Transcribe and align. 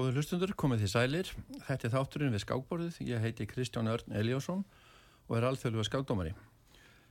Góður 0.00 0.16
hlustundur, 0.16 0.52
komið 0.56 0.80
því 0.80 0.88
sælir. 0.88 1.30
Þetta 1.66 1.84
er 1.84 1.90
þátturinn 1.92 2.32
við 2.32 2.40
skákborðið. 2.40 2.94
Ég 3.04 3.20
heiti 3.20 3.44
Kristján 3.44 3.90
Örn 3.92 4.14
Eliásson 4.16 4.62
og 5.26 5.34
er 5.36 5.44
alþjóðluga 5.44 5.84
skákdómari. 5.90 6.32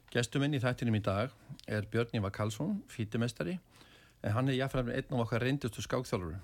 Gestuminn 0.10 0.58
í 0.58 0.62
þættinum 0.64 0.98
í 0.98 1.04
dag 1.06 1.36
er 1.70 1.86
Björn 1.86 2.18
Ívar 2.18 2.34
Karlsson, 2.34 2.80
fítimestari, 2.90 3.60
en 4.26 4.34
hann 4.34 4.50
er 4.50 4.58
jáfnfram 4.58 4.90
einn 4.90 5.14
af 5.14 5.22
okkar 5.28 5.46
reyndustu 5.46 5.86
skákþjálfuru. 5.86 6.42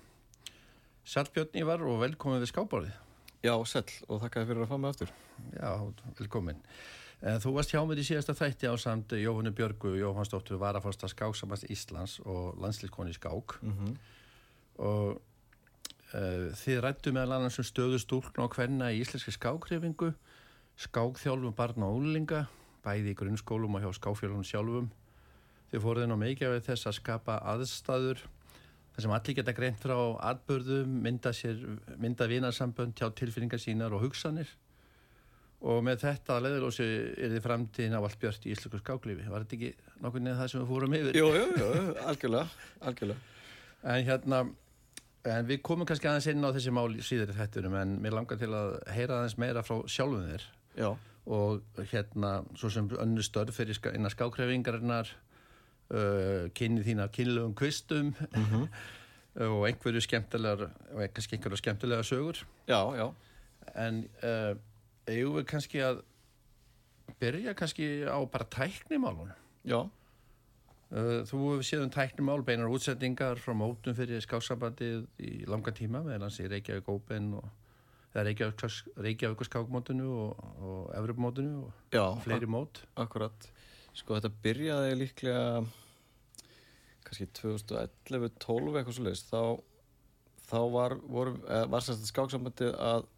Sæl 1.01 1.33
Björn 1.33 1.57
Ívar 1.63 1.81
og 1.81 2.03
velkomin 2.05 2.45
við 2.45 2.53
skákborðið. 2.53 3.03
Já, 3.41 3.55
sæl 3.65 3.87
og 4.05 4.21
þakka 4.27 4.45
fyrir 4.45 4.67
að 4.67 4.73
fá 4.75 4.77
mig 4.77 4.93
aftur. 4.93 5.17
Já, 5.57 5.69
velkomin. 6.21 6.63
Eh, 7.23 7.39
þú 7.41 7.57
varst 7.57 7.73
hjá 7.73 7.81
mig 7.89 8.05
í 8.05 8.09
síðasta 8.13 8.37
þætti 8.37 8.69
á 8.69 8.77
samt 8.77 9.17
Jóhannu 9.17 9.49
Björgu, 9.49 9.97
Jóhannsdóttur, 9.97 10.61
varafórsta 10.61 11.09
skáksamast 11.09 11.65
Íslands 11.73 12.19
og 12.21 12.53
landslíkoni 12.61 13.17
skák 13.17 13.63
Mm 13.63 13.73
-hmm. 13.73 13.95
og 14.77 15.21
þið 16.13 16.81
rættu 16.85 17.13
meðal 17.15 17.39
annars 17.39 17.59
um 17.59 17.67
stöðu 17.67 17.99
stúlkn 18.01 18.43
og 18.43 18.53
hvenna 18.55 18.91
í 18.93 19.01
íslenski 19.01 19.33
skákrifingu 19.35 20.11
skákþjálfum 20.85 21.55
barna 21.55 21.89
og 21.89 22.03
úlinga 22.03 22.45
bæði 22.85 23.13
í 23.13 23.17
grunnskólum 23.17 23.77
og 23.77 23.85
hjá 23.85 23.95
skákfjölunum 23.97 24.45
sjálfum 24.45 24.91
þið 25.71 25.83
fóruð 25.83 26.05
inn 26.05 26.15
á 26.15 26.19
af 26.19 26.67
þess 26.67 26.89
að 26.89 26.97
skapa 26.99 27.39
aðstæður 27.53 28.21
þar 28.95 29.05
sem 29.05 29.15
allir 29.17 29.37
geta 29.39 29.55
greint 29.55 29.81
frá 29.81 29.97
atbörðum 30.29 30.99
mynda, 31.03 31.33
sér, 31.35 31.57
mynda 31.99 32.27
vinarsambönd 32.31 32.95
hjá 32.95 33.09
tilfinningar 33.11 33.59
sínar 33.59 33.95
og 33.95 34.05
hugsanir 34.05 34.51
og 35.65 35.81
með 35.83 36.03
þetta 36.05 36.37
leðilósi 36.43 36.85
er 36.85 37.33
þið 37.33 37.43
framtíðin 37.43 37.97
á 37.97 37.99
allt 37.99 38.19
björnt 38.21 38.45
í 38.45 38.53
íslensku 38.53 38.79
skáklífi 38.83 39.25
var 39.31 39.43
þetta 39.43 39.57
ekki 39.57 40.03
nokkur 40.03 40.23
neð 40.23 40.37
það 40.41 40.51
sem 40.51 40.61
við 40.61 40.71
fórum 40.71 40.95
yfir? 40.99 41.17
Jú, 41.17 41.31
jú, 41.33 41.47
jú, 41.59 41.71
algjörlega, 42.05 42.69
algjörlega. 42.85 43.33
En 43.85 44.05
hérna, 44.05 44.41
en 45.25 45.47
við 45.49 45.61
komum 45.65 45.87
kannski 45.89 46.07
aðeins 46.09 46.27
inn 46.31 46.45
á 46.45 46.49
þessi 46.55 46.73
mál 46.75 46.89
síður 47.03 47.31
í 47.33 47.37
þættunum 47.39 47.75
en 47.81 47.93
mér 48.03 48.13
langar 48.17 48.37
til 48.41 48.51
að 48.53 48.75
heyra 48.93 49.19
aðeins 49.21 49.37
meira 49.41 49.63
frá 49.65 49.79
sjálfum 49.89 50.25
þér. 50.29 50.45
Já, 50.77 50.89
og 51.25 51.79
hérna, 51.91 52.33
svo 52.59 52.69
sem 52.69 52.89
önnu 53.01 53.23
störf 53.25 53.55
fyrir 53.57 53.73
ska, 53.77 53.93
innan 53.97 54.13
skákrefingarinnar 54.13 55.09
uh, 55.89 56.45
kynni 56.53 56.83
þína 56.85 57.07
kynlegum 57.13 57.55
kvistum 57.57 58.13
Mhm. 58.35 58.67
og 59.49 59.65
einhverju 59.67 59.99
skemmtilegar 60.05 60.69
og 60.93 61.01
kannski 61.13 61.35
einhverju 61.35 61.57
skemmtilega 61.59 62.03
sögur. 62.07 62.37
Já, 62.69 62.79
já. 62.95 63.09
en 63.75 64.03
uh, 64.23 64.53
eigum 65.09 65.35
við 65.41 65.45
kannski 65.49 65.81
að 65.83 66.03
byrja 67.19 67.53
kannski 67.57 67.87
á 68.07 68.17
bara 68.31 68.45
tæknimálun 68.45 69.33
Já, 69.65 69.81
Þú 70.95 71.39
hefur 71.49 71.65
séð 71.67 71.81
um 71.83 71.91
tæknumál, 71.91 72.41
beinar 72.47 72.71
útsetningar 72.71 73.39
frá 73.43 73.51
mótum 73.57 73.95
fyrir 73.97 74.21
skáksambandið 74.23 75.01
í 75.19 75.31
langa 75.49 75.73
tíma, 75.75 75.99
meðal 76.05 76.29
hans 76.29 76.39
í 76.39 76.47
Reykjavík 76.47 76.87
Open 76.93 77.33
og 77.35 77.49
Reykjavík, 78.15 78.63
Reykjavík 79.03 79.43
skákmótunu 79.49 80.07
og, 80.21 80.45
og 80.63 80.93
Evropmótunu 80.95 81.65
og 81.65 81.73
já, 81.91 82.05
fleiri 82.23 82.47
mót. 82.47 82.85
ak 82.95 83.09
akkurat. 83.09 83.49
Sko 83.95 84.15
þetta 84.15 84.31
byrjaði 84.43 84.93
líklega 85.01 85.65
kannski 87.03 87.27
2011-12 87.41 88.79
eitthvað 88.79 88.95
svo 88.95 89.05
leiðist. 89.09 89.33
Þá, 89.33 89.43
þá 90.47 90.59
var, 90.77 90.95
voru, 91.03 91.35
eða, 91.43 91.67
var 91.75 91.83
sérst 91.83 92.07
skáksambandið 92.07 92.71
að, 92.79 93.09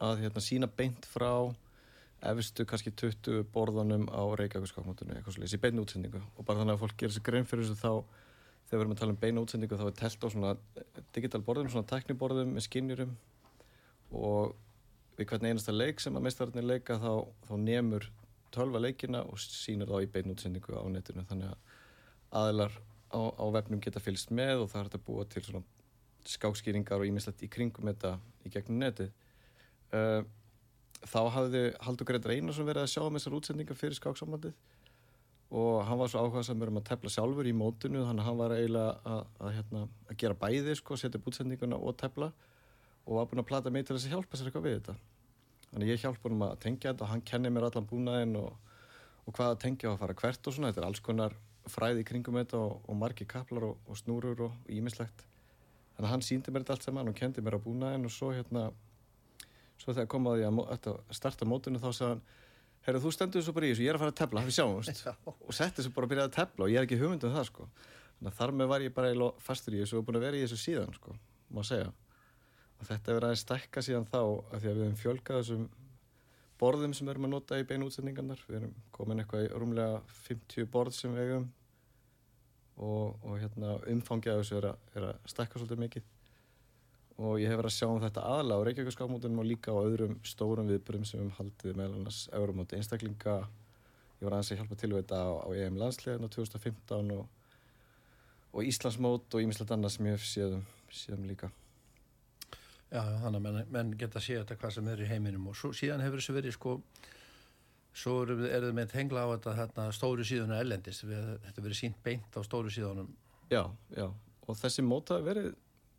að 0.00 0.24
hérna, 0.24 0.46
sína 0.48 0.70
beint 0.80 1.04
frá 1.12 1.52
efstu 2.22 2.66
kannski 2.68 2.92
20 2.94 3.46
borðanum 3.54 4.06
á 4.06 4.22
Reykjavík 4.38 4.70
skákmótinu 4.70 5.16
eitthvað 5.16 5.34
svo 5.34 5.42
leiðis 5.42 5.56
í 5.56 5.62
beinu 5.62 5.82
útsendingu. 5.82 6.20
Og 6.38 6.46
bara 6.46 6.62
þannig 6.62 6.76
að 6.76 6.82
fólk 6.84 6.96
gerir 7.00 7.14
sér 7.16 7.24
grein 7.26 7.48
fyrir 7.48 7.66
þessu 7.66 7.80
þá 7.80 7.92
þegar 8.68 8.78
við 8.78 8.84
erum 8.84 8.94
að 8.94 9.00
tala 9.00 9.14
um 9.14 9.20
beina 9.22 9.42
útsendingu 9.42 9.78
þá 9.80 9.86
er 9.88 9.96
telt 9.98 10.26
á 10.26 10.28
svona 10.30 10.52
digital 11.16 11.42
borðum, 11.44 11.70
svona 11.72 11.88
tekniborðum 11.90 12.54
með 12.54 12.66
skinnjurum 12.68 13.16
og 14.12 14.54
við 15.18 15.28
hvern 15.32 15.48
einasta 15.50 15.74
leik 15.74 16.00
sem 16.00 16.16
að 16.16 16.26
meistararnir 16.28 16.68
leika 16.68 16.98
þá, 17.02 17.26
þá 17.48 17.54
nemur 17.60 18.06
tölva 18.54 18.80
leikina 18.82 19.24
og 19.26 19.40
sýnir 19.42 19.90
þá 19.90 20.04
í 20.04 20.10
beinu 20.12 20.36
útsendingu 20.36 20.78
á 20.78 20.84
netinu. 20.92 21.24
Þannig 21.28 21.50
að 21.50 21.78
aðilar 22.42 22.76
á, 23.12 23.20
á 23.34 23.44
vefnum 23.56 23.82
geta 23.82 24.02
fylgst 24.02 24.30
með 24.30 24.64
og 24.64 24.70
það 24.72 24.84
er 24.84 24.92
að 24.92 25.04
búa 25.08 25.26
til 25.28 25.42
svona 25.46 25.64
skákskýringar 26.32 27.02
og 27.02 27.08
ímislegt 27.08 27.42
í 27.42 27.50
kringum 27.50 27.90
þetta 27.90 28.14
í 28.46 28.52
gegnum 28.54 28.78
netið. 28.84 29.10
Uh, 29.92 30.22
þá 31.08 31.20
hafði 31.34 31.62
Haldur 31.82 32.08
Gretar 32.08 32.34
Einarsson 32.34 32.68
verið 32.68 32.86
að 32.86 32.92
sjá 32.94 33.02
um 33.04 33.18
þessar 33.18 33.36
útsendingar 33.38 33.78
fyrir 33.78 33.98
skáksambandið 33.98 34.54
og 35.52 35.82
hann 35.84 36.00
var 36.00 36.08
svo 36.08 36.22
áhugaðsamur 36.22 36.72
um 36.72 36.80
að 36.80 36.86
tefla 36.88 37.12
sjálfur 37.12 37.48
í 37.48 37.52
mótinu 37.56 38.04
þannig 38.06 38.24
að 38.24 38.28
hann 38.28 38.38
var 38.38 38.54
eiginlega 38.56 38.92
að, 39.04 39.24
að, 39.38 39.50
hérna, 39.58 39.82
að 40.08 40.18
gera 40.22 40.38
bæði 40.40 40.76
sko, 40.78 40.96
setja 40.96 41.20
upp 41.20 41.28
útsendinguna 41.28 41.76
og 41.76 41.96
tefla 42.00 42.30
og 43.04 43.18
var 43.18 43.28
búinn 43.28 43.42
að 43.42 43.48
plata 43.50 43.72
mig 43.74 43.84
til 43.84 43.96
þess 43.96 44.08
að 44.08 44.14
hjálpa 44.14 44.38
sér 44.38 44.48
eitthvað 44.48 44.68
við 44.68 44.76
þetta. 44.78 44.94
Þannig 45.72 45.88
að 45.88 45.92
ég 45.92 46.04
hjálpa 46.06 46.28
honum 46.28 46.44
að 46.46 46.54
tengja 46.62 46.92
þetta 46.92 47.04
og 47.04 47.10
hann 47.10 47.24
kenni 47.28 47.52
mér 47.52 47.66
allan 47.68 47.88
búnaðinn 47.90 48.36
og, 48.40 48.78
og 49.26 49.36
hvað 49.36 49.50
að 49.50 49.60
tengja 49.66 49.90
og 49.90 49.96
að 49.96 50.04
fara 50.04 50.16
hvert 50.22 50.48
og 50.48 50.56
svona. 50.56 50.70
Þetta 50.70 50.82
er 50.84 50.88
alls 50.88 51.02
konar 51.04 51.36
fræði 51.70 52.02
í 52.02 52.06
kringum 52.06 52.38
þetta 52.40 52.58
og, 52.58 52.80
og 52.88 52.98
margi 52.98 53.26
kaplar 53.28 53.68
og, 53.68 53.76
og 53.86 53.98
snúrur 53.98 54.46
og 54.48 54.72
ímislegt 54.72 55.26
þannig 55.92 56.08
að 56.08 56.12
hann 56.14 56.24
síndi 56.26 56.52
mér 56.52 56.64
þetta 56.64 56.76
allt 56.76 56.86
saman 56.88 57.10
og 57.12 57.18
kendi 57.18 57.44
mér 57.44 57.58
á 57.58 57.64
búnaðinn 57.64 58.08
og 58.08 58.14
svo 58.14 58.32
hérna 58.34 58.70
svo 59.82 59.94
þegar 59.96 60.08
kom 60.14 60.30
að 60.30 60.38
því 60.38 60.48
að 60.48 60.88
að 60.92 61.18
starta 61.18 61.48
mótinu 61.48 61.82
þá 61.82 61.90
sagði 61.90 62.12
hann 62.12 62.24
Herru, 62.82 62.98
þú 62.98 63.10
stendur 63.14 63.44
svo 63.46 63.54
bara 63.54 63.68
í 63.68 63.72
þessu, 63.72 63.84
ég 63.84 63.92
er 63.92 63.96
að 63.96 64.02
fara 64.02 64.12
að 64.12 64.18
tefla, 64.18 64.42
við 64.42 64.54
sjáumst. 64.56 65.02
Og 65.30 65.54
setti 65.54 65.84
svo 65.84 65.92
bara 65.94 66.08
að 66.08 66.12
byrja 66.12 66.24
að 66.26 66.32
tefla 66.34 66.64
og 66.64 66.72
ég 66.72 66.80
er 66.80 66.86
ekki 66.88 66.98
hugmynd 66.98 67.26
um 67.28 67.34
það 67.36 67.44
sko. 67.46 67.66
þannig 68.16 68.32
að 68.32 68.38
þar 68.40 68.52
með 68.58 68.70
var 68.72 68.82
ég 68.82 68.94
bara 68.96 69.28
fastur 69.42 69.76
í 69.76 69.82
þessu 69.82 69.98
og 70.00 70.06
búin 70.08 70.18
að 70.18 70.24
vera 70.26 70.38
í 70.38 70.42
þessu 70.42 70.58
síðan 70.58 70.96
sko, 70.96 71.14
má 71.54 71.62
segja. 71.66 71.92
Og 72.80 72.88
þetta 72.88 73.12
hefur 73.12 73.26
aðeins 73.28 73.44
stækka 73.46 73.84
síðan 73.86 74.08
þá 74.10 74.18
af 74.18 74.56
því 74.56 74.70
að 74.72 74.80
við 74.80 74.82
hefum 74.82 74.98
fjölgað 74.98 75.40
þessum 75.40 75.68
borðum 76.58 76.94
sem 76.94 77.06
við 77.06 77.14
erum 77.14 77.28
að 77.28 77.34
nota 77.36 77.58
í 77.58 77.66
beinu 77.70 77.86
útsendingarnar. 77.86 78.42
Við 78.48 78.58
erum 78.58 78.74
komin 78.94 79.22
eitthvað 79.22 79.46
í 79.46 79.52
rúmlega 79.62 80.02
50 80.26 80.70
borð 80.74 80.98
sem 80.98 81.14
við 81.14 81.28
eigum 81.28 81.48
og, 82.82 83.14
og 83.22 83.38
hérna 83.38 83.76
umfangið 83.94 84.34
af 84.34 84.42
þessu 84.42 84.58
er 84.58 84.68
að, 84.72 84.84
er 84.98 85.08
að 85.12 85.30
stækka 85.30 85.60
svolítið 85.60 85.82
mikið 85.86 86.11
og 87.18 87.38
ég 87.40 87.48
hef 87.52 87.58
verið 87.60 87.70
að 87.70 87.76
sjá 87.76 87.88
um 87.92 88.00
þetta 88.02 88.22
aðalega 88.24 88.62
á 88.62 88.64
Reykjavík 88.68 88.94
skákmótunum 88.96 89.42
og 89.42 89.48
líka 89.48 89.74
á 89.74 89.78
öðrum 89.84 90.14
stórum 90.26 90.70
viðbyrjum 90.70 91.04
sem 91.06 91.20
við 91.20 91.26
höfum 91.26 91.36
haldið 91.38 91.76
meðal 91.78 91.96
annars 91.98 92.20
Euromóti 92.32 92.78
einstaklinga. 92.78 93.34
Ég 94.22 94.26
var 94.28 94.36
aðeins 94.38 94.52
að 94.54 94.60
hjálpa 94.62 94.78
til 94.80 94.90
við 94.92 95.00
þetta 95.02 95.18
á, 95.20 95.30
á 95.44 95.48
EM 95.58 95.78
landsliðin 95.82 96.26
á 96.26 96.34
2015 96.34 97.12
og, 97.16 97.24
og 98.52 98.68
Íslandsmót 98.70 99.34
og 99.36 99.42
ímislegt 99.44 99.74
annað 99.74 99.94
sem 99.96 100.08
ég 100.08 100.16
hef 100.16 100.26
séðum, 100.30 100.64
séðum 100.94 101.26
líka. 101.28 101.50
Já, 102.92 103.00
þannig 103.22 103.38
að 103.38 103.44
menn, 103.46 103.60
menn 103.72 103.92
geta 103.96 104.20
að 104.20 104.26
sé 104.26 104.36
þetta 104.40 104.56
hvað 104.60 104.74
sem 104.76 104.88
er 104.92 105.00
í 105.00 105.08
heiminum 105.08 105.46
og 105.48 105.56
svo, 105.56 105.70
síðan 105.76 106.02
hefur 106.04 106.20
þessu 106.20 106.34
verið 106.36 106.56
sko 106.58 106.74
svo 107.96 108.18
eru 108.24 108.36
við- 108.40 108.52
eru 108.56 108.68
þið 108.70 108.76
með 108.78 108.90
tengla 108.92 109.22
á 109.24 109.28
þetta 109.36 109.54
þarna, 109.60 109.86
stóru 109.96 110.24
síðuna 110.28 110.58
ellendis 110.60 111.02
við, 111.04 111.24
þetta 111.46 111.64
verið 111.64 111.78
sínt 111.80 111.98
beint 112.04 112.36
á 112.36 112.40
stóru 112.44 112.72
síðunum. 112.72 113.08
Já, 113.52 113.62
já, 113.96 114.06
og 114.48 114.56
þessi 114.60 114.84
mót 114.84 115.08
hafi 115.12 115.24
verið 115.28 115.48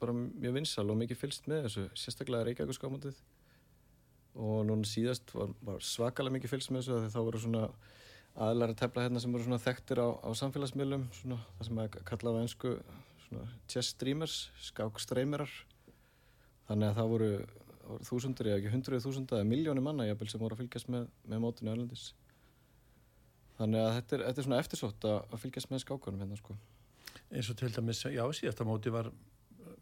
bara 0.04 0.16
mjög 0.20 0.58
vinsal 0.60 0.86
og 0.92 1.00
mikið 1.02 1.22
fylst 1.24 1.50
með 1.50 1.68
þessu, 1.68 1.88
sérstaklega 2.04 2.48
Reykjavík 2.50 2.78
skákmótið 2.78 3.20
og 4.34 4.64
núna 4.68 4.88
síðast 4.90 5.34
var, 5.36 5.52
var 5.62 5.84
svakalega 5.86 6.38
mikið 6.38 6.56
fylst 6.56 6.72
með 6.74 6.84
þessu 6.84 7.02
því 7.04 7.12
þá 7.14 7.20
voru 7.22 7.42
svona 7.44 7.66
aðlæra 8.44 8.78
tefla 8.78 9.06
hérna 9.06 9.22
sem 9.22 9.34
voru 9.34 9.46
svona 9.46 9.62
þekktir 9.62 10.02
á, 10.02 10.08
á 10.10 10.30
samfélagsmiðlum 10.40 11.06
svona 11.20 11.38
það 11.58 11.68
sem 11.68 11.82
að 11.84 12.00
kalla 12.10 12.34
á 12.34 12.42
einsku 12.42 12.72
svona 13.28 13.46
chess 13.70 13.94
streamers, 13.94 14.38
skákstreymirar 14.72 15.54
þannig 16.68 16.90
að 16.90 16.98
það 16.98 17.12
voru, 17.14 17.30
voru 17.86 18.08
þúsundur 18.10 18.50
eða 18.50 18.60
ekki 18.62 18.74
hundruð 18.74 19.06
þúsunda 19.06 19.40
eða 19.40 19.50
miljónir 19.50 19.86
manna 19.86 20.08
jafnvel 20.08 20.30
sem 20.32 20.42
voru 20.42 20.58
að 20.58 20.64
fylgjast 20.64 20.92
með, 20.94 21.08
með 21.30 21.44
mótinu 21.44 21.74
erlendis. 21.74 22.06
Þannig 23.60 23.84
að 23.84 23.92
þetta 23.98 24.16
er, 24.16 24.24
þetta 24.28 24.42
er 24.42 24.48
svona 24.48 24.62
eftirsótt 24.64 25.08
að, 25.10 25.20
að 25.30 25.44
fylgjast 25.44 25.72
með 25.72 25.84
skákunum 25.84 26.24
hérna 26.24 26.40
sko. 26.40 26.56
Eins 27.34 27.50
og 27.52 27.60
til 27.60 27.70
dæmis, 27.74 28.02
já, 28.10 28.24
síðasta 28.34 28.66
móti 28.68 28.94
var 28.94 29.12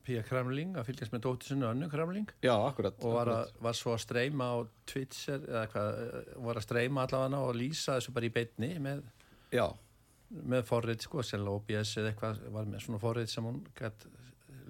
Pía 0.05 0.23
Kramling 0.27 0.75
að 0.79 0.88
fylgjast 0.89 1.13
með 1.13 1.23
dóttir 1.25 1.51
sinni 1.53 1.67
önnu 1.67 1.89
Kramling. 1.91 2.31
Já, 2.43 2.53
akkurat 2.67 2.97
og 3.05 3.15
var, 3.15 3.31
að, 3.35 3.53
var 3.67 3.77
svo 3.77 3.93
að 3.95 4.03
streyma 4.05 4.47
á 4.51 4.57
Twitter 4.89 5.45
eða 5.47 5.63
hvað, 5.73 6.01
eh, 6.07 6.33
var 6.47 6.59
að 6.61 6.65
streyma 6.67 7.05
allavega 7.07 7.43
og 7.45 7.55
lýsa 7.59 7.97
þessu 7.99 8.15
bara 8.15 8.29
í 8.29 8.33
beinni 8.35 8.71
með, 8.83 9.03
með 10.31 10.65
forrið 10.69 11.05
sko, 11.05 11.23
sennilega 11.25 11.59
OBS 11.59 11.95
eða 12.01 12.11
eitthvað 12.13 12.43
var 12.55 12.69
með 12.71 12.85
svona 12.85 13.01
forrið 13.03 13.31
sem 13.33 13.47
hún 13.49 13.61
gætt 13.77 14.07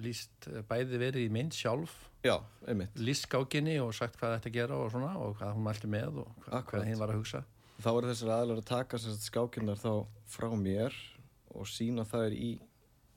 lýst 0.02 0.48
eh, 0.52 0.62
bæði 0.68 1.00
verið 1.02 1.28
í 1.28 1.32
mynd 1.34 1.56
sjálf. 1.56 1.96
Já, 2.26 2.36
einmitt. 2.70 2.94
lýst 3.02 3.26
skákinni 3.26 3.80
og 3.82 3.96
sagt 3.98 4.20
hvað 4.20 4.36
þetta 4.38 4.54
gera 4.54 4.78
og 4.78 4.92
svona 4.94 5.16
og 5.18 5.40
hvað 5.40 5.56
hún 5.58 5.66
mælti 5.66 5.90
með 5.90 6.20
og 6.22 6.28
Akkurat. 6.50 6.68
hvað 6.70 6.90
hinn 6.90 7.02
var 7.02 7.14
að 7.14 7.22
hugsa. 7.22 7.44
Þá 7.82 7.90
eru 7.96 8.12
þessar 8.12 8.34
aðlar 8.36 8.60
að 8.62 8.68
taka 8.70 9.00
skákinnar 9.02 9.80
þá 9.82 9.94
frá 10.30 10.52
mér 10.54 10.94
og 11.58 11.66
sína 11.68 12.06
þær 12.06 12.36
í, 12.38 12.52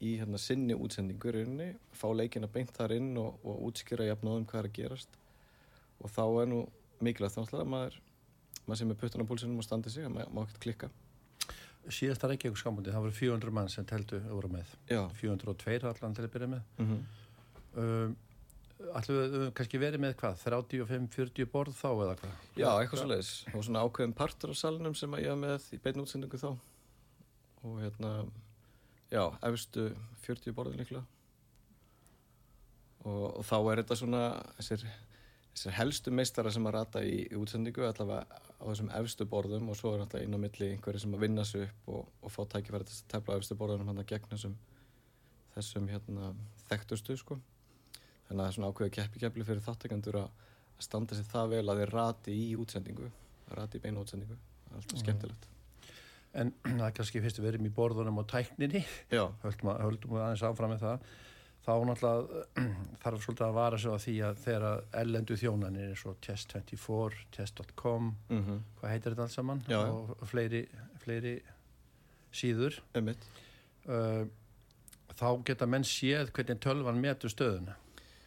í 0.05 0.15
hérna, 0.21 0.41
sinni 0.41 0.77
útsendingu 0.77 1.31
í 1.31 1.35
rauninni, 1.39 1.69
fá 1.97 2.07
leikina 2.15 2.51
beint 2.51 2.73
þar 2.77 2.97
inn 2.99 3.13
og, 3.21 3.39
og 3.45 3.63
útskýra 3.71 4.09
jafnáðum 4.11 4.47
hvað 4.51 4.63
er 4.63 4.71
að 4.71 4.77
gerast. 4.79 5.19
Og 6.03 6.13
þá 6.13 6.25
er 6.43 6.51
nú 6.53 6.61
mikilvægt 7.05 7.39
þannig 7.39 7.57
að 7.61 7.73
maður, 7.75 7.99
maður 8.65 8.81
sem 8.83 8.95
er 8.95 9.01
puttan 9.01 9.25
á 9.25 9.31
púlsinum 9.31 9.61
og 9.63 9.67
standi 9.67 9.93
sig, 9.93 10.07
að 10.07 10.15
maður 10.17 10.35
má 10.37 10.45
ekkert 10.45 10.63
klikka. 10.67 10.91
síðasta 11.93 12.31
Reykjavík 12.31 12.61
skámundi, 12.61 12.93
það 12.95 13.07
voru 13.07 13.19
400 13.19 13.57
mann 13.59 13.69
sem 13.73 13.85
teldu 13.85 14.21
voru 14.31 14.49
með, 14.53 14.71
Já. 14.89 15.03
402 15.21 15.91
allan 15.91 16.17
til 16.17 16.25
að 16.25 16.33
byrja 16.37 16.53
með 16.55 16.63
Mm 16.81 17.03
um, 17.77 18.15
Ætlum 18.95 19.17
við 19.17 19.35
höfum 19.35 19.53
kannski 19.57 19.79
verið 19.81 20.03
með 20.03 20.15
hvað, 20.21 20.41
35-40 20.43 21.49
borð 21.53 21.77
þá 21.79 21.89
eða 21.93 22.15
hvað? 22.21 22.33
Já, 22.59 22.67
eitthvað 22.69 23.01
svo 23.01 23.07
leiðis. 23.09 23.31
Og 23.55 23.65
svona 23.65 23.85
ákveðin 23.87 24.15
partur 24.19 24.53
á 24.53 24.57
salunum 24.59 24.97
sem 24.99 25.15
að 25.15 25.23
ég 25.25 25.31
var 25.33 25.39
með 25.41 25.69
í 25.73 25.79
beinu 25.85 26.05
útsendingu 26.05 26.41
þá. 26.43 26.49
Og 27.65 27.79
hérna, 27.81 28.11
já, 29.13 29.25
efstu 29.49 29.89
40 30.25 30.55
borðin 30.57 30.81
líklega. 30.83 31.05
Og, 33.05 33.25
og 33.41 33.43
þá 33.45 33.57
er 33.59 33.83
þetta 33.83 33.99
svona, 34.01 34.23
þessir, 34.59 34.85
þessir 35.53 35.77
helstu 35.79 36.13
meistara 36.15 36.53
sem 36.55 36.69
að 36.69 36.77
rata 36.79 37.03
í, 37.05 37.19
í 37.29 37.41
útsendingu, 37.41 37.85
allavega 37.85 38.25
á 38.25 38.65
þessum 38.71 38.93
efstu 38.97 39.27
borðum 39.29 39.69
og 39.73 39.77
svo 39.77 39.93
er 39.95 40.05
alltaf 40.05 40.25
inn 40.25 40.37
á 40.37 40.41
milli 40.41 40.71
einhverju 40.73 41.03
sem 41.05 41.17
að 41.17 41.27
vinna 41.27 41.45
sig 41.45 41.67
upp 41.67 41.91
og, 41.93 42.07
og 42.25 42.33
fá 42.33 42.41
tækifæri 42.55 42.89
til 42.89 42.97
að 42.97 43.11
tefla 43.13 43.37
efstu 43.41 43.59
borðunum 43.61 43.91
hann 43.93 44.01
að 44.01 44.09
gegn 44.15 44.31
þessum, 44.31 44.55
þessum 45.57 45.91
hérna, 45.93 46.33
þekktustu, 46.71 47.19
sko. 47.21 47.41
Þannig 48.25 48.39
að 48.39 48.41
það 48.41 48.47
er 48.49 48.57
svona 48.57 48.71
ákveðu 48.73 48.95
keppikefli 48.97 49.49
fyrir 49.51 49.67
þáttekandur 49.67 50.23
að 50.23 50.85
standa 50.85 51.19
sér 51.19 51.29
það 51.29 51.59
vel 51.59 51.67
að 51.69 51.83
þeir 51.83 51.93
rati 51.99 52.39
í 52.41 52.47
útsendingu 52.59 53.11
rati 53.53 53.79
í 53.79 53.85
beinu 53.85 54.01
útsendingu. 54.01 54.39
Það 54.65 54.73
er 54.73 54.81
alltaf 54.81 55.05
skemmtilegt 55.05 55.54
En 56.35 56.51
það 56.79 56.87
er 56.89 56.97
kannski 56.97 57.23
fyrst 57.25 57.43
við 57.43 57.53
erum 57.53 57.69
í 57.69 57.75
borðunum 57.75 58.23
og 58.23 58.27
tækninni. 58.31 58.83
Höldum, 59.45 59.71
að, 59.75 59.85
höldum 59.87 60.17
við 60.17 60.25
aðeins 60.25 60.45
áfram 60.49 60.75
með 60.75 60.85
það. 60.85 61.09
Þá 61.65 61.73
náttúrulega 61.89 62.45
þarf 63.05 63.25
svolítið 63.25 63.47
að 63.47 63.59
vara 63.59 63.81
sig 63.81 63.95
á 63.95 63.99
því 64.05 64.15
að 64.29 64.41
þegar 64.45 64.83
ellendu 65.01 65.39
þjónanir 65.41 65.93
eins 65.93 66.05
og 66.11 66.19
Test24, 66.27 67.23
Test.com 67.37 68.11
mm 68.29 68.59
hvað 68.81 68.93
heitir 68.93 69.15
þetta 69.15 69.27
alls 69.29 69.39
saman? 69.39 69.63
Já, 69.69 69.79
já. 69.81 69.93
og 69.95 70.29
fleiri, 70.29 70.65
fleiri 71.05 71.39
síður. 72.35 72.83
Uh, 73.85 74.27
þá 75.15 75.29
geta 75.47 75.69
menn 75.71 75.87
séð 75.87 76.35
hvernig 76.35 76.61
tölvan 76.61 77.01
metur 77.01 77.33
stöðuna. 77.33 77.79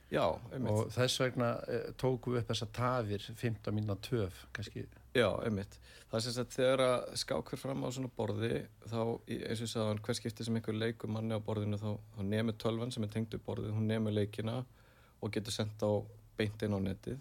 Já, 0.07 0.23
og 0.31 0.87
þess 0.95 1.19
vegna 1.19 1.49
uh, 1.67 1.89
tókum 1.99 2.33
við 2.33 2.41
upp 2.41 2.51
þessa 2.53 2.69
tafir 2.73 3.25
15 3.27 3.75
mínúna 3.75 3.97
töf 4.01 4.45
kannski 4.55 4.85
Já, 5.17 5.31
einmitt. 5.41 5.79
Það 6.11 6.17
er 6.17 6.23
sem 6.23 6.33
sagt 6.35 6.55
þegar 6.55 6.81
að 6.83 7.05
skák 7.17 7.49
fyrir 7.49 7.61
fram 7.63 7.79
á 7.81 7.89
svona 7.89 8.09
borði 8.19 8.57
þá, 8.85 8.99
eins 9.01 9.61
og 9.63 9.63
ég 9.65 9.71
sagði 9.71 9.85
hann, 9.87 10.01
hver 10.05 10.17
skipti 10.19 10.45
sem 10.45 10.57
einhver 10.59 10.75
leikur 10.77 11.09
manni 11.09 11.33
á 11.33 11.41
borðinu 11.41 11.79
þá, 11.81 11.87
þá 12.13 12.19
nemur 12.27 12.57
tölvan 12.61 12.91
sem 12.93 13.05
er 13.07 13.09
tengd 13.15 13.33
upp 13.33 13.47
borðið, 13.47 13.71
hún 13.73 13.87
nemur 13.89 14.13
leikina 14.13 14.59
og 15.17 15.31
getur 15.33 15.55
sendt 15.55 15.81
á 15.81 15.89
beint 16.37 16.61
inn 16.61 16.75
á 16.77 16.79
netið. 16.83 17.17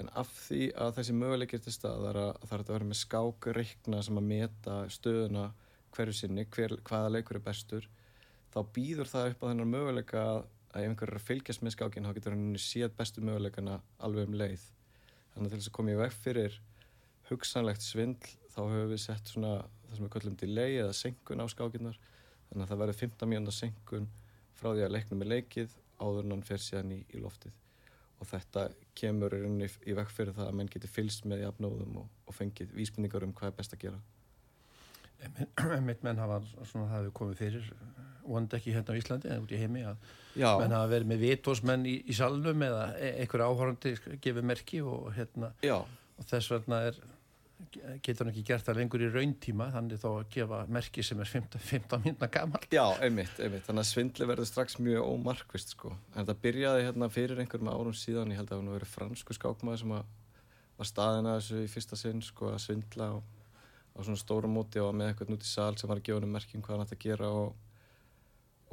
En 0.00 0.08
af 0.16 0.30
því 0.46 0.70
að 0.80 0.94
þessi 0.96 1.16
möguleikir 1.16 1.60
til 1.64 1.74
staðar 1.76 2.18
að 2.22 2.30
það 2.46 2.54
hægt 2.54 2.70
að 2.70 2.74
vera 2.76 2.88
með 2.88 2.98
skák 3.02 3.48
reikna 3.58 4.00
sem 4.06 4.20
að 4.20 4.30
meta 4.30 4.76
stöðuna 4.96 5.44
hverju 5.96 6.16
sinni, 6.16 6.44
hver, 6.56 6.76
hvaða 6.88 7.10
leikur 7.18 7.36
er 7.36 7.44
bestur 7.44 7.88
þá 8.54 8.62
býður 8.78 9.12
það 9.12 9.34
upp 9.34 9.44
á 9.44 9.48
þennan 9.50 9.74
möguleika 9.74 10.22
að 10.30 10.40
ef 10.76 10.86
einhver 10.86 11.12
er 11.12 11.20
að 11.20 11.28
fylgjast 11.28 11.64
með 11.64 11.76
skákinn 11.76 12.08
þá 12.08 12.16
getur 12.16 12.36
hann 12.36 12.56
séð 12.60 12.96
bestu 12.96 13.24
möguleikana 13.24 13.76
alveg 14.00 14.28
um 14.28 14.38
leið. 14.40 14.64
Þannig 15.34 15.52
að 15.52 15.54
til 15.54 15.60
þess 15.60 16.08
að 16.08 16.18
fyrir 16.24 16.58
hugsanlegt 17.30 17.84
svindl 17.84 18.34
þá 18.52 18.60
höfum 18.64 18.92
við 18.92 19.02
sett 19.02 19.32
svona 19.32 19.56
það 19.86 19.96
sem 19.96 20.06
við 20.06 20.14
kallum 20.16 20.38
delay 20.40 20.78
eða 20.82 20.94
senkun 20.96 21.42
á 21.42 21.46
skákinnar 21.50 21.98
þannig 22.48 22.64
að 22.64 22.70
það 22.70 22.82
verður 22.82 23.00
15 23.02 23.30
mínúna 23.32 23.54
senkun 23.54 24.08
frá 24.56 24.72
því 24.72 24.86
að 24.86 24.94
leiknum 24.96 25.24
er 25.24 25.32
leikið 25.34 25.76
áður 26.00 26.26
en 26.26 26.34
hann 26.36 26.44
fer 26.46 26.62
síðan 26.62 26.92
í, 26.96 27.00
í 27.12 27.22
loftið. 27.22 27.54
Og 28.16 28.28
þetta 28.30 28.68
kemur 28.96 29.34
í, 29.36 29.68
í, 29.84 29.94
veg 29.96 30.12
fyrir 30.12 30.36
það 30.36 30.50
að 30.50 30.58
menn 30.58 30.70
geti 30.72 30.88
fylgst 30.88 31.26
með 31.28 31.44
jafnóðum 31.44 31.98
og, 32.02 32.12
og 32.24 32.36
fengið 32.36 32.72
vísbendingar 32.76 33.26
um 33.26 33.34
hvað 33.36 33.52
er 33.52 33.58
best 33.58 33.76
að 33.76 33.82
gera. 33.86 34.00
Mitt 35.84 36.04
menn 36.04 36.20
hafa 36.20 36.42
svona 36.68 36.88
það 36.90 36.98
hefur 36.98 37.14
komið 37.20 37.42
fyrir 37.42 37.68
vonandi 38.26 38.58
ekki 38.58 38.74
hérna 38.74 38.96
á 38.96 38.98
Íslandi 39.00 39.30
en 39.32 39.44
út 39.44 39.52
í 39.54 39.60
heimi 39.60 39.84
að 39.86 40.00
Já, 40.36 40.50
menn 40.60 40.74
hafa 40.76 40.90
verið 40.92 41.10
með 41.12 41.22
vitósmenn 41.24 41.86
í, 41.88 41.94
í 42.04 42.16
salnum 42.16 42.64
eða 42.66 42.88
e- 42.98 43.12
einhver 43.22 43.44
áhórandi 43.46 43.94
gefið 44.24 44.48
merki 44.50 44.80
og, 44.84 45.06
hérna, 45.16 45.52
já, 45.64 45.78
og 45.80 46.28
þess 46.28 46.52
vegna 46.52 46.82
er 46.88 46.98
getur 48.04 48.26
hann 48.26 48.32
ekki 48.32 48.44
gert 48.50 48.66
það 48.66 48.78
lengur 48.80 49.02
í 49.06 49.08
rauntíma 49.12 49.70
þannig 49.72 50.00
þá 50.02 50.08
að 50.10 50.26
gefa 50.34 50.58
merki 50.76 51.04
sem 51.06 51.20
er 51.22 51.30
15, 51.30 51.62
15 51.70 52.02
minna 52.04 52.28
gammal 52.32 52.60
já, 52.72 52.84
einmitt, 53.04 53.38
einmitt 53.40 53.64
þannig 53.64 53.84
að 53.84 53.88
svindli 53.90 54.28
verður 54.28 54.48
strax 54.50 54.76
mjög 54.82 55.08
ómarkvist 55.08 55.72
sko. 55.72 55.94
en 56.12 56.18
þetta 56.20 56.36
byrjaði 56.42 56.84
hérna 56.86 57.08
fyrir 57.12 57.40
einhverjum 57.40 57.72
árum 57.72 57.96
síðan 57.96 58.34
ég 58.34 58.42
held 58.42 58.52
að 58.52 58.60
hann 58.60 58.74
verið 58.76 58.92
fransku 58.92 59.36
skákmaður 59.36 59.82
sem 59.82 59.94
var 59.96 60.90
staðin 60.90 61.30
að 61.30 61.38
þessu 61.40 61.62
í 61.62 61.70
fyrsta 61.72 62.00
sinn 62.00 62.20
sko, 62.24 62.50
að 62.52 62.60
svindla 62.66 63.08
á, 63.08 63.16
á 63.96 63.98
svona 64.02 64.20
stóra 64.20 64.52
móti 64.52 64.82
og 64.82 64.92
með 64.92 65.14
eitthvað 65.14 65.32
út 65.38 65.48
í 65.48 65.48
sal 65.48 65.72
sem 65.80 65.88
var 65.88 66.02
að 66.02 66.10
gefa 66.10 66.20
hann 66.20 66.36
merkjum 66.36 66.66
hvað 66.66 66.76
hann 66.76 66.84
ætti 66.84 66.98
að 66.98 67.06
gera 67.06 67.32
og, 67.40 67.56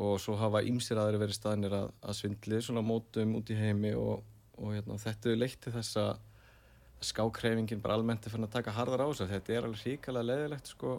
og 0.04 0.14
svo 0.20 0.36
hafa 0.42 0.66
ímsir 0.68 1.00
aðri 1.00 1.24
verið 1.24 1.40
staðinir 1.40 1.78
að, 1.80 1.96
að 2.04 2.20
svindli 2.20 2.60
svona 2.60 2.84
mótum 2.84 3.38
út 3.40 3.54
í 3.54 3.58
heimi 3.58 3.96
og, 3.96 4.28
og 4.60 4.76
hérna, 4.76 5.00
þetta 5.00 5.32
er 5.32 5.40
leitt 5.40 5.62
til 5.64 5.76
þess 5.78 6.02
að 6.04 6.14
skákreifingin 7.08 7.82
bara 7.84 7.98
almennt 8.00 8.26
er 8.26 8.34
fann 8.34 8.48
að 8.48 8.56
taka 8.58 8.74
harðar 8.76 9.06
á 9.06 9.08
þessu 9.12 9.30
þetta 9.30 9.54
er 9.54 9.68
alveg 9.68 9.86
hrikalega 9.86 10.30
leðilegt 10.30 10.72
sko, 10.74 10.98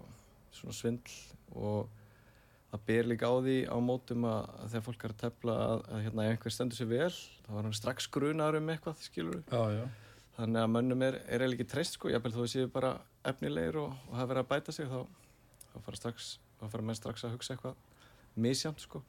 svona 0.55 0.77
svindl 0.77 1.17
og 1.55 1.91
það 2.73 2.87
ber 2.89 3.11
líka 3.11 3.31
á 3.31 3.35
því 3.39 3.57
á 3.71 3.77
mótum 3.89 4.29
að, 4.29 4.49
að 4.61 4.73
þegar 4.73 4.87
fólk 4.89 5.05
er 5.05 5.15
að 5.15 5.21
tefla 5.25 5.59
að, 5.65 5.85
að 5.89 6.07
hérna, 6.07 6.29
einhver 6.31 6.55
stendur 6.55 6.81
sér 6.81 6.91
vel 6.91 7.11
þá 7.15 7.51
var 7.57 7.69
hann 7.69 7.77
strax 7.81 8.09
grunar 8.17 8.59
um 8.59 8.73
eitthvað 8.75 9.05
skilur 9.07 9.43
já, 9.45 9.63
já. 9.79 9.85
þannig 10.39 10.63
að 10.63 10.73
mönnum 10.77 11.05
er, 11.07 11.21
er 11.29 11.47
ekki 11.49 11.69
treyst 11.71 11.99
sko, 11.99 12.11
jafnvel 12.13 12.35
þó 12.35 12.41
að 12.47 12.53
séu 12.55 12.71
bara 12.75 12.97
efnilegir 13.25 13.81
og, 13.83 13.95
og 14.11 14.17
hafa 14.19 14.33
verið 14.33 14.45
að 14.45 14.51
bæta 14.55 14.75
sig 14.75 14.91
þá, 14.91 15.01
þá 15.71 15.77
fara 15.87 16.03
strax 16.03 16.33
þá 16.61 16.67
fara 16.73 16.89
menn 16.89 16.99
strax 16.99 17.27
að 17.27 17.37
hugsa 17.37 17.55
eitthvað 17.55 17.79
misjant 18.35 18.83
sko. 18.83 19.03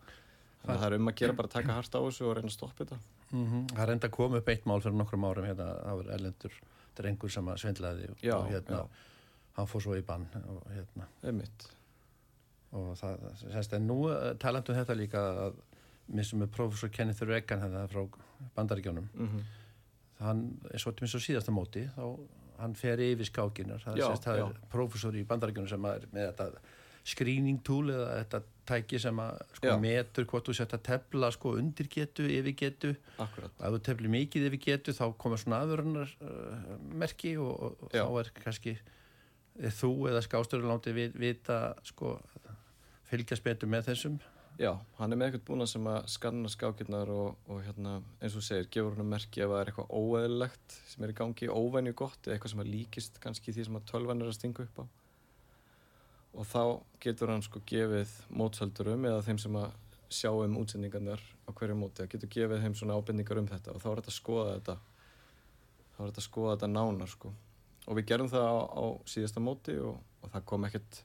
Þannig 0.61 0.75
að 0.75 0.81
það 0.81 0.87
er 0.87 0.97
um 0.97 1.09
að 1.09 1.19
gera 1.21 1.35
bara 1.37 1.49
að 1.49 1.55
taka 1.55 1.75
hart 1.77 1.97
á 1.97 1.99
þessu 1.99 2.25
og 2.25 2.37
reyna 2.37 2.49
að 2.49 2.55
stoppa 2.55 2.83
þetta. 2.83 2.97
Mm 3.31 3.67
það 3.73 3.83
er 3.83 3.91
enda 3.95 4.07
að 4.07 4.15
koma 4.15 4.39
upp 4.39 4.49
eitt 4.49 4.65
mál 4.69 4.81
fyrir 4.81 4.97
nokkrum 4.97 5.25
árum 5.25 5.45
hérna, 5.45 5.67
það 5.81 5.99
var 6.01 6.11
erlendur 6.15 6.57
drengur 6.97 7.31
sem 7.33 7.51
að 7.51 7.61
svindlaði 7.63 8.09
og, 8.11 8.23
Já, 8.23 8.35
og 8.37 8.49
hérna, 8.51 8.81
já. 8.83 9.11
hann 9.59 9.69
fór 9.71 9.85
svo 9.85 9.97
í 9.97 10.03
bann 10.05 10.27
og 10.43 10.63
hérna. 10.73 11.09
Einmitt, 11.23 11.67
og 12.75 12.93
það, 12.99 13.27
semst, 13.43 13.75
en 13.77 13.87
nú 13.89 13.99
eh, 14.13 14.31
talandi 14.41 14.73
um 14.73 14.79
þetta 14.79 14.97
líka 14.99 15.25
að 15.47 15.59
mér 16.15 16.27
sem 16.27 16.41
er 16.45 16.51
professor 16.53 16.91
Kenneth 16.93 17.23
Reagan 17.25 17.63
hérna 17.65 17.85
frá 17.91 18.03
bandaríkjónum 18.57 19.07
mm 19.13 19.45
hann 20.23 20.45
er 20.71 20.79
svo 20.79 20.93
til 20.95 21.03
minn 21.03 21.11
svo 21.11 21.19
síðasta 21.19 21.51
móti 21.51 21.81
þá 21.91 22.03
hann 22.61 22.75
fer 22.79 23.01
yfir 23.03 23.27
skákinar 23.27 23.81
það, 23.83 23.97
Já, 23.99 24.05
semst, 24.07 24.23
það 24.23 24.37
er 24.45 24.59
professor 24.71 25.17
í 25.19 25.25
bandaríkjónum 25.27 25.67
sem 25.67 25.87
er 25.89 26.05
með 26.13 26.29
þetta 26.29 26.61
screening 27.11 27.59
tool 27.67 27.89
eða 27.91 28.13
þetta 28.21 28.39
tæki 28.67 28.99
sem 29.01 29.21
að 29.21 29.39
sko, 29.59 29.77
metur 29.83 30.27
hvort 30.29 30.49
þú 30.49 30.57
sett 30.57 30.75
að 30.77 30.83
tefla 30.89 31.31
sko, 31.35 31.55
undir 31.61 31.89
getu, 31.91 32.27
yfir 32.31 32.57
getu. 32.59 32.93
Akkurat. 33.21 33.55
Ef 33.59 33.75
þú 33.75 33.81
teflir 33.87 34.13
mikið 34.15 34.49
yfir 34.49 34.63
getu 34.67 34.95
þá 34.97 35.05
koma 35.21 35.39
svona 35.41 35.61
aðvörunar 35.65 36.13
uh, 36.25 36.75
merki 37.03 37.35
og, 37.41 37.81
og 37.85 37.95
þá 37.95 38.21
er 38.21 38.31
kannski 38.41 38.77
er 39.55 39.75
þú 39.75 39.91
eða 40.11 40.23
skásturlanóti 40.25 40.93
við, 40.95 41.19
vita 41.19 41.59
sko 41.87 42.17
fylgjast 43.09 43.45
betur 43.45 43.71
með 43.71 43.91
þessum. 43.91 44.17
Já, 44.55 44.71
hann 44.99 45.11
er 45.11 45.19
með 45.19 45.33
eitthvað 45.33 45.47
búna 45.49 45.65
sem 45.67 45.87
að 45.91 46.05
skanna 46.13 46.49
skákirnar 46.51 47.09
og, 47.11 47.39
og 47.51 47.57
hérna, 47.65 47.97
eins 48.23 48.37
og 48.39 48.43
segir, 48.45 48.69
gefur 48.71 48.93
hann 48.95 49.03
að 49.03 49.09
merki 49.11 49.43
ef 49.43 49.49
það 49.51 49.57
er 49.59 49.71
eitthvað 49.71 49.89
óeðlilegt 49.99 50.77
sem 50.91 51.03
er 51.03 51.11
í 51.11 51.15
gangi, 51.17 51.49
óvenju 51.51 51.95
gott 51.99 52.21
eða 52.23 52.37
eitthvað 52.37 52.53
sem 52.53 52.61
að 52.63 52.69
líkist 52.71 53.19
kannski 53.23 53.55
því 53.55 53.65
sem 53.67 53.79
að 53.79 53.89
tölvan 53.91 54.23
er 54.23 54.31
að 54.31 54.37
stinga 54.37 54.63
upp 54.63 54.79
á. 54.79 54.83
Og 56.35 56.47
þá 56.49 56.61
getur 57.03 57.31
hann 57.31 57.43
sko 57.45 57.61
gefið 57.67 58.11
mótsaldurum 58.35 59.07
eða 59.07 59.23
þeim 59.25 59.39
sem 59.39 59.57
að 59.59 59.71
sjá 60.11 60.29
um 60.31 60.57
útsendingarnar 60.59 61.21
á 61.47 61.49
hverju 61.55 61.77
móti, 61.79 62.03
það 62.03 62.11
getur 62.13 62.31
gefið 62.35 62.63
þeim 62.65 62.75
svona 62.77 62.97
ábendingar 62.99 63.39
um 63.41 63.49
þetta 63.49 63.73
og 63.73 63.81
þá 63.81 63.87
er 63.91 64.01
þetta 64.01 64.11
að 64.11 64.17
skoða 64.19 64.53
þetta, 64.53 64.75
þá 65.95 65.99
er 65.99 66.09
þetta 66.09 66.21
að 66.21 66.27
skoða 66.27 66.55
þetta 66.55 66.71
nánar 66.73 67.11
sko. 67.11 67.33
Og 67.85 67.99
við 67.99 68.07
gerum 68.11 68.31
það 68.31 68.47
á, 68.49 68.55
á 68.65 68.85
síðasta 69.09 69.43
móti 69.43 69.77
og, 69.79 69.99
og 70.21 70.33
það 70.33 70.47
kom 70.51 70.67
ekkert 70.67 71.01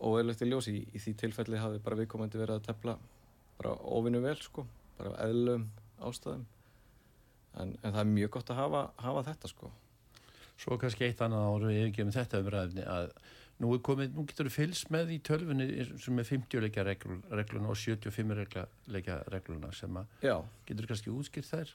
óeðlegt 0.00 0.44
í 0.44 0.48
ljós. 0.48 0.70
Í, 0.72 0.80
í 0.90 1.02
því 1.02 1.14
tilfelli 1.20 1.60
hafði 1.60 1.82
bara 1.84 2.00
viðkomandi 2.00 2.40
verið 2.40 2.58
að 2.58 2.66
tefla 2.70 2.96
bara 3.58 3.76
óvinnu 3.84 4.22
vel 4.24 4.38
sko 4.40 4.66
bara 4.98 5.14
eðlum 5.26 5.68
ástæðum. 6.04 6.44
En, 7.54 7.74
en 7.82 7.92
það 7.92 8.00
er 8.02 8.10
mjög 8.10 8.34
gott 8.34 8.50
að 8.50 8.60
hafa, 8.62 8.82
hafa 8.98 9.24
þetta 9.30 9.50
sko. 9.50 9.70
Svo 10.58 10.78
kannski 10.78 11.06
eitt 11.06 11.22
annað 11.22 11.48
áru 11.50 11.70
yfirgefum 11.74 12.14
þetta 12.14 12.40
umræðinni 12.42 12.86
að 12.90 13.12
nú, 13.62 13.72
komið, 13.84 14.14
nú 14.16 14.24
getur 14.28 14.48
þú 14.50 14.54
fylgst 14.56 14.90
með 14.94 15.14
í 15.14 15.18
tölfunni 15.24 15.68
sem 16.02 16.20
er 16.20 16.28
50 16.28 16.64
leikja 16.64 16.84
regl, 16.86 17.18
regluna 17.30 17.70
og 17.72 17.78
75 17.78 18.38
leikja, 18.40 18.64
leikja 18.90 19.18
regluna 19.32 19.70
sem 19.76 20.00
að 20.00 20.26
já, 20.26 20.36
getur 20.68 20.90
kannski 20.90 21.12
útskýrt 21.14 21.50
þær? 21.50 21.74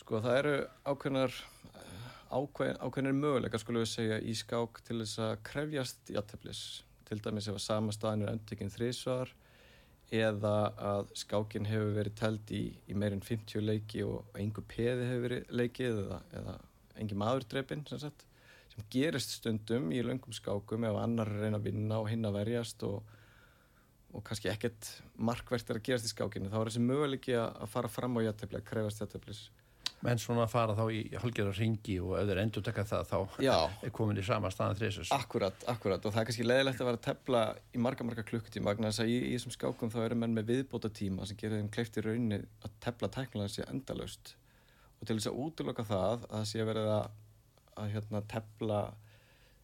Sko 0.00 0.22
það 0.24 0.38
eru 0.40 0.54
ákveðnar 0.88 1.36
eh, 1.36 2.08
ákveð, 2.32 2.72
ákveðnar 2.80 3.18
möguleika 3.18 3.60
skulum 3.62 3.84
við 3.84 3.92
segja 3.92 4.18
í 4.18 4.34
skák 4.38 4.82
til 4.86 4.98
þess 5.02 5.22
að 5.28 5.36
krefjast 5.50 6.12
játeflis 6.16 6.64
til 7.08 7.20
dæmis 7.22 7.48
ef 7.50 7.60
að 7.60 7.64
sama 7.66 7.94
staðin 7.94 8.26
er 8.26 8.34
endurtekinn 8.34 8.72
þrísvar 8.72 9.32
eða 10.12 10.56
að 10.76 11.14
skákin 11.16 11.68
hefur 11.68 11.94
verið 11.96 12.18
teld 12.18 12.50
í, 12.52 12.64
í 12.88 12.96
meirinn 12.98 13.24
50 13.24 13.64
leiki 13.64 14.02
og 14.04 14.34
einhver 14.36 14.66
peði 14.68 15.08
hefur 15.08 15.24
verið 15.28 15.54
leikið 15.60 16.02
eða, 16.02 16.20
eða 16.40 16.56
engin 17.00 17.20
maður 17.22 17.46
drepinn 17.48 17.86
sem 17.88 18.00
sagt 18.02 18.26
sem 18.72 18.86
gerist 18.92 19.36
stundum 19.38 19.90
í 19.92 20.02
löngum 20.04 20.34
skákum 20.36 20.86
ef 20.88 21.00
annar 21.00 21.30
að 21.30 21.46
reyna 21.46 21.60
að 21.60 21.68
vinna 21.70 22.00
og 22.00 22.10
hinn 22.10 22.28
að 22.28 22.38
verjast 22.40 22.84
og, 22.88 23.02
og 24.12 24.24
kannski 24.26 24.50
ekkert 24.52 24.88
markvert 25.16 25.70
er 25.70 25.80
að 25.80 25.88
gerast 25.88 26.08
í 26.08 26.12
skákinu 26.12 26.52
þá 26.52 26.60
er 26.60 26.70
þessi 26.70 26.86
möguleiki 26.86 27.36
að, 27.36 27.50
að 27.64 27.74
fara 27.74 27.92
fram 27.92 28.16
á 28.16 28.20
jættefli, 28.28 28.60
að 28.62 28.70
krefast 28.70 29.04
jætteflis 29.04 29.44
menn 30.02 30.18
svona 30.18 30.48
fara 30.50 30.74
þá 30.74 30.82
í 30.90 31.00
hálgjörða 31.14 31.52
ringi 31.56 31.96
og 32.02 32.16
ef 32.18 32.26
þeir 32.28 32.40
endur 32.42 32.64
taka 32.66 32.84
það 32.88 33.10
þá 33.10 33.42
Já. 33.44 33.56
er 33.86 33.92
komin 33.94 34.18
í 34.18 34.24
sama 34.26 34.50
staðan 34.52 34.78
þrjusus 34.80 35.12
Akkurat, 35.14 35.66
akkurat 35.70 36.02
og 36.02 36.14
það 36.14 36.22
er 36.22 36.28
kannski 36.30 36.46
leiðilegt 36.46 36.82
að 36.82 36.88
vera 36.90 37.00
að 37.00 37.06
tepla 37.06 37.42
í 37.70 37.82
marga, 37.86 38.06
marga 38.08 38.26
klukkutíma 38.26 38.72
vegna 38.72 38.90
þess 38.90 39.04
að 39.04 39.12
í, 39.12 39.18
í 39.28 39.32
þessum 39.36 39.54
skákum 39.56 39.92
þá 39.94 39.98
eru 40.04 40.18
menn 40.22 40.34
með 40.36 40.50
viðbóta 40.50 40.90
tíma 40.90 41.26
sem 41.28 41.38
gerir 41.38 41.60
þeim 41.60 41.70
kleift 41.76 41.98
í 41.98 42.06
rauninni 42.06 42.40
að 42.66 42.78
tepla 42.82 43.10
tæknilega 43.14 43.54
sér 43.54 43.70
endalaust. 43.70 44.34
Og 44.98 45.06
til 45.06 45.18
þess 45.18 45.30
að 45.30 45.38
útloka 45.44 45.86
það 45.86 46.26
að 46.26 46.26
það 46.32 46.48
sé 46.50 46.66
verið 46.66 46.90
að, 46.96 47.06
að 47.78 47.94
hérna, 47.96 48.22
tepla 48.28 48.80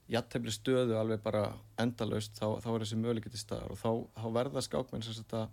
jattefli 0.08 0.52
stöðu 0.52 0.96
alveg 0.96 1.20
bara 1.24 1.50
endalaust 1.80 2.38
þá, 2.38 2.58
þá 2.64 2.68
er 2.72 2.84
þessi 2.84 3.00
möguleikið 3.00 3.34
til 3.34 3.42
staðar 3.42 3.74
og 3.74 3.80
þá, 3.80 3.90
þá 4.22 4.28
verða 4.38 4.64
skákmenn 4.64 5.04
sem 5.04 5.16
sagt 5.18 5.34
að, 5.36 5.50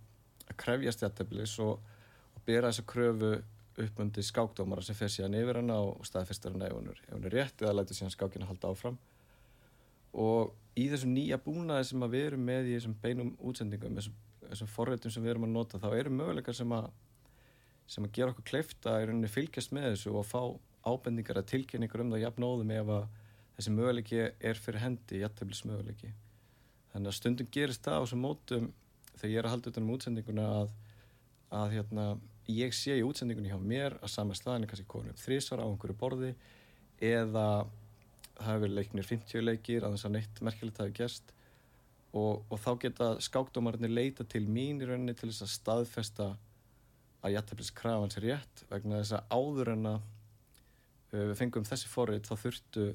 krefjast 0.62 1.02
jatteflis 1.04 1.58
og, 1.64 1.82
og 2.38 2.44
bera 2.48 2.70
þessa 2.70 2.86
kröfu 2.88 3.32
uppmundi 3.82 4.24
skákdómara 4.24 4.84
sem 4.86 4.96
fer 4.96 5.12
síðan 5.12 5.36
yfir 5.36 5.60
hana 5.60 5.82
og 5.84 6.06
staðfestar 6.08 6.54
hana 6.56 6.70
ef 6.70 6.78
hún 6.78 6.92
er, 6.94 7.02
ef 7.08 7.16
hún 7.18 7.26
er 7.28 7.36
rétt 7.36 7.64
eða 7.64 7.74
lætur 7.76 7.98
síðan 7.98 8.14
skákina 8.14 8.48
halda 8.48 8.72
áfram. 8.72 9.00
Og 10.16 10.54
í 10.80 10.86
þessum 10.92 11.12
nýja 11.16 11.40
búnaði 11.44 11.90
sem 11.90 12.06
við 12.14 12.30
erum 12.30 12.46
með 12.48 12.70
í 12.70 12.78
þessum 12.78 12.94
beinum 13.02 13.34
útsendingum 13.44 13.98
þessum, 14.00 14.16
þessum 14.46 14.72
forreitum 14.72 15.12
sem 15.12 15.26
við 15.26 15.34
erum 15.34 15.50
að 15.50 15.56
nota 15.58 15.82
þá 15.82 15.90
eru 15.90 16.14
möguleikar 16.16 16.56
sem 16.56 16.78
að 16.78 16.88
sem 17.92 18.08
að 18.08 18.16
gera 18.16 18.32
okkur 18.32 18.48
kleifta 18.50 18.96
í 19.02 19.10
rauninni 19.10 19.30
fylgjast 19.30 19.74
með 19.76 19.92
þessu 19.92 20.16
og 20.16 20.26
fá 20.26 20.42
ábendingar 20.86 21.42
að 21.42 21.50
tilkynningar 21.54 22.04
um 22.04 22.14
það 22.14 22.26
jafnóðum 22.26 22.74
ef 22.76 22.92
að 22.98 23.06
þessi 23.56 23.76
möguleiki 23.76 24.22
er 24.24 24.62
fyrir 24.62 24.84
hendi 24.84 25.22
jafnteflis 25.22 25.64
möguleiki 25.68 26.12
þannig 26.94 27.12
að 27.12 27.18
stundum 27.20 27.52
gerist 27.52 27.86
það 27.86 27.98
á 27.98 28.04
þessum 28.06 28.26
mótum 28.26 28.68
þegar 29.16 29.32
ég 29.32 29.40
er 29.40 29.48
að 29.48 29.56
halda 29.56 29.72
utan 29.72 29.86
um 29.86 29.96
útsendinguna 29.96 30.50
að, 30.60 30.76
að 31.62 31.74
hérna, 31.78 32.06
ég 32.52 32.76
sé 32.76 33.00
í 33.00 33.06
útsendingunni 33.06 33.52
hjá 33.52 33.60
mér 33.62 33.98
að 34.02 34.14
sama 34.14 34.38
staðin 34.38 34.68
er 34.68 34.72
kannski 34.72 34.88
konum 34.92 35.18
þrísvar 35.20 35.64
á 35.64 35.68
einhverju 35.68 35.98
borði 36.00 36.34
eða 37.04 37.48
það 38.36 38.50
hefur 38.50 38.64
verið 38.66 38.78
leiknir 38.80 39.08
50 39.08 39.46
leikir 39.46 39.86
að 39.86 39.96
þess 39.96 40.08
að 40.08 40.16
neitt 40.16 40.42
merkilegt 40.44 40.82
hafi 40.82 40.96
gerst. 40.96 41.32
Og, 42.16 42.44
og 42.48 42.60
þá 42.64 42.70
geta 42.80 43.08
skákdómarnir 43.24 43.92
leita 43.92 44.24
til 44.28 44.46
mín 44.48 44.80
í 44.80 44.88
rauninni 44.88 45.16
til 45.18 45.30
þess 45.32 45.44
að 45.44 45.54
staðfesta 45.56 46.28
að 47.26 47.36
jættaflis 47.36 47.72
krafan 47.76 48.14
sér 48.14 48.28
rétt 48.30 48.64
vegna 48.70 49.02
þess 49.02 49.18
að 49.18 49.34
áður 49.36 49.72
en 49.74 49.90
að 49.92 50.06
við 51.16 51.38
fengum 51.40 51.68
þessi 51.68 51.92
forrið 51.92 52.28
þá 52.28 52.34
þurftu 52.44 52.86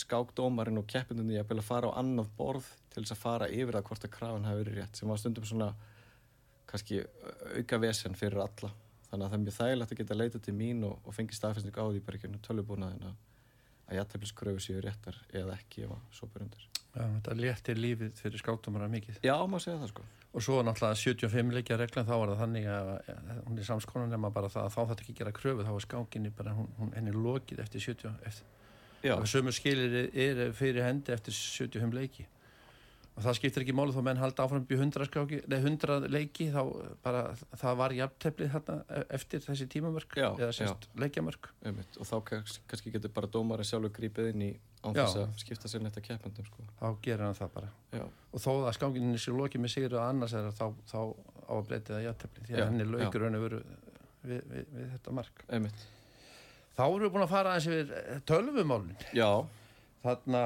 skákdómarinn 0.00 0.78
og 0.78 0.86
keppindunni 0.90 1.38
að 1.40 1.62
fara 1.66 1.90
á 1.90 1.98
annað 1.98 2.30
borð 2.38 2.66
til 2.92 3.02
þess 3.02 3.16
að 3.16 3.22
fara 3.24 3.48
yfir 3.50 3.78
að 3.78 3.86
hvort 3.88 4.06
að 4.06 4.12
krafan 4.14 4.46
hafi 4.46 4.62
verið 4.62 4.78
rétt 4.78 5.00
sem 5.00 5.10
var 5.10 5.18
stundum 5.18 5.46
svona 5.46 5.72
kannski 6.70 7.00
auka 7.58 7.80
vesen 7.82 8.14
fyrir 8.14 8.44
alla. 8.44 8.70
Þannig 9.10 9.24
að 9.26 9.30
það 9.32 9.38
er 9.38 9.44
mjög 9.44 9.56
þægilegt 9.56 9.94
að 9.94 10.02
geta 10.02 10.18
leita 10.18 10.42
til 10.44 10.54
mín 10.54 10.84
og, 10.86 11.00
og 11.02 11.16
fengi 11.16 11.34
staðfestning 11.34 11.74
á 11.74 11.84
því 11.90 12.04
bara 12.06 12.20
ekki 12.20 12.42
tölvubúnaðin 12.46 13.08
að, 13.08 13.16
að 13.88 13.98
jættafliskröfu 13.98 14.62
séu 14.62 14.84
réttar 14.84 15.18
eða 15.34 15.58
ekki 15.58 15.88
ef 15.88 15.96
að 15.96 16.06
svo 16.14 16.30
byrjum 16.30 16.52
undir 16.52 16.79
Já, 16.90 17.04
þetta 17.06 17.34
léttir 17.38 17.78
lífið 17.78 18.16
fyrir 18.18 18.42
skáttumara 18.42 18.88
mikið. 18.90 19.20
Já, 19.22 19.34
maður 19.46 19.62
segja 19.66 19.78
það 19.82 19.92
sko. 19.92 20.06
Og 20.30 20.44
svo 20.46 20.56
náttúrulega 20.66 20.98
75 20.98 21.54
leikja 21.54 21.78
regla 21.78 22.04
þá 22.06 22.12
var 22.14 22.32
það 22.32 22.42
þannig 22.44 22.66
að 22.70 22.90
hún 23.46 23.60
er 23.60 23.68
samskonan 23.68 24.12
nema 24.14 24.30
bara 24.34 24.50
það 24.50 24.66
að 24.66 24.74
þá 24.74 24.80
þetta 24.90 25.04
ekki 25.04 25.14
gera 25.20 25.34
kröfu 25.34 25.66
þá 25.66 25.70
var 25.74 25.84
skákinni 25.86 26.32
bara, 26.34 26.54
hún, 26.58 26.68
hún 26.78 26.92
henni 26.96 27.14
lokið 27.14 27.62
eftir 27.64 27.84
70, 27.86 28.18
eftir, 28.30 29.14
og 29.14 29.26
sömu 29.30 29.54
skilir 29.54 29.96
er 30.10 30.42
fyrir 30.54 30.86
hendi 30.86 31.14
eftir 31.14 31.34
75 31.34 31.94
leiki 31.98 32.26
og 33.20 33.26
það 33.26 33.36
skiptir 33.36 33.64
ekki 33.66 33.74
málu 33.76 33.92
þó 33.92 34.00
menn 34.06 34.20
haldi 34.20 34.40
áfram 34.40 34.64
byrju 34.64 34.86
100, 34.86 35.06
skáki, 35.10 35.40
nei, 35.52 35.58
100 35.60 36.06
leiki 36.08 36.46
þá 36.54 36.60
bara 37.04 37.22
það 37.60 37.74
var 37.82 37.94
jafnteflið 37.98 38.54
þarna 38.54 39.02
eftir 39.18 39.42
þessi 39.44 39.66
tímamörk 39.74 40.16
já, 40.16 40.28
eða 40.30 40.54
sérst 40.56 40.86
leikjamörk. 41.02 41.50
Og 42.00 42.08
þá 42.08 42.16
kannski 42.30 42.94
getur 42.94 43.12
bara 43.12 43.28
dómar 43.28 43.60
að 43.60 43.68
sjálfur 43.70 43.92
grípið 43.98 44.32
inn 44.32 44.46
í 44.46 44.50
án 44.80 44.96
þess 44.96 45.20
að 45.20 45.36
skipta 45.42 45.68
sér 45.68 45.84
neitt 45.84 46.00
að 46.00 46.06
keppandum 46.08 46.48
sko. 46.48 46.64
þá 46.80 46.88
gerir 47.04 47.26
hann 47.26 47.36
það 47.36 47.52
bara. 47.58 47.70
Já. 47.92 48.06
og 48.08 48.44
þó 48.46 48.50
að 48.56 48.72
skákinni 48.78 49.20
sér 49.20 49.36
lokið 49.36 49.64
með 49.66 49.74
sigur 49.74 49.98
og 49.98 50.06
annars 50.06 50.36
er 50.38 50.48
það 50.48 50.56
þá, 50.56 50.66
þá 50.88 51.00
á 51.44 51.52
að 51.58 51.68
breytið 51.68 51.96
að 51.98 52.04
jafnteflið 52.06 52.48
því 52.48 52.56
að 52.56 52.68
henni 52.70 52.88
laukur 52.88 53.26
henni 53.26 53.42
veru 53.44 53.62
við, 54.24 54.40
við, 54.48 54.66
við 54.72 54.90
þetta 54.94 55.16
mark. 55.20 55.44
Einmitt. 55.50 55.86
þá 56.78 56.82
erum 56.86 57.04
við 57.04 57.14
búin 57.18 57.26
að 57.26 57.32
fara 57.34 57.54
aðeins 57.54 57.68
yfir 57.68 58.24
tölvumálun 58.30 58.92
þarna 60.00 60.44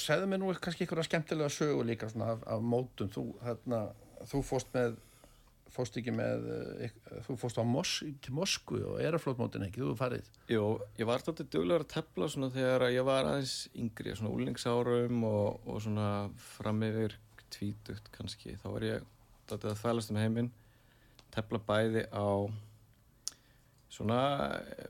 segðu 0.00 0.28
mér 0.28 0.42
nú 0.42 0.52
kannski 0.62 0.84
einhverja 0.84 1.08
skemmtilega 1.08 1.52
sögu 1.52 1.86
líka 1.86 2.10
svona, 2.12 2.34
af, 2.36 2.44
af 2.56 2.62
mótum. 2.74 3.10
Þú, 3.12 3.24
hérna, 3.46 3.86
þú 4.28 4.42
fóst 4.46 4.70
með 4.74 4.98
fóst 5.72 5.96
ekki 5.96 6.12
með 6.12 6.42
þú 7.26 7.36
fóst 7.40 7.56
á 7.56 7.64
Mos, 7.64 7.92
til 8.20 8.34
Moskvu 8.36 8.82
og 8.92 8.98
eraflótmótin 9.00 9.64
ekki, 9.66 9.80
þú 9.80 9.94
farið. 9.96 10.26
Jú, 10.52 10.64
ég 10.98 11.08
var 11.08 11.22
alltaf 11.22 11.48
duglegar 11.48 11.86
að 11.86 12.28
svona 12.34 12.50
þegar 12.52 12.88
ég 12.92 13.06
var 13.08 13.28
aðeins 13.30 13.54
yngri 13.72 14.12
svona 14.18 14.34
úlingsárum 14.34 15.22
og, 15.28 15.62
og 15.64 15.80
svona 15.84 16.08
fram 16.58 16.82
yfir 16.84 17.16
tvítugt 17.52 18.12
kannski, 18.12 18.56
þá 18.60 18.68
var 18.68 18.86
ég 18.88 19.06
alltaf 19.48 19.72
að 19.72 19.80
þvælast 19.80 20.12
um 20.12 20.20
heiminn 20.20 20.52
tepla 21.32 21.60
bæði 21.64 22.04
á 22.12 22.28
svona 23.92 24.18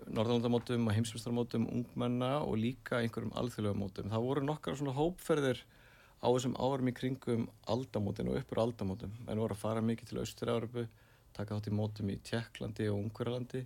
norðalandamótum 0.06 0.86
og 0.86 0.94
heimsmyndstarmótum 0.94 1.66
ungmenna 1.66 2.36
og 2.46 2.54
líka 2.60 3.00
einhverjum 3.02 3.34
alþjóðlega 3.34 4.10
það 4.12 4.26
voru 4.28 4.44
nokkar 4.46 4.78
svona 4.78 4.94
hópferðir 4.94 5.62
á 6.22 6.26
þessum 6.30 6.54
árum 6.54 6.90
í 6.90 6.94
kringum 6.94 7.48
aldamótin 7.66 8.30
og 8.30 8.38
uppur 8.38 8.62
aldamótum. 8.62 9.14
En 9.26 9.40
voru 9.42 9.56
að 9.56 9.62
fara 9.64 9.82
mikið 9.82 10.12
til 10.12 10.20
Austur-Európu 10.22 10.86
taka 11.34 11.56
þátt 11.56 11.70
í 11.70 11.74
mótum 11.74 12.12
í 12.12 12.18
Tjekklandi 12.22 12.86
og 12.92 13.00
Ungverjalandi. 13.00 13.64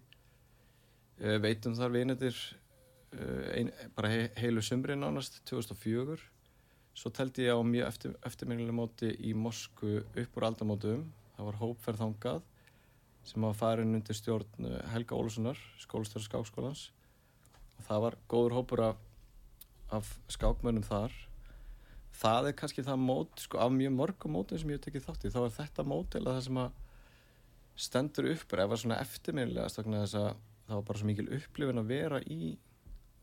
Uh, 1.21 1.37
veitum 1.45 1.77
þar 1.77 1.93
vinetir 1.93 2.39
uh, 3.13 3.69
bara 3.97 4.13
he 4.13 4.25
heilu 4.41 4.65
sumri 4.65 4.97
nánast 4.97 5.43
2004 5.49 6.17
svo 6.97 7.13
teldi 7.13 7.45
ég 7.45 7.53
á 7.53 7.61
mjög 7.61 7.89
eftir, 7.91 8.17
eftirminnilega 8.25 8.77
móti 8.77 9.13
í 9.29 9.35
Mosku 9.37 9.99
uppur 10.17 10.49
aldamótum. 10.49 11.05
Það 11.37 11.51
var 11.51 11.61
hópferð 11.61 12.05
þangað 12.07 12.45
sem 13.27 13.43
var 13.43 13.57
farin 13.59 13.95
undir 13.99 14.17
stjórn 14.17 14.71
Helga 14.93 15.19
Ólussonar, 15.19 15.59
skólastöru 15.83 16.25
skákskólans. 16.25 16.89
Og 17.77 17.87
það 17.89 18.03
var 18.07 18.19
góður 18.31 18.57
hópur 18.57 18.83
af, 18.87 19.01
af 19.93 20.11
skákmönnum 20.33 20.87
þar. 20.87 21.15
Það 22.17 22.51
er 22.51 22.57
kannski 22.57 22.85
það 22.87 23.03
mót, 23.03 23.41
sko 23.43 23.61
af 23.61 23.73
mjög 23.75 23.97
mörgum 23.99 24.37
mótum 24.39 24.61
sem 24.61 24.71
ég 24.73 24.79
hef 24.79 24.87
tekið 24.87 25.09
þátt 25.09 25.27
í, 25.27 25.33
þá 25.35 25.41
er 25.43 25.57
þetta 25.59 25.85
mótil 25.85 26.23
að 26.23 26.33
það 26.33 26.45
sem 26.47 26.61
að 26.63 26.83
stendur 27.77 28.31
upp 28.33 28.55
var 28.57 28.81
svona 28.81 29.01
eftirminnilega 29.03 29.69
stakna 29.69 30.05
þess 30.07 30.17
að 30.17 30.31
það 30.67 30.79
var 30.79 30.87
bara 30.89 31.01
svo 31.01 31.09
mikil 31.11 31.27
upplifin 31.37 31.83
að 31.83 31.91
vera 31.91 32.21
í 32.25 32.55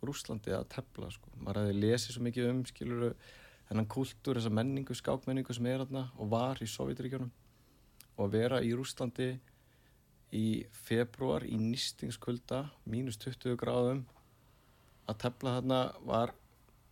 Rúslandi 0.04 0.54
að 0.54 0.68
tefla 0.74 1.10
sko, 1.14 1.32
maður 1.40 1.64
hefði 1.64 1.80
lesið 1.80 2.16
svo 2.16 2.26
mikið 2.28 2.50
um 2.50 2.60
skiluru, 2.68 3.10
þennan 3.70 3.90
kultúr, 3.92 4.38
þessa 4.38 4.52
menningu 4.54 4.98
skákmenningu 5.00 5.56
sem 5.56 5.70
er 5.72 5.84
þarna 5.84 6.04
og 6.20 6.30
var 6.34 6.60
í 6.62 6.68
Sovjetiríkjónum 6.70 7.32
og 8.14 8.26
að 8.28 8.36
vera 8.36 8.60
í 8.62 8.74
Rúslandi 8.76 9.30
í 10.34 10.64
februar 10.74 11.46
í 11.46 11.60
nýstingskvölda 11.62 12.66
mínus 12.90 13.20
20 13.22 13.60
gráðum. 13.62 14.02
Að 15.06 15.20
tefla 15.26 15.58
þarna 15.60 15.82
var 16.08 16.34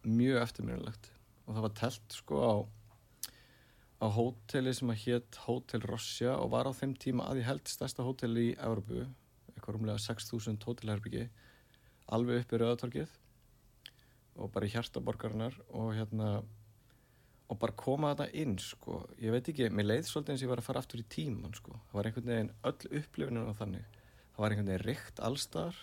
mjög 0.05 0.43
eftirminnilegt. 0.43 1.09
Og 1.47 1.55
það 1.55 1.65
var 1.65 1.75
telt 1.81 2.15
sko 2.21 2.43
á 2.45 2.53
á 4.01 4.07
hóteli 4.09 4.73
sem 4.73 4.89
að 4.89 5.03
hétt 5.03 5.37
Hótel 5.45 5.83
Rossja 5.85 6.33
og 6.41 6.49
var 6.55 6.65
á 6.65 6.73
þeim 6.73 6.95
tíma 6.97 7.27
að 7.29 7.43
ég 7.43 7.49
held 7.51 7.69
stærsta 7.69 8.05
hóteli 8.05 8.47
í 8.49 8.55
Európu 8.57 9.03
eitthvað 9.53 9.75
rúmlega 9.75 10.01
6.000 10.01 10.65
hótelherbyggi 10.65 11.27
alveg 12.15 12.41
upp 12.41 12.55
í 12.55 12.61
Rauðatorkið 12.61 13.13
og 14.41 14.49
bara 14.55 14.65
í 14.65 14.73
hjartaborgarinnar 14.73 15.59
og 15.69 15.93
hérna 15.99 16.31
og 17.51 17.59
bara 17.59 17.75
koma 17.75 18.13
þetta 18.13 18.41
inn 18.41 18.57
sko. 18.63 19.01
Ég 19.19 19.33
veit 19.35 19.49
ekki, 19.51 19.67
mér 19.75 19.89
leið 19.89 20.05
svolítið 20.07 20.33
eins 20.33 20.43
og 20.43 20.47
ég 20.47 20.51
var 20.53 20.61
að 20.61 20.67
fara 20.69 20.83
aftur 20.83 21.01
í 21.03 21.07
tíman 21.11 21.55
sko, 21.57 21.75
það 21.89 21.97
var 21.99 22.09
einhvern 22.09 22.31
veginn 22.31 22.53
öll 22.71 23.01
upplifunum 23.01 23.49
á 23.51 23.53
þannig, 23.59 23.97
það 24.31 24.43
var 24.45 24.55
einhvern 24.55 24.71
veginn 24.71 24.87
rikt 24.87 25.23
allstar 25.27 25.81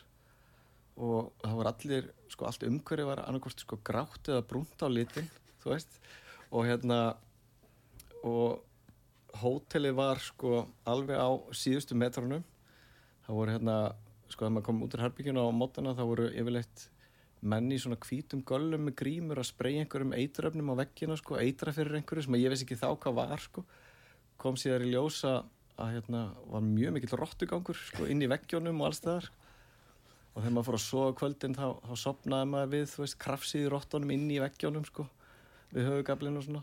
og 0.99 1.35
það 1.45 1.59
var 1.61 1.71
allir, 1.73 2.09
sko 2.33 2.49
allt 2.49 2.65
umhverju 2.67 3.11
var 3.11 3.23
annarkort 3.27 3.63
sko 3.63 3.79
grátt 3.87 4.33
eða 4.33 4.47
brúnt 4.49 4.83
á 4.83 4.89
litin 4.91 5.29
þú 5.63 5.75
veist, 5.75 6.01
og 6.51 6.65
hérna 6.67 6.99
og 8.27 8.65
hótelið 9.39 9.97
var 9.99 10.21
sko 10.23 10.67
alveg 10.89 11.19
á 11.21 11.31
síðustu 11.55 11.97
metrunum. 11.99 12.45
Það 13.27 13.39
voru 13.39 13.55
hérna, 13.55 13.77
sko 14.29 14.45
þegar 14.45 14.55
maður 14.55 14.67
kom 14.69 14.85
út 14.85 14.95
úr 14.97 15.05
herbygginu 15.05 15.45
á 15.45 15.49
mótana, 15.53 15.95
það 15.97 16.11
voru 16.13 16.29
yfirleitt 16.33 16.87
menn 17.41 17.71
í 17.73 17.79
svona 17.81 17.99
hvítum 18.03 18.43
göllum 18.47 18.89
með 18.89 18.97
grímur 19.03 19.41
að 19.41 19.51
spreyja 19.51 19.85
einhverjum 19.85 20.15
eitröfnum 20.17 20.73
á 20.75 20.81
veggina 20.81 21.17
sko, 21.19 21.39
eitra 21.39 21.75
fyrir 21.75 21.99
einhverju 21.99 22.27
sem 22.27 22.39
ég 22.39 22.53
veist 22.53 22.65
ekki 22.67 22.79
þá 22.79 22.89
hvað 22.95 23.19
var 23.21 23.43
sko. 23.43 23.65
kom 24.39 24.57
síðar 24.59 24.85
í 24.87 24.93
ljósa 24.93 25.43
að 25.79 25.93
hérna 25.97 26.23
var 26.47 26.63
mjög 26.63 26.95
mikill 26.95 27.19
róttugangur 27.19 27.79
sko, 27.79 28.07
inn 28.07 28.23
í 28.23 28.31
veggjónum 28.31 28.81
og 28.83 28.91
alls 28.91 29.03
þar 29.03 29.31
og 30.35 30.43
þegar 30.43 30.55
maður 30.55 30.69
fór 30.69 30.79
að 30.79 30.85
sofa 30.85 31.15
kvöldin 31.19 31.59
þá, 31.59 31.67
þá 31.83 31.95
sopnaði 31.99 32.51
maður 32.53 32.73
við, 32.75 32.85
þú 32.93 33.03
veist, 33.03 33.19
krafsið 33.23 33.65
í 33.65 33.71
róttunum 33.75 34.15
inn 34.15 34.29
í 34.31 34.39
veggjónum 34.43 34.87
sko, 34.87 35.09
við 35.75 35.89
höfugablinu 35.91 36.39
og 36.39 36.47
svona. 36.47 36.63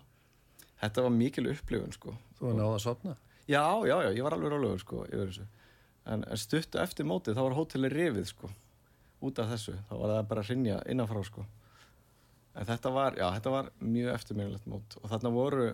Þetta 0.79 1.03
var 1.03 1.15
mikil 1.15 1.49
upplifun 1.51 1.95
sko. 1.95 2.15
Þú 2.39 2.47
var 2.47 2.57
náða 2.59 2.77
að 2.77 2.83
sopna? 2.85 3.15
Já, 3.45 3.63
já, 3.87 3.95
já, 4.05 4.09
ég 4.15 4.23
var 4.23 4.35
alveg 4.35 4.51
rálegur 4.51 4.79
sko 4.81 5.03
en, 6.05 6.23
en 6.23 6.39
stuttu 6.39 6.79
eftir 6.81 7.07
mótið 7.07 7.37
þá 7.37 7.43
var 7.43 7.57
hóteli 7.57 7.91
rifið 7.91 8.29
sko 8.31 8.49
út 9.23 9.39
af 9.39 9.51
þessu, 9.53 9.75
þá 9.89 9.93
var 9.95 10.13
það 10.13 10.27
bara 10.31 10.43
að 10.43 10.51
rinja 10.51 10.79
innanfrá 10.91 11.21
sko. 11.25 11.45
En 12.55 12.67
þetta 12.67 12.91
var, 12.95 13.17
já, 13.19 13.25
þetta 13.35 13.51
var 13.51 13.69
mjög 13.83 14.13
eftirminnilegt 14.13 14.67
mót. 14.71 14.95
Og 15.01 15.11
þarna 15.11 15.31
voru 15.35 15.65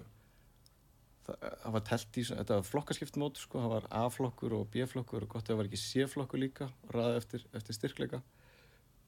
það, 1.27 1.35
það 1.63 1.75
var 1.75 1.83
telt 1.89 2.17
í, 2.17 2.23
þetta 2.31 2.57
var 2.57 2.67
flokkaskipt 2.67 3.19
mót 3.21 3.41
sko, 3.41 3.61
það 3.61 3.73
var 3.75 3.87
A-flokkur 4.01 4.55
og 4.57 4.69
B-flokkur 4.73 5.27
og 5.27 5.33
gott 5.35 5.45
að 5.45 5.53
það 5.53 5.61
var 5.61 5.69
ekki 5.69 5.81
C-flokkur 5.83 6.41
líka 6.41 6.69
ræði 6.93 7.19
eftir, 7.19 7.45
eftir 7.57 7.77
styrkleika. 7.77 8.21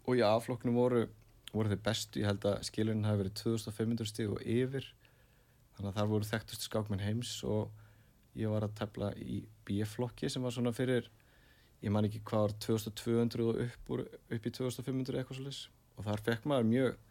Og 0.05 0.19
í 0.19 0.25
A-flokknum 0.27 0.77
voru, 0.77 1.07
voru 1.53 1.73
þeir 1.73 1.81
bestu, 1.87 2.21
ég 2.21 2.29
held 2.29 2.45
að 2.49 2.61
skilunin 2.69 3.07
hafi 3.07 3.23
verið 3.23 3.39
2500 3.41 4.11
stíg 4.11 4.35
og 4.35 4.45
yfir. 4.45 4.89
Þannig 5.73 5.89
að 5.89 5.97
þar 5.97 6.11
voru 6.13 6.29
þekktustu 6.29 6.69
skákmenn 6.69 7.01
heims 7.01 7.35
og 7.49 7.73
ég 8.37 8.53
var 8.53 8.67
að 8.67 8.77
tefla 8.77 9.13
í 9.17 9.43
B-flokki 9.65 10.29
sem 10.29 10.45
var 10.45 10.53
svona 10.53 10.73
fyrir 10.75 11.09
ég 11.83 11.91
man 11.91 12.07
ekki 12.07 12.21
hvað 12.23 12.45
var 12.47 12.53
2200 12.63 13.47
og 13.47 13.63
upp, 13.65 13.89
úr, 13.91 14.03
upp 14.07 14.45
í 14.47 14.51
2500 14.57 15.19
eitthvað 15.19 15.39
svolítið 15.39 15.63
og 15.93 16.07
þar 16.07 16.23
fekk 16.25 16.45
maður 16.49 16.69
mjög 16.69 17.01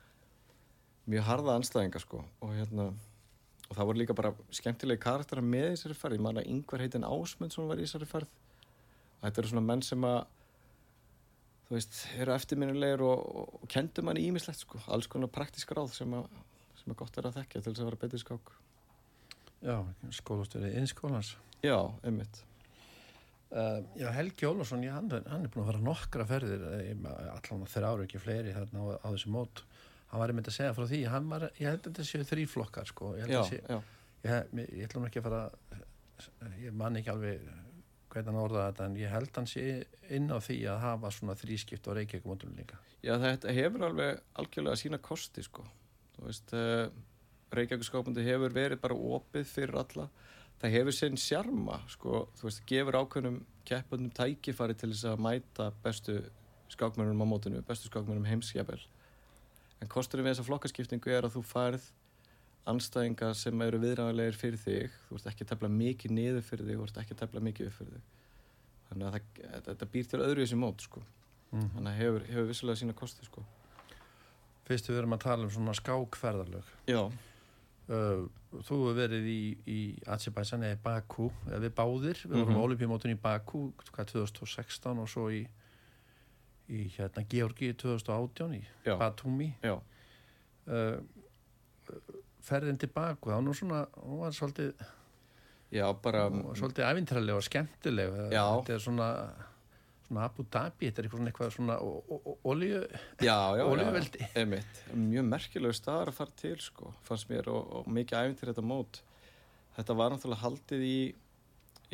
mjög 1.11 1.27
harða 1.27 1.57
anstæðinga 1.59 2.03
sko. 2.03 2.23
Og 2.43 2.55
hérna 2.57 2.93
og 3.69 3.77
það 3.79 3.89
voru 3.89 4.03
líka 4.03 4.17
bara 4.17 4.35
skemmtilegi 4.53 5.03
karakterar 5.03 5.45
með 5.45 5.71
þessari 5.73 5.99
ferð. 5.99 6.19
Ég 6.19 6.25
man 6.27 6.41
að 6.41 6.49
yngvar 6.53 6.85
heitin 6.85 7.09
Ásmundsson 7.09 7.69
var 7.71 7.81
í 7.81 7.87
þessari 7.87 8.09
ferð. 8.11 8.33
Og 9.19 9.27
þetta 9.27 9.43
eru 9.43 9.53
svona 9.53 9.67
menn 9.67 9.85
sem 9.87 10.07
að 10.07 10.21
þú 11.67 11.77
veist, 11.79 12.01
eru 12.21 12.35
eftirminnilegir 12.37 13.05
og, 13.07 13.23
og, 13.23 13.55
og 13.63 13.73
kendur 13.73 14.07
manni 14.07 14.27
ímislegt 14.29 14.65
sko. 14.65 14.83
Alls 14.93 15.09
konar 15.11 15.33
praktísk 15.33 15.73
ráð 15.73 15.95
sem 15.97 16.19
að 16.19 16.29
sem 16.83 16.93
er 16.93 16.99
gott 16.99 17.19
er 17.19 17.29
að 17.29 17.39
þekkja 17.39 17.61
til 17.63 17.73
þess 17.73 17.83
að 17.85 17.91
vera 17.91 18.03
betið 18.05 18.25
skák. 18.25 18.55
Já, 19.63 19.77
skólastöðið 20.11 20.81
innskólans 20.81 21.37
Já, 21.63 21.77
einmitt 22.03 22.41
Uh, 23.53 23.83
já, 24.01 24.07
Helgi 24.17 24.47
Ólafsson, 24.49 24.85
hann, 24.89 25.11
hann 25.13 25.43
er 25.45 25.51
búin 25.53 25.67
að 25.67 25.71
fara 25.75 25.85
nokkra 25.85 26.25
ferðir, 26.25 26.63
allan 27.35 27.67
þeirra 27.69 27.91
ára 27.93 28.07
ekki 28.07 28.21
fleiri 28.23 28.55
þarna 28.57 28.81
á, 28.81 29.05
á 29.05 29.09
þessu 29.13 29.33
mót. 29.35 29.65
Hann 30.09 30.23
var 30.23 30.33
einmitt 30.33 30.49
að 30.49 30.57
segja 30.57 30.77
frá 30.77 30.87
því, 30.89 31.01
hann 31.13 31.29
var 31.29 31.45
ég 31.59 31.67
held 31.69 31.83
að 31.83 31.91
þetta 31.91 32.07
séu 32.09 32.29
þrý 32.31 32.47
flokkar, 32.49 32.89
sko. 32.89 33.11
Ég 33.19 33.27
held 33.29 33.37
að 33.43 33.51
sé, 33.51 33.61
já, 33.69 33.77
ég, 34.25 34.49
ég, 34.63 34.73
ég 34.79 34.89
ætlum 34.89 35.05
ekki 35.09 35.21
að 35.21 35.29
fara 35.29 35.43
ég 36.63 36.79
man 36.81 36.97
ekki 36.97 37.13
alveg 37.13 37.45
hvernig 38.13 38.29
hann 38.33 38.41
orðaði 38.43 38.67
þetta, 38.71 38.89
en 38.89 38.99
ég 39.01 39.13
held 39.13 39.39
hann 39.41 39.49
sé 39.49 39.67
inn 40.13 40.33
á 40.33 40.39
því 40.41 40.59
að 40.73 40.83
hafa 40.87 41.13
svona 41.17 41.37
þrískipt 41.41 41.89
á 41.89 41.97
Reykjavík-mótunum 41.97 42.59
líka. 42.61 42.81
já, 43.05 43.15
þetta 43.21 43.57
hefur 43.57 43.87
alveg 43.89 44.21
algjörlega 44.41 44.81
sína 44.81 45.01
kosti 45.01 45.45
sko. 45.45 45.65
Þú 46.17 46.29
veist 46.29 46.53
uh, 46.57 46.87
Reykjavík 47.53 47.89
skápandi 47.89 48.25
hefur 48.27 48.53
verið 48.57 48.81
bara 48.85 48.97
opið 49.17 49.49
fyrir 49.49 49.81
alla 49.81 50.09
það 50.63 50.77
hefur 50.77 50.97
sinn 50.97 51.19
sjarma 51.21 51.81
sko, 51.91 52.27
þú 52.39 52.49
veist, 52.49 52.63
gefur 52.71 53.01
ákveðnum 53.03 53.41
keppandum 53.69 54.15
tækifæri 54.15 54.79
til 54.79 54.93
þess 54.93 55.11
að 55.13 55.25
mæta 55.27 55.71
bestu 55.85 56.21
skákmennum 56.73 57.23
á 57.23 57.27
mótinu 57.29 57.63
bestu 57.67 57.91
skákmennum 57.91 58.29
heimsjafel 58.31 58.81
en 59.83 59.91
kosturinn 59.91 60.27
við 60.27 60.37
þessa 60.37 60.47
flokkaskiptingu 60.49 61.13
er 61.13 61.27
að 61.27 61.37
þú 61.37 61.45
færð 61.51 61.91
anstæðinga 62.71 63.33
sem 63.35 63.63
eru 63.67 63.81
viðræðanlegir 63.83 64.39
fyrir 64.39 64.61
þig 64.63 64.99
þú 65.09 65.19
ert 65.19 65.31
ekki 65.33 65.47
að 65.47 65.53
tefla 65.53 65.71
mikið 65.73 66.15
niður 66.15 66.45
fyrir 66.47 66.69
þig 66.69 66.79
þú 66.79 66.87
ert 66.87 67.01
ekki 67.03 67.17
að 67.17 67.23
tefla 67.25 67.43
mikið 67.49 67.71
upp 67.71 67.79
fyrir 67.81 67.97
þig 67.97 68.11
þannig 68.93 69.09
að 69.09 69.17
það, 69.17 69.67
þetta 69.67 69.91
býr 69.95 70.09
til 70.11 70.23
öðru 70.23 70.43
í 70.43 70.47
þessi 70.47 70.61
mót 70.61 70.85
sko. 70.85 71.03
Mm. 71.53 71.67
þannig 71.75 71.91
að 71.91 71.99
hefur, 72.01 72.23
hefur 72.31 72.49
vissulega 72.49 72.81
sína 72.81 72.95
kosti 72.97 73.27
sko. 73.27 73.43
Fyrst 74.65 74.89
við 74.89 75.03
erum 75.03 75.17
að 75.17 75.25
tala 75.27 75.45
um 75.45 75.53
svona 75.53 75.75
skákferðarlög 75.77 76.69
já, 76.89 77.01
þú 77.89 78.29
hefur 78.63 78.95
verið 78.97 79.27
í, 79.27 79.41
í 79.67 79.79
Azerbaijan 80.07 80.63
eða 80.69 80.79
Baku, 80.85 81.31
eða 81.49 81.61
við 81.65 81.73
báðir. 81.79 82.21
Við 82.27 82.37
vorum 82.37 82.53
Mhm. 82.53 82.61
á 82.61 82.67
olimpíumótun 82.67 83.15
í 83.15 83.21
Baku 83.21 83.73
hvað 83.93 84.07
2016 84.13 84.99
og 84.99 85.09
svo 85.09 85.29
í 85.31 85.47
í 86.73 86.89
hérna 86.97 87.25
Georgi 87.29 87.73
2018 87.75 88.55
í 88.55 88.63
já, 88.87 88.97
Batumi. 88.97 89.55
Já. 89.63 89.75
Uh, 90.67 91.01
ferðin 92.43 92.79
til 92.79 92.89
Baku 92.89 93.31
þá 93.31 93.41
nú 93.43 93.53
svona, 93.55 93.87
hún 93.99 94.21
var 94.21 94.31
svolítið 94.31 94.73
Já, 95.73 95.87
bara, 96.03 96.29
svolítið 96.31 96.85
ævintræðileg 96.85 97.35
og 97.35 97.43
skemmtileg. 97.43 98.11
Já. 98.33 98.45
þetta 98.63 98.75
er 98.75 98.79
svona 98.79 99.09
svona 100.13 100.27
Abu 100.29 100.45
Dhabi, 100.53 100.91
þetta 100.91 101.01
er 101.03 101.07
eitthvað 101.09 101.19
svona, 101.19 101.31
eitthvað 101.33 101.55
svona 101.57 101.77
o- 101.81 102.05
o- 102.13 102.21
o- 102.33 102.39
olíu, 102.53 102.83
já, 103.25 103.37
já, 103.57 103.65
olíuveldi. 103.65 104.27
Einmitt, 104.39 104.83
mjög 104.95 105.25
merkilegu 105.33 105.75
staðar 105.79 106.13
að 106.13 106.19
fara 106.21 106.37
til, 106.43 106.57
sko, 106.61 106.93
fannst 107.09 107.31
mér 107.33 107.49
og, 107.53 107.73
og 107.81 107.89
mikið 107.89 108.19
æfintir 108.21 108.53
þetta 108.53 108.65
mót. 108.69 109.01
Þetta 109.79 109.97
var 109.97 110.13
náttúrulega 110.13 110.43
haldið 110.45 110.85
í, 110.85 110.97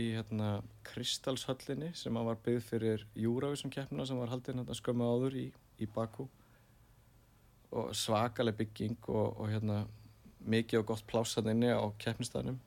í 0.02 0.08
hérna, 0.16 0.48
Kristalshöllinni 0.88 1.92
sem 1.98 2.16
að 2.18 2.26
var 2.32 2.40
byggð 2.44 2.64
fyrir 2.72 3.04
Júravísum 3.18 3.70
keppnuna 3.74 4.06
sem 4.10 4.18
var 4.18 4.32
haldið 4.34 4.56
hérna 4.58 4.74
skömmu 4.78 5.06
áður 5.14 5.36
í, 5.38 5.46
í 5.78 5.86
Baku. 5.94 6.26
Og 7.78 7.92
svakaleg 7.94 8.56
bygging 8.58 8.98
og, 9.12 9.38
og 9.44 9.50
hérna 9.52 9.82
mikið 10.48 10.80
og 10.82 10.86
gott 10.90 11.04
plássaðinni 11.10 11.70
á 11.70 11.84
keppnistæðnum 12.00 12.58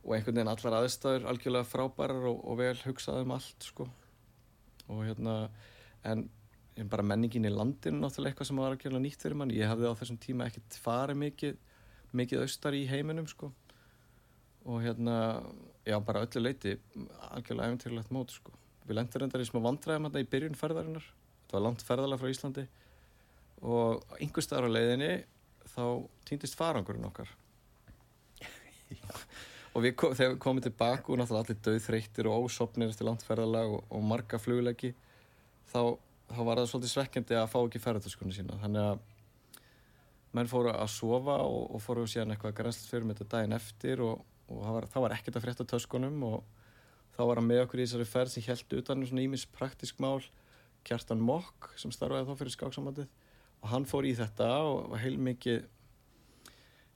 og 0.00 0.14
einhvern 0.16 0.38
veginn 0.40 0.48
allar 0.50 0.78
aðstæður 0.80 1.26
algjörlega 1.30 1.68
frábærar 1.68 2.24
og, 2.30 2.38
og 2.48 2.56
vel 2.58 2.74
hugsað 2.86 3.20
um 3.22 3.34
allt 3.36 3.66
sko 3.68 3.84
og 4.90 5.06
hérna 5.06 5.36
en 6.04 6.28
en 6.80 6.88
bara 6.88 7.04
menningin 7.04 7.48
í 7.48 7.52
landinu 7.52 8.00
náttúrulega 8.00 8.32
eitthvað 8.32 8.48
sem 8.48 8.60
var 8.60 8.74
algjörlega 8.74 9.04
nýtt 9.04 9.24
fyrir 9.24 9.36
mann. 9.36 9.52
Ég 9.52 9.68
hafði 9.68 9.90
á 9.90 9.98
þessum 10.00 10.18
tíma 10.22 10.46
ekkert 10.48 10.78
farið 10.80 11.18
mikið 11.24 11.58
mikið 12.16 12.44
austar 12.44 12.76
í 12.76 12.86
heiminum 12.90 13.26
sko. 13.30 13.50
Og 14.68 14.82
hérna 14.84 15.16
já 15.86 15.96
bara 16.04 16.24
öllu 16.26 16.42
leiti 16.42 16.76
algjörlega 17.30 17.68
eventýrlegt 17.68 18.14
mót 18.14 18.34
sko. 18.34 18.54
Við 18.86 18.96
lendum 18.96 19.22
reyndar 19.22 19.44
í 19.44 19.48
smá 19.48 19.60
vandræðum 19.66 20.08
hérna 20.08 20.24
í 20.24 20.30
byrjun 20.30 20.58
ferðarinnar. 20.58 21.10
Þetta 21.42 21.58
var 21.58 21.66
langt 21.66 21.84
ferðalega 21.86 22.22
frá 22.22 22.32
Íslandi. 22.32 22.66
Og 23.60 24.16
einhver 24.18 24.46
staðar 24.46 24.70
á 24.72 24.76
leiðinni 24.76 25.12
þá 25.74 25.84
týndist 26.28 26.56
farangurinn 26.56 27.04
okkar 27.04 27.28
og 29.70 29.84
við 29.84 29.94
kom, 29.98 30.14
þegar 30.16 30.34
við 30.34 30.40
komum 30.42 30.64
tilbaka 30.64 31.12
og 31.12 31.20
náttúrulega 31.20 31.46
allir 31.46 31.60
döðþreyttir 31.66 32.28
og 32.30 32.46
ósopnir 32.46 32.90
eftir 32.90 33.06
langt 33.06 33.24
ferðalag 33.26 33.76
og, 33.76 33.84
og 33.90 34.02
marga 34.02 34.40
flugleggi 34.42 34.92
þá, 35.70 35.94
þá 36.30 36.40
var 36.48 36.60
það 36.60 36.70
svolítið 36.72 36.92
svekkjandi 36.94 37.38
að 37.38 37.50
fá 37.52 37.58
ekki 37.60 37.82
ferðartöskunni 37.84 38.34
sína. 38.34 38.58
Þannig 38.62 38.88
að 38.88 39.04
menn 40.36 40.50
fóru 40.50 40.72
að 40.74 40.90
sofa 40.94 41.38
og, 41.44 41.62
og 41.74 41.82
fóru 41.82 42.06
síðan 42.10 42.34
eitthvað 42.34 42.56
grænslega 42.60 42.94
fyrir 42.94 43.06
með 43.06 43.20
þetta 43.20 43.36
daginn 43.36 43.56
eftir 43.56 44.04
og, 44.06 44.26
og 44.48 44.60
það, 44.64 44.74
var, 44.76 44.90
það 44.92 45.06
var 45.06 45.16
ekkert 45.16 45.38
að 45.38 45.46
frétta 45.46 45.68
töskunum 45.74 46.20
og 46.26 46.44
þá 47.16 47.22
var 47.24 47.40
hann 47.40 47.50
með 47.50 47.64
okkur 47.64 47.82
í 47.82 47.86
þessari 47.86 48.10
ferð 48.10 48.34
sem 48.34 48.46
held 48.46 48.78
utan 48.78 49.02
um 49.02 49.10
svona 49.10 49.26
ímis 49.26 49.46
praktisk 49.58 50.02
mál. 50.02 50.22
Kjartan 50.86 51.20
Mokk 51.20 51.74
sem 51.76 51.92
starfaði 51.92 52.30
þá 52.30 52.38
fyrir 52.40 52.54
skáksamandið 52.54 53.08
og 53.60 53.66
hann 53.68 53.84
fór 53.84 54.06
í 54.08 54.14
þetta 54.16 54.46
og 54.64 54.94
var 54.94 55.02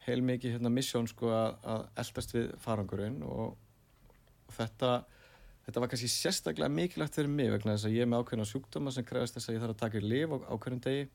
heilmikið 0.06 0.54
heilmikið 0.54 0.56
hérna 0.56 0.72
missjón 0.72 1.08
sko 1.10 1.32
að, 1.32 1.58
að 1.74 1.84
eldast 2.04 2.34
við 2.36 2.48
farangurinn 2.64 3.20
og, 3.26 3.54
þetta 4.54 4.94
þetta 5.64 5.80
var 5.80 5.90
kannski 5.92 6.10
sérstaklega 6.12 6.72
mikilvægt 6.72 7.16
fyrir 7.16 7.32
mig 7.32 7.50
vegna 7.52 7.74
þess 7.74 7.88
að 7.88 7.96
ég 7.96 8.04
er 8.04 8.10
með 8.12 8.24
ákveðna 8.24 8.48
sjúkdóma 8.48 8.92
sem 8.92 9.06
krefast 9.08 9.38
þess 9.38 9.48
að 9.50 9.56
ég 9.56 9.62
þarf 9.62 9.74
að 9.74 9.82
taka 9.82 10.00
í 10.00 10.04
lif 10.04 10.34
á, 10.34 10.36
á 10.44 10.54
hverjum 10.60 10.82
degi 10.84 11.06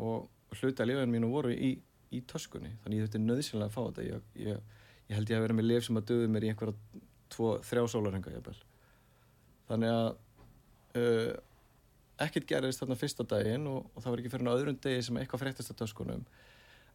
og 0.00 0.56
hluti 0.56 0.82
af 0.82 0.88
lifinu 0.88 1.12
mínu 1.12 1.30
voru 1.32 1.52
í, 1.52 1.72
í 2.12 2.22
töskunni 2.28 2.72
þannig 2.82 3.02
ég 3.02 3.06
þurfti 3.06 3.22
nöðsynlega 3.22 3.68
að 3.68 3.74
fá 3.76 3.82
þetta. 3.82 4.06
Ég, 4.08 4.26
ég, 4.46 4.82
ég 5.10 5.18
held 5.18 5.32
ég 5.32 5.38
að 5.38 5.46
vera 5.46 5.56
með 5.58 5.68
lif 5.68 5.86
sem 5.86 6.00
að 6.00 6.08
döðu 6.12 6.30
mér 6.32 6.46
í 6.46 6.52
einhverja 6.52 7.02
tvo, 7.32 7.54
þrjá 7.68 7.84
sólarhenga 7.92 8.54
þannig 9.68 9.92
að 9.92 10.08
uh, 11.00 11.32
ekkert 12.22 12.48
gerðist 12.48 12.82
þarna 12.82 12.98
fyrsta 13.00 13.26
daginn 13.28 13.68
og, 13.70 13.84
og 13.92 14.04
það 14.04 14.14
var 14.14 14.22
ekki 14.22 14.32
fyrir 14.32 14.46
en 14.46 14.54
öðrum 14.54 14.80
degi 14.84 15.04
sem 15.06 15.20
eitthvað 15.20 15.44
fréttist 15.44 15.72
á 15.72 15.80
töskunum 15.80 16.24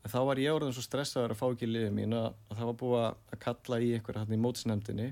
en 0.04 0.14
þá 0.14 0.20
var 0.30 0.42
ég 0.42 0.56
orðin 0.56 0.76
svo 0.76 0.84
stressaður 0.86 1.34
að 1.34 1.40
fá 1.40 1.46
ekki 1.48 1.70
liðið 1.70 1.96
mín 1.96 2.16
að, 2.18 2.28
að 2.50 2.60
það 2.60 2.70
var 2.70 2.78
búið 2.82 3.00
að 3.08 3.40
kalla 3.46 3.80
í 3.82 3.90
einhverja 3.96 4.24
hann 4.24 4.36
í 4.38 4.42
mótsnefndinni. 4.44 5.08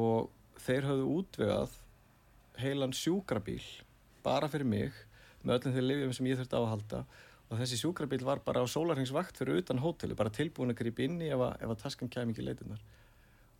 Og 0.00 0.30
þeir 0.64 0.88
höfðu 0.90 1.10
útvegað 1.18 1.76
heilan 2.62 2.96
sjúkrabíl 2.96 3.62
bara 4.24 4.48
fyrir 4.50 4.68
mig 4.70 5.04
með 5.44 5.58
öllum 5.58 5.76
þeir 5.76 5.88
liðum 5.90 6.16
sem 6.16 6.28
ég 6.30 6.40
þurfti 6.40 6.58
á 6.58 6.62
að 6.62 6.72
halda. 6.72 7.04
Og 7.52 7.60
þessi 7.60 7.78
sjúkrabíl 7.78 8.24
var 8.26 8.42
bara 8.42 8.64
á 8.64 8.66
sólarhengsvakt 8.66 9.38
fyrir 9.38 9.60
utan 9.60 9.82
hóteli, 9.84 10.16
bara 10.18 10.32
tilbúin 10.32 10.72
að 10.72 10.80
grípa 10.80 11.04
inn 11.04 11.20
í 11.22 11.30
ef 11.30 11.44
að, 11.44 11.64
að 11.68 11.80
taskan 11.84 12.10
kem 12.10 12.32
ekki 12.32 12.46
leitinnar 12.46 12.82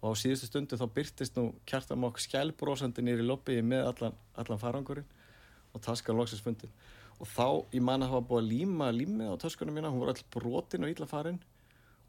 og 0.05 0.13
á 0.13 0.21
síðustu 0.21 0.51
stundu 0.51 0.77
þá 0.77 0.85
byrtist 0.93 1.39
nú 1.39 1.47
kjartamokk 1.69 2.21
skjálbrósandi 2.21 3.01
nýri 3.05 3.25
lobbyi 3.25 3.63
með 3.65 3.87
allan, 3.89 4.19
allan 4.37 4.61
farangurinn 4.61 5.07
og 5.73 5.81
taskan 5.85 6.19
loksins 6.19 6.45
fundin 6.45 6.73
og 7.21 7.29
þá, 7.31 7.47
ég 7.77 7.85
man 7.85 8.03
að 8.05 8.11
það 8.11 8.19
var 8.19 8.27
búið 8.31 8.43
að 8.43 8.51
líma 8.53 8.89
límið 8.95 9.31
á 9.31 9.37
töskunum 9.45 9.77
mína, 9.79 9.91
hún 9.93 10.03
var 10.03 10.13
all 10.15 10.25
brotin 10.35 10.85
og 10.87 10.93
illa 10.95 11.07
farin 11.11 11.39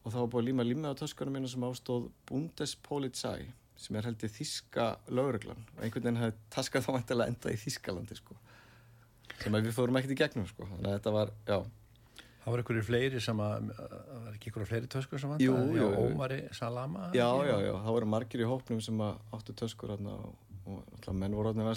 og 0.04 0.12
það 0.14 0.20
var 0.24 0.32
búið 0.34 0.42
að 0.44 0.50
líma 0.50 0.66
límið 0.66 0.92
á 0.92 1.00
töskunum 1.02 1.38
mína 1.38 1.52
sem 1.52 1.66
ástóð 1.68 2.10
Bundespolizei 2.30 3.48
sem 3.76 3.96
er 4.00 4.08
held 4.08 4.24
í 4.24 4.30
þíska 4.32 4.86
lögreglan 5.12 5.64
og 5.76 5.82
einhvern 5.84 6.06
veginn 6.08 6.22
hefði 6.22 6.38
taskað 6.56 6.86
þá 6.86 6.92
vantilega 6.96 7.34
enda 7.34 7.52
í 7.52 7.58
Þískalandi 7.60 8.16
sko 8.16 8.38
sem 9.42 9.58
að 9.58 9.68
við 9.68 9.76
fórum 9.76 9.98
ekkert 10.00 10.16
í 10.16 10.20
gegnum 10.22 10.48
sko 10.48 10.68
þannig 10.70 10.88
að 10.88 10.96
þetta 11.00 11.16
var, 11.18 11.34
já, 11.50 11.58
Það 12.46 12.54
var 12.54 12.62
einhverju 12.62 12.82
fleiri 12.86 13.20
sem 13.26 13.40
að, 13.42 13.70
var 13.74 14.34
ekki 14.36 14.52
einhverju 14.52 14.70
fleiri 14.70 14.90
töskur 14.94 15.22
sem 15.22 15.32
Jú, 15.42 15.54
vantaði? 15.58 15.78
jú, 15.80 15.86
jú. 15.90 16.04
Ómari 16.14 16.38
Salama? 16.54 17.08
já, 17.18 17.26
já, 17.50 17.56
já 17.66 17.72
það 17.74 17.96
voru 17.98 18.10
margir 18.14 18.44
í 18.46 18.50
hópnum 18.52 18.82
sem 18.86 19.02
að 19.02 19.16
áttu 19.34 19.56
töskur 19.58 19.96
og 19.98 20.36
og 20.66 21.14
menn 21.14 21.36
voru 21.38 21.52
orðin 21.52 21.68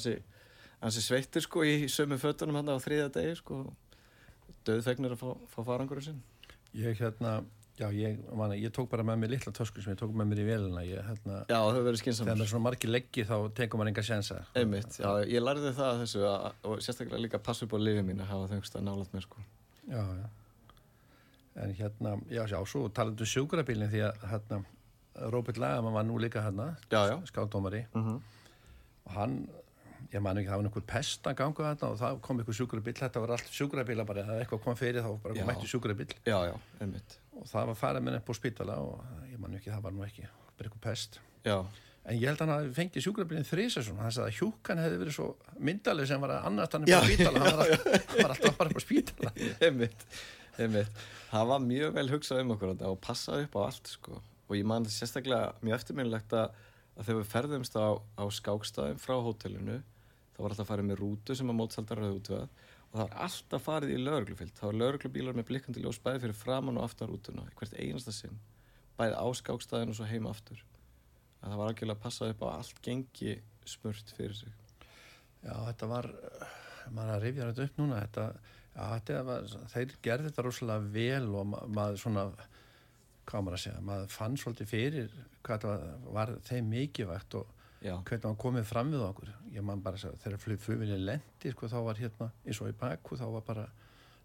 ansi, 0.79 1.03
ansi 1.03 1.03
sveittir 1.03 1.43
sko 1.45 1.67
í 1.67 1.89
sömu 1.91 2.19
fötunum 2.19 2.59
hann 2.61 2.73
á 2.73 2.79
þriða 2.79 3.13
degi 3.19 3.37
sko 3.43 3.63
döðfegnir 4.65 5.15
að 5.15 5.23
fá, 5.23 5.31
fá 5.51 5.63
farangur 5.65 6.03
sinn 6.03 6.23
Ég 6.77 6.99
hérna, 7.01 7.43
já, 7.79 7.89
ég, 7.91 8.19
man, 8.37 8.53
ég 8.53 8.73
tók 8.75 8.91
bara 8.91 9.05
með 9.07 9.23
mér 9.23 9.33
litla 9.33 9.53
tösku 9.57 9.81
sem 9.83 9.95
ég 9.95 9.99
tók 9.99 10.13
með 10.13 10.33
mér 10.33 10.41
í 10.43 10.47
velina. 10.47 10.83
Ég, 10.85 11.01
hérna, 11.07 11.39
Já, 11.49 11.57
það 11.57 11.71
hefur 11.73 11.87
verið 11.87 12.03
þegar 12.19 12.43
er 12.45 12.51
svona 12.51 12.65
margir 12.67 12.93
leggi 12.93 13.25
þá 13.27 13.37
tekum 13.57 13.81
maður 13.81 13.93
enga 13.93 14.05
sjensa. 14.05 14.41
Einmitt, 14.59 14.99
já, 15.01 15.09
ég 15.25 15.45
lærði 15.45 15.73
það 15.79 15.89
að 15.89 16.03
þessu 16.03 16.27
að, 16.29 16.49
og 16.69 16.83
sérstaklega 16.85 17.23
líka 17.25 17.41
að 17.41 17.47
passa 17.49 17.65
upp 17.65 17.73
á 17.73 17.79
lifið 17.81 18.05
mín 18.05 18.21
að 18.21 18.33
hafa 18.35 18.51
þengst 18.53 18.77
að 18.77 18.85
nálat 18.89 19.17
mér 19.17 19.25
sko 19.25 19.47
Já, 19.89 20.03
já. 20.21 20.27
En 21.59 21.73
hérna, 21.75 22.17
já, 22.31 22.43
já, 22.53 22.59
svo 22.69 22.85
talandu 22.95 23.27
sjúkrabílinn 23.27 23.91
því 23.91 24.05
að 24.11 24.27
hérna, 24.31 24.61
Róbert 25.33 25.59
Lagaman 25.59 25.97
var 25.97 26.05
nú 26.07 26.19
líka 26.21 26.45
hérna, 26.45 26.75
skáldómari, 27.27 27.87
mm 27.95 28.05
-hmm. 28.05 28.21
og 29.07 29.13
hann, 29.17 29.49
ég 30.13 30.23
man 30.25 30.41
ekki, 30.41 30.49
það 30.49 30.61
var 30.61 30.69
einhver 30.71 30.87
pest 30.89 31.27
að 31.29 31.39
ganga 31.43 31.65
þarna 31.67 31.91
og 31.93 31.99
það 32.01 32.21
kom 32.25 32.41
einhver 32.41 32.57
sjúkrabíl, 32.59 32.95
þetta 32.97 33.25
var 33.25 33.35
allt 33.37 33.51
sjúkrabíla 33.59 34.07
bara, 34.09 34.25
ef 34.25 34.45
eitthvað 34.45 34.63
kom 34.65 34.79
fyrir 34.79 35.05
þá 35.05 35.11
bara 35.25 35.49
mætti 35.51 35.69
sjúkrabíl 35.69 36.09
Já, 36.25 36.39
já, 36.49 36.55
einmitt. 36.81 37.19
Og 37.39 37.51
það 37.51 37.69
var 37.73 37.79
farið 37.83 38.07
með 38.07 38.17
upp 38.21 38.33
á 38.33 38.35
spítala 38.39 38.79
og 38.85 39.29
ég 39.29 39.43
man 39.43 39.59
ekki, 39.59 39.73
það 39.75 39.85
var 39.85 39.95
nú 39.97 40.07
ekki, 40.07 40.25
bara 40.57 40.71
einhver 40.71 40.85
pest. 40.89 41.21
Já, 41.45 41.61
En 42.09 42.17
ég 42.17 42.25
held 42.31 42.41
að 42.41 42.49
hann 42.49 42.55
hafi 42.55 42.71
fengið 42.73 43.05
sjúkrabílinn 43.05 43.45
þrísa 43.45 43.83
svona, 43.85 44.07
hann 44.07 44.15
sagði 44.17 44.31
að 44.31 44.37
hjúkan 44.39 44.79
hefði 44.81 45.01
verið 45.03 45.15
svo 45.19 45.27
myndaleg 45.69 46.09
sem 46.09 46.23
var 46.23 46.33
að 46.39 46.47
annast 46.49 46.77
hann 46.77 46.87
upp 46.87 46.93
Já, 46.93 46.97
á 46.97 47.05
spítala, 47.05 47.43
hann 47.43 47.59
var 47.59 47.73
alltaf, 47.75 48.15
var 48.23 48.33
alltaf 48.33 48.57
bara 48.61 48.73
upp 48.73 48.81
á 48.81 48.85
spítala. 48.85 49.33
einmitt, 49.67 50.07
einmitt. 50.57 51.03
Það 51.29 51.51
var 51.51 51.67
mjög 51.67 51.93
vel 51.99 52.07
hugsað 52.15 52.41
um 52.45 52.55
okkur 52.55 52.73
og 52.89 52.97
passaði 53.05 53.45
upp 53.45 53.59
á 53.59 53.63
allt 53.67 53.93
sko. 53.93 54.23
Og 54.49 54.57
ég 54.57 54.65
man 54.73 54.89
sérstaklega 54.89 55.51
mjög 55.61 55.77
eftirminnilegt 55.83 56.33
að, 56.39 56.57
að 56.97 57.11
þegar 57.11 57.21
við 57.21 57.31
ferðumst 57.35 57.77
á, 57.77 57.89
á 58.01 58.25
skákstæðum 58.39 59.03
frá 59.05 59.17
hótelinu 59.29 59.77
þá 60.39 60.45
var 60.45 60.53
alltaf 60.55 60.69
farið 60.71 60.87
með 60.87 61.01
rútu 61.03 61.35
sem 61.35 61.49
að 61.51 61.57
mótsaldar 61.59 61.99
rauð 61.99 62.19
útvöð 62.21 62.43
og 62.89 62.93
það 62.93 63.01
var 63.01 63.17
alltaf 63.25 63.65
farið 63.65 63.91
í 63.91 63.97
lauruglufyllt 64.05 64.61
það 64.61 64.69
var 64.69 64.77
lauruglubílar 64.83 65.35
með 65.35 65.47
blikkandi 65.49 65.83
ljós 65.83 65.99
bæði 66.05 66.21
fyrir 66.23 66.39
framann 66.39 66.79
og 66.79 66.87
aftan 66.87 67.11
rútuna 67.11 67.47
hvert 67.59 67.75
einasta 67.75 68.15
sinn. 68.15 68.39
Bæði 69.01 69.19
á 69.19 69.27
skákstæðin 69.41 69.91
og 69.91 69.99
svo 69.99 70.07
heima 70.07 70.31
aftur. 70.31 70.63
Að 71.43 71.51
það 71.51 71.59
var 71.59 71.73
algjörlega 71.73 71.99
að 71.99 72.05
passa 72.07 72.31
upp 72.31 72.45
á 72.47 72.49
allt 72.53 72.81
gengi 72.87 73.35
smurt 73.67 74.15
fyrir 74.15 74.39
sig. 74.39 74.55
Já, 75.43 75.53
þetta 75.55 75.91
var, 75.91 76.09
maður 76.95 77.13
að 77.17 77.27
rifja 77.27 77.51
þetta 77.51 77.67
upp 77.67 77.83
núna, 77.83 78.01
þetta, 78.07 78.25
já, 78.71 78.81
þetta 78.95 79.19
var, 79.27 79.53
þeir 79.75 79.99
gerði 80.07 80.31
þetta 80.31 80.47
rosalega 80.47 80.95
vel 80.95 81.29
og 81.35 81.51
ma 81.51 81.61
maður 81.81 82.01
svona, 82.03 82.25
hvað 83.29 83.45
maður 83.45 83.59
að 83.59 83.65
segja, 83.67 83.85
maður 83.91 84.15
fann 84.15 84.41
svolítið 84.41 84.73
fyrir 84.73 85.21
hvað 85.47 85.69
var 86.15 86.35
þeim 86.49 86.73
mikilvægt 86.73 87.39
og 87.39 87.55
Já, 87.85 87.95
hvernig 88.03 88.25
hann 88.27 88.39
komið 88.43 88.65
fram 88.67 88.89
við 88.91 89.05
okkur. 89.07 89.35
Ég 89.55 89.63
man 89.67 89.83
bara 89.83 90.01
að 90.01 90.17
þegar 90.25 90.41
flug 90.43 90.63
flugvinni 90.65 90.97
lendi, 90.99 91.53
sko, 91.53 91.69
þá 91.71 91.79
var 91.87 92.01
hérna, 92.01 92.31
eins 92.45 92.59
og 92.63 92.73
í 92.73 92.75
bakku, 92.81 93.19
þá 93.21 93.29
var 93.37 93.45
bara 93.47 93.69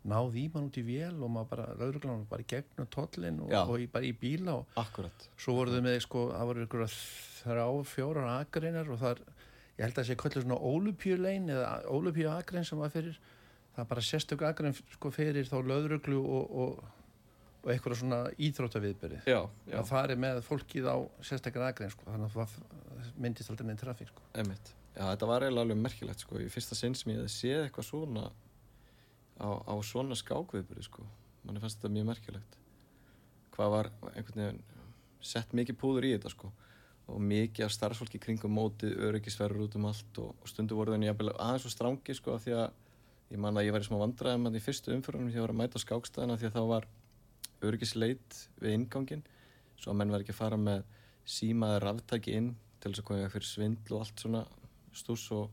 náð 0.09 0.37
í 0.41 0.47
mann 0.51 0.67
út 0.67 0.77
í 0.79 0.83
vél 0.83 1.13
og 1.23 1.29
maður 1.31 1.49
bara, 1.53 1.67
lauruglan 1.79 2.23
var 2.23 2.31
bara 2.33 2.47
gegnum 2.53 2.89
tollin 2.91 3.37
og, 3.45 3.53
og 3.61 3.77
í, 3.79 3.85
bara 3.91 4.07
í 4.07 4.11
bíla 4.19 4.57
og 4.59 4.79
akkurat. 4.81 5.27
svo 5.39 5.55
voru 5.55 5.75
þau 5.75 5.85
með 5.85 5.99
sko, 6.03 6.23
það 6.33 6.49
voru 6.49 6.65
ykkur 6.67 6.83
þrjá, 6.95 7.67
fjórar 7.93 8.31
akreinar 8.33 8.91
og 8.91 8.99
það 8.99 9.13
er, 9.13 9.21
ég 9.77 9.85
held 9.85 9.93
að 9.93 10.01
það 10.01 10.09
sé 10.09 10.17
kvöldur 10.19 10.43
svona 10.43 10.59
ólupjulein 10.59 11.47
eða 11.55 11.69
ólupju 11.87 12.27
akrein 12.33 12.67
sem 12.67 12.83
var 12.83 12.91
fyrir, 12.91 13.15
það 13.77 13.85
er 13.85 13.89
bara 13.93 14.05
sérstök 14.09 14.43
akrein 14.49 14.75
sko 14.81 15.13
fyrir 15.15 15.47
þá 15.47 15.55
löðruglu 15.71 16.19
og, 16.19 16.51
og, 16.65 16.83
og 17.63 17.71
eitthvað 17.71 18.01
svona 18.01 18.21
íþróttaviðbyrði. 18.43 19.23
Það 19.71 19.87
fari 19.93 20.19
með 20.19 20.43
fólkið 20.49 20.91
á 20.91 20.97
sérstakar 21.23 21.69
akrein 21.69 21.95
sko, 21.95 22.09
þannig 22.11 22.27
að 22.27 22.41
það 22.41 22.83
myndist 23.19 23.52
aldrei 23.52 23.67
neinn 23.67 23.80
trafík 23.80 24.10
sko. 24.12 24.26
Já, 24.93 25.04
þetta 25.10 25.30
var 25.30 25.45
eiginlega 25.45 25.65
alveg 25.67 25.80
merkilegt 25.82 26.23
sko. 26.23 26.39
Í 26.41 26.49
fyrsta 26.54 26.78
sinn 26.78 26.95
sem 26.97 27.13
ég 27.13 27.21
hefði 27.21 27.34
séð 27.34 27.62
eitthvað 27.63 27.88
svona 27.89 28.26
á, 29.41 29.49
á 29.65 29.73
svona 29.86 30.17
skákviðbyrði 30.17 30.86
sko. 30.86 31.06
Manni 31.43 31.63
fannst 31.63 31.82
þetta 31.82 31.93
mjög 31.95 32.10
merkilegt. 32.12 32.60
Hvað 33.56 33.73
var 33.73 33.89
einhvern 34.13 34.43
veginn 34.43 34.62
sett 35.23 35.56
mikið 35.56 35.80
púður 35.82 36.08
í 36.10 36.13
þetta 36.15 36.34
sko. 36.34 36.52
Og 37.13 37.19
mikið 37.19 37.65
af 37.65 37.73
starfsfólki 37.76 38.21
kringum 38.21 38.54
mótið, 38.56 38.95
öryggisverður 39.10 39.65
út 39.65 39.78
um 39.80 39.89
allt 39.89 40.19
og, 40.23 40.32
og 40.39 40.49
stundu 40.49 40.78
voru 40.78 40.93
þenni 40.95 41.12
aðeins 41.12 41.67
og 41.67 41.73
strangi 41.73 42.15
sko 42.15 42.38
því 42.39 42.56
að 42.62 42.69
ég 43.34 43.41
man 43.41 43.58
að 43.58 43.67
ég 43.67 43.76
væri 43.76 43.88
smá 43.88 43.97
vandræðum 43.99 44.54
í 44.54 44.62
fyrstu 44.62 44.93
umfyrunum 44.93 45.30
því 45.30 45.36
að 45.36 45.39
ég 45.39 45.45
var 45.45 45.54
að 45.54 45.60
mæta 45.60 45.82
skákstæðina 45.82 46.38
því 46.39 46.47
að 46.49 46.58
þá 46.58 46.63
var 46.69 46.88
öryggisleit 47.63 48.38
við 48.62 48.76
inngangin 48.78 49.23
svo 49.80 49.91
að 49.91 49.99
menn 49.99 50.13
var 50.13 50.23
ekki 50.23 50.36
að 50.36 50.39
fara 50.39 50.60
með 50.60 50.84
símaði 51.36 51.80
ráftæki 51.84 52.36
inn 52.38 52.52
til 52.84 52.91
þess 52.91 53.04
að 53.04 53.08
koma 53.08 53.22
í 53.22 53.24
veg 53.24 53.34
fyrir 53.38 53.48
svindl 53.48 53.96
og 53.96 54.04
allt 54.04 54.24
svona 54.24 54.43
stús 54.93 55.24
og, 55.34 55.50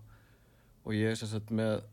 og 0.85 0.97
ég 0.97 1.13
er 1.13 1.19
sem 1.19 1.31
sagt 1.31 1.53
með, 1.55 1.85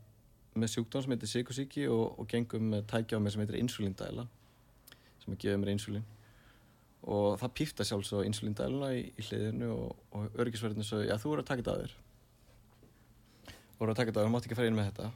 með 0.58 0.74
sjúkdóm 0.74 1.06
sem 1.06 1.14
heitir 1.14 1.32
sykusíki 1.32 1.86
og, 1.94 2.18
og 2.18 2.30
gengum 2.32 2.72
með 2.74 2.88
tækja 2.92 3.20
á 3.20 3.22
mig 3.22 3.36
sem 3.36 3.44
heitir 3.44 3.60
insulindæla 3.62 4.26
sem 5.22 5.36
að 5.36 5.42
gefa 5.44 5.62
mér 5.62 5.74
insulín. 5.76 6.08
Og 7.08 7.38
það 7.40 7.54
pífta 7.60 7.86
sjálfs 7.88 8.12
á 8.18 8.26
insulindæluna 8.26 8.92
í, 8.98 9.06
í 9.14 9.28
hliðinu 9.30 9.70
og, 9.76 10.04
og 10.18 10.42
öryggisverðinu 10.42 10.88
svo, 10.88 11.04
já 11.06 11.16
þú 11.22 11.34
voru 11.34 11.46
að 11.46 11.50
taka 11.52 11.64
þetta 11.64 11.76
að 11.76 11.84
þér. 11.84 11.96
Þú 13.48 13.82
voru 13.84 13.94
að 13.94 14.00
taka 14.02 14.10
þetta 14.10 14.20
að 14.20 14.24
þér, 14.24 14.30
þú 14.30 14.36
mátt 14.36 14.48
ekki 14.50 14.58
fara 14.58 14.72
inn 14.72 14.80
með 14.80 14.90
þetta. 14.90 15.12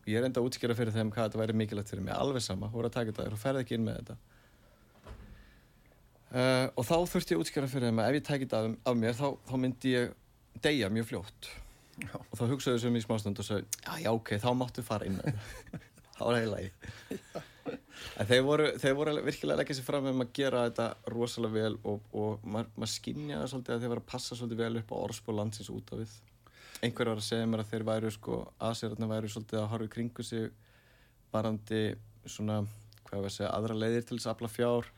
Og 0.00 0.08
ég 0.08 0.20
er 0.20 0.28
enda 0.28 0.40
að 0.40 0.48
útskýra 0.48 0.76
fyrir 0.78 0.94
þeim 0.94 1.10
hvað 1.12 1.26
þetta 1.26 1.40
væri 1.42 1.56
mikilvægt 1.60 1.92
fyrir 1.92 2.06
mig, 2.06 2.14
alveg 2.14 2.44
sama, 2.44 2.70
þú 2.70 2.80
voru 2.80 2.88
að 2.88 2.96
taka 2.96 3.10
þetta 3.10 3.24
að 3.24 3.28
þér 3.28 3.36
og 3.36 3.42
ferði 3.42 3.64
ekki 3.66 3.76
inn 3.76 3.88
með 3.88 3.98
þetta 4.00 4.39
uh, 6.34 6.66
og 6.74 6.86
þá 6.86 6.96
þurfti 7.12 7.34
ég 7.34 7.40
að 7.40 7.44
útskýra 7.44 7.70
fyrir 7.70 7.90
þeim 7.90 8.02
að 8.02 8.10
ef 8.10 8.18
ég 8.18 8.26
tæki 8.28 8.46
þetta 8.46 8.62
af, 8.62 8.78
af 8.90 8.98
mér 9.02 9.18
þá, 9.18 9.26
þá 9.50 9.54
myndi 9.64 9.94
ég 9.96 10.14
deyja 10.64 10.90
mjög 10.92 11.10
fljótt. 11.12 11.50
Já. 12.00 12.16
og 12.16 12.32
þá 12.38 12.44
hugsaðu 12.48 12.80
sem 12.80 12.94
í 12.96 13.00
smástund 13.04 13.40
og 13.42 13.44
sagði, 13.44 13.66
já, 13.84 13.92
já, 14.06 14.10
ok, 14.14 14.30
þá 14.40 14.50
máttu 14.56 14.84
fara 14.84 15.04
inn 15.04 15.18
með 15.18 15.34
þá 16.16 16.20
var 16.22 16.36
það 16.38 16.46
í 16.46 16.50
lagi. 16.54 16.70
En 18.20 18.28
þeir 18.28 18.42
voru, 18.46 18.68
þeir 18.80 18.96
voru 18.96 19.14
virkilega 19.24 19.56
að 19.56 19.60
leggja 19.60 19.76
sér 19.78 19.86
fram 19.86 20.08
um 20.10 20.24
að 20.24 20.32
gera 20.36 20.62
þetta 20.68 20.86
rosalega 21.12 21.56
vel 21.56 21.76
og, 21.88 22.06
og 22.16 22.44
maður 22.44 22.70
mað 22.80 22.92
skynjaði 22.94 23.50
svolítið 23.52 23.74
að 23.74 23.84
þeir 23.84 23.92
var 23.92 24.00
að 24.02 24.08
passa 24.14 24.38
svolítið 24.38 24.62
vel 24.62 24.80
upp 24.80 24.94
á 24.94 24.96
orðspól 25.00 25.36
landsins 25.36 25.70
út 25.74 25.92
af 25.92 26.00
við. 26.00 26.14
Einhver 26.80 27.12
var 27.12 27.20
að 27.20 27.26
segja 27.26 27.50
mér 27.50 27.62
að 27.62 27.72
þeir 27.74 27.86
væru 27.90 28.12
sko, 28.14 28.40
aðsérarna 28.70 29.10
væru 29.10 29.32
svolítið 29.32 29.60
að 29.60 29.70
horfa 29.74 29.92
kringu 29.92 30.24
sig 30.24 30.48
varandi 31.34 31.82
svona, 32.24 32.62
hvað 33.04 33.20
var 33.20 33.28
að 33.28 33.36
segja, 33.36 33.52
aðra 33.52 33.76
leiðir 33.76 34.06
til 34.08 34.16
þess 34.16 34.30
að 34.30 34.36
afla 34.36 34.52
fjár 34.54 34.90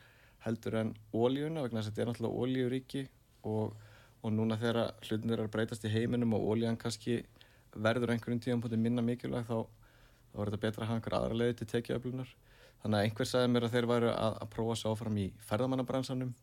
heldur 0.43 0.77
en 0.79 0.93
ólíuna 1.13 1.63
vegna 1.63 1.81
þess 1.81 1.89
að 1.89 1.93
þetta 1.93 2.03
er 2.03 2.09
náttúrulega 2.11 2.41
ólíuríki 2.43 3.03
og, 3.49 3.75
og 4.23 4.33
núna 4.35 4.57
þegar 4.59 4.93
hlutin 5.07 5.35
er 5.35 5.43
að 5.43 5.51
breytast 5.55 5.87
í 5.87 5.93
heiminum 5.93 6.35
og 6.37 6.47
ólían 6.51 6.79
kannski 6.79 7.21
verður 7.73 8.13
einhverjum 8.13 8.41
tíum 8.43 8.63
minna 8.77 9.01
mikilvæg 9.01 9.47
þá, 9.47 9.65
þá 10.33 10.37
er 10.41 10.51
þetta 10.51 10.63
betra 10.65 10.83
að 10.83 10.89
hafa 10.89 10.99
einhver 10.99 11.17
aðra 11.19 11.39
leiði 11.39 11.55
til 11.59 11.69
tekjuöflunar. 11.73 12.35
Þannig 12.83 12.99
að 12.99 13.07
einhver 13.07 13.29
sagði 13.29 13.53
mér 13.53 13.65
að 13.67 13.73
þeir 13.77 13.87
væru 13.89 14.11
að, 14.11 14.37
að 14.43 14.51
prófa 14.53 14.75
sig 14.75 14.91
áfram 14.91 15.17
í 15.17 15.25
ferðamannabransanum 15.47 16.33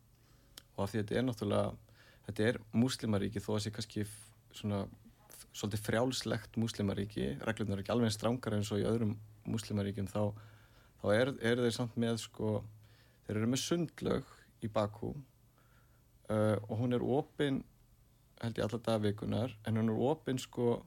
og 0.75 0.83
af 0.83 0.91
því 0.91 1.01
þetta 1.01 1.17
er 1.19 1.25
náttúrulega 1.27 1.91
þetta 2.27 2.47
er 2.47 2.59
múslimaríki 2.73 3.43
þó 3.43 3.51
að 3.55 3.63
sé 3.65 3.73
kannski 3.75 4.05
svona 4.57 4.85
svolítið 5.51 5.83
frjálslegt 5.85 6.57
múslimaríki, 6.59 7.27
reglurnar 7.43 7.77
eru 7.77 7.83
ekki 7.83 7.93
alveg 7.93 8.09
eins 8.09 8.17
strangar 8.17 8.55
eins 8.55 8.71
og 8.71 8.81
í 8.81 8.87
öðrum 8.87 9.15
múslimaríkjum 9.51 10.07
þá, 10.11 10.31
þá 11.01 11.07
eru 11.15 11.35
er 11.41 11.63
þeir 11.65 11.75
samt 11.75 11.97
með 11.99 12.21
sko, 12.23 12.61
þeir 13.31 13.41
eru 13.41 13.51
með 13.53 13.63
sundlög 13.63 14.31
í 14.61 14.69
Bakú 14.71 15.13
uh, 15.15 16.57
og 16.67 16.73
hún 16.81 16.97
er 16.97 17.03
opin 17.05 17.61
held 18.41 18.57
ég 18.59 18.65
alla 18.67 18.81
dagvikunar 18.83 19.53
en 19.69 19.79
hún 19.79 19.91
er 19.93 20.01
opin 20.11 20.39
sko 20.41 20.81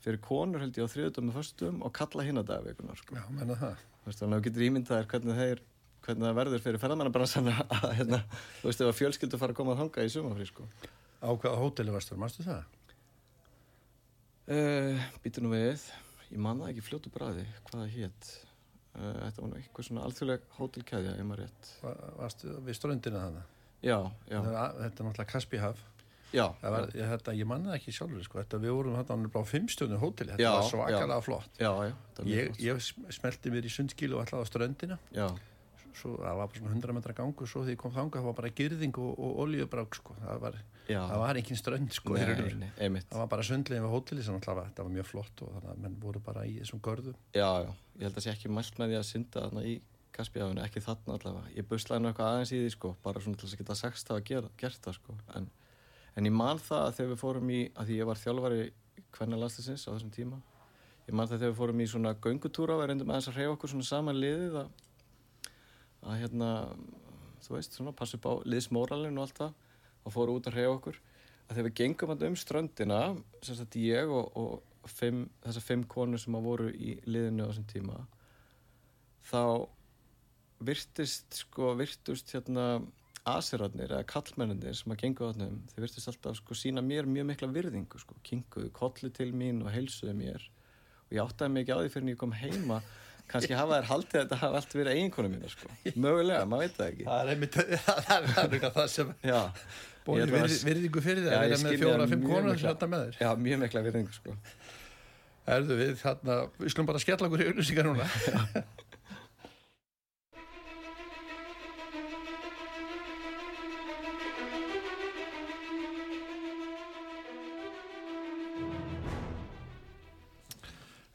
fyrir 0.00 0.20
konur 0.24 0.62
held 0.64 0.78
ég 0.80 0.88
á 0.88 0.92
þriðutum 0.92 1.28
og 1.28 1.36
föstum 1.36 1.82
og 1.84 1.92
kalla 1.92 2.24
hinn 2.24 2.40
að 2.40 2.54
dagvikunar 2.54 2.96
sko. 2.96 3.18
Já, 3.18 3.26
menna 3.36 3.58
það. 3.60 3.82
Þú 4.00 4.08
veist, 4.08 4.22
þannig 4.22 4.32
að 4.32 4.40
þú 4.40 4.46
getur 4.46 4.66
ímyndaðir 4.66 5.08
hvernig 5.12 5.40
þeir 5.40 5.62
hvernig 6.00 6.24
það 6.24 6.38
verður 6.38 6.62
fyrir 6.64 6.80
ferðamannabransan 6.80 7.50
að 7.52 7.88
hérna, 7.98 8.20
þú 8.62 8.70
veist, 8.70 8.80
ef 8.80 8.88
að 8.88 8.98
fjölskyldu 9.02 9.40
fara 9.42 9.52
að 9.52 9.58
koma 9.60 9.74
að 9.74 9.82
hanga 9.82 10.04
í 10.06 10.12
sumafrí 10.14 10.46
sko. 10.48 10.68
Á 11.20 11.28
hvaða 11.28 11.58
hóteli 11.60 11.92
varstu, 11.92 12.16
mástu 12.16 12.46
það? 12.46 12.62
Uh, 14.48 15.02
Býtu 15.20 15.44
nú 15.44 15.52
við, 15.52 15.84
ég 16.30 16.40
man 16.40 16.62
það 16.62 16.72
ekki 16.72 16.86
fljótu 16.86 17.12
bræði, 17.12 17.44
hvað 17.68 17.82
það 17.82 17.98
hétt. 17.98 18.30
Uh, 18.90 19.12
þetta 19.22 19.42
var 19.44 19.52
eitthvað 19.60 19.86
svona 19.86 20.02
alþjóðleg 20.08 20.46
hótelkæðja, 20.58 21.12
ef 21.20 21.26
maður 21.28 21.44
rétt. 21.44 21.68
Va- 21.84 22.10
Varstu 22.18 22.54
við 22.66 22.74
ströndina 22.76 23.20
þannig? 23.26 23.44
Já, 23.86 23.98
já, 24.28 24.40
Þetta 24.42 24.84
er 24.84 25.06
náttúrulega 25.06 25.26
Kaspihaf. 25.30 25.84
já, 26.34 26.44
var, 26.62 26.88
ég, 26.94 27.06
þetta, 27.12 27.34
ég 27.38 27.46
manna 27.46 27.70
það 27.70 27.76
ekki 27.78 27.94
sjálfur, 27.96 28.24
sko. 28.26 28.38
Þetta, 28.42 28.58
við 28.64 28.74
vorum 28.76 28.96
þetta 28.98 29.14
á 29.14 29.42
fimmstjónu 29.52 29.98
hóteli. 30.02 30.32
Þetta 30.34 30.42
Já, 30.42 30.50
var 30.58 30.66
svakalega 30.70 31.20
flott. 31.22 31.50
já, 31.58 31.70
já, 31.86 31.94
Ég, 32.26 32.50
flott. 32.50 32.60
ég 32.66 32.82
sm- 32.82 33.06
smelti 33.14 33.50
mér 33.54 33.64
í 33.64 33.72
sundskílu 33.72 34.18
og 34.18 34.26
ætlaði 34.26 34.42
á 34.42 34.50
ströndina. 34.50 34.98
Já, 35.14 35.28
Svo 35.94 36.16
það 36.18 36.36
var 36.38 36.46
bara 36.46 36.58
svona 36.60 36.70
100 36.74 36.92
metra 36.94 37.12
gangur. 37.14 37.46
Svo 37.50 37.64
því 37.66 37.72
ég 37.74 37.78
kom 37.78 37.90
þangað, 37.92 38.20
það 38.20 38.28
var 38.30 38.32
bara 38.38 38.50
girðing 38.50 38.98
og, 38.98 39.18
og 39.18 39.38
olíubrák, 39.42 39.94
sko. 39.98 40.14
Það 40.22 40.38
var, 40.40 40.54
já, 40.90 41.00
það 41.06 41.22
var 41.22 41.40
engin 41.40 41.60
strönd, 41.60 41.94
sko. 41.94 42.16
nei, 42.18 42.56
nei. 42.60 43.02
Það 43.06 43.22
var 43.22 43.30
bara 43.30 43.46
sundlegin 43.46 43.86
við 43.86 43.94
hóteli 43.94 44.26
alltaf 44.26 44.58
var, 44.58 44.90
mjög 44.96 45.08
flott 45.08 45.44
og 45.46 45.54
þannig 45.54 45.70
að 45.72 45.84
menn 45.84 45.96
voru 46.02 46.22
bara 46.26 46.44
í 46.48 46.58
þessum 46.58 46.82
görðum. 46.84 47.16
Já, 47.36 47.48
já, 47.64 47.70
ég 48.00 48.04
held 48.08 48.20
að 48.20 48.26
sé 48.26 48.34
ekki 48.34 48.52
mælt 48.52 48.80
með 48.80 48.92
því 48.92 49.00
að 49.00 49.08
synda 49.12 49.46
þarna 49.46 49.64
í 49.70 49.78
Kaspíafinu, 50.10 50.62
ekki 50.64 50.82
þarna 50.84 51.16
allavega. 51.16 51.54
Ég 51.54 51.66
buslaði 51.70 52.02
nú 52.02 52.10
eitthvað 52.10 52.32
aðeins 52.34 52.52
í 52.52 52.60
því, 52.60 52.70
sko, 52.74 52.92
bara 53.04 53.22
svona 53.22 53.38
til 53.38 53.46
þess 53.46 53.56
að 53.56 53.62
geta 53.62 53.76
sagst 53.78 54.10
það 54.10 54.18
að 54.18 54.24
gera, 54.30 54.52
gert 54.60 54.80
það, 54.84 54.96
sko. 54.98 55.16
En, 55.38 55.46
en 56.18 56.28
ég 56.28 56.34
man 56.34 56.60
það 56.60 56.86
að 56.88 56.96
þegar 56.98 57.12
við 57.12 57.20
fórum 57.22 57.52
í 57.54 57.60
að 57.70 57.90
því 57.90 57.98
ég 58.00 58.10
var 58.10 58.20
þjálfari 58.20 58.64
hvernig 59.14 59.40
landslisins 59.40 59.86
á 59.86 59.90
þessum 59.94 60.12
tíma 60.14 60.40
ég 61.10 61.16
man 61.16 61.26
það 61.26 61.42
þegar 61.42 61.52
við 61.52 61.58
fórum 61.58 61.82
í 61.82 61.88
svona 61.90 62.12
göngutúra 62.22 62.76
við 62.78 62.90
reyndum 62.90 63.10
aðeins 63.10 63.30
að 63.30 63.38
reyja 63.40 63.54
okkur 63.54 63.72
svona 63.72 63.88
saman 63.88 64.20
liðið 64.20 64.58
að, 64.60 64.68
að 66.06 66.20
hérna 66.20 66.50
þú 67.42 67.56
veist, 67.56 67.74
svona 67.74 67.94
passa 67.96 68.18
upp 68.18 68.28
á 68.30 68.32
liðsmóralin 68.46 69.18
og 69.18 69.26
allt 69.26 69.40
það 69.40 69.56
og 70.04 70.14
fóru 70.14 70.38
út 70.38 70.48
að 70.48 70.58
reyja 70.58 70.74
okkur 70.74 71.00
að 71.00 71.56
þegar 71.56 71.68
við 71.68 71.76
gengum 71.80 72.14
alltaf 72.14 72.30
um 72.30 72.38
ströndina 72.38 73.00
sem 73.42 73.58
sagt 73.58 73.76
ég 73.80 74.10
og, 74.14 74.30
og 74.38 74.88
fimm, 74.88 75.26
þessar 75.44 75.66
fimm 75.66 75.84
konur 75.90 76.22
sem 76.22 76.38
að 76.38 76.46
voru 76.46 76.70
í 76.72 76.96
liðinu 77.08 77.46
á 77.46 77.50
þessum 77.50 77.68
tíma 77.72 78.00
þá 79.30 79.42
virtist 80.60 81.42
sko, 81.44 81.74
virtust 81.78 82.32
hérna 82.34 82.80
aðsirarnir 83.28 83.92
eða 83.92 84.06
kallmenninir 84.08 84.76
sem 84.76 84.92
að 84.94 85.02
gengu 85.02 85.28
á 85.28 85.32
þannum 85.32 85.60
þeir 85.72 85.84
virtist 85.84 86.10
alltaf 86.10 86.38
sko 86.38 86.56
sína 86.56 86.84
mér 86.84 87.08
mjög 87.08 87.28
mikla 87.30 87.50
virðingu 87.52 88.00
sko, 88.00 88.16
kinguðu 88.24 88.72
kolli 88.76 89.10
til 89.16 89.30
mín 89.36 89.60
og 89.64 89.72
heilsuðu 89.74 90.14
mér. 90.16 90.46
Og 91.08 91.16
ég 91.16 91.24
áttaði 91.24 91.62
ekki 91.62 91.76
á 91.76 91.80
því 91.80 91.92
fyrir 91.92 92.06
en 92.06 92.12
ég 92.12 92.20
kom 92.20 92.34
heima 92.36 92.80
kannski 93.30 93.54
hafa 93.58 93.78
þær 93.78 93.88
haldið 93.90 94.16
að 94.18 94.24
þetta 94.24 94.38
hafa 94.40 94.60
allt 94.60 94.74
verið 94.78 94.96
eiginkonu 94.96 95.30
mínu 95.32 95.50
sko, 95.52 95.70
mögulega, 96.06 96.42
maður 96.50 96.64
veit 96.66 96.76
það 96.80 96.90
ekki. 96.90 97.06
Það 97.08 97.22
er 97.22 97.32
einmitt, 97.34 97.58
það 97.86 98.10
er 98.16 98.28
það, 98.34 98.66
það 98.76 98.90
sem 98.96 99.14
bóðir 100.06 100.34
að- 100.40 100.56
virðingu 100.70 101.04
fyrir 101.04 101.24
Já, 101.28 101.32
að 101.36 101.44
vera 101.44 101.60
með 101.60 101.64
skil 101.64 101.80
fjóra, 101.84 102.00
það 102.04 102.14
fimm 102.14 102.24
mjög 102.26 102.34
konur 102.36 102.62
þetta 102.64 102.90
með 102.94 103.04
þér. 103.06 103.20
Já, 103.24 103.30
mjög 103.46 103.62
mikla 103.64 103.84
virðingu 103.88 104.16
sko. 104.18 104.36
Erðu 105.50 105.76
við 105.80 105.92
þarna, 106.02 106.38
við 106.60 106.72
skulum 106.74 106.88
bara 106.90 107.02
skella 107.02 107.26
okkur 107.30 107.42
í 107.44 107.50
auðlýsingar 107.50 107.88
núna. 107.90 108.08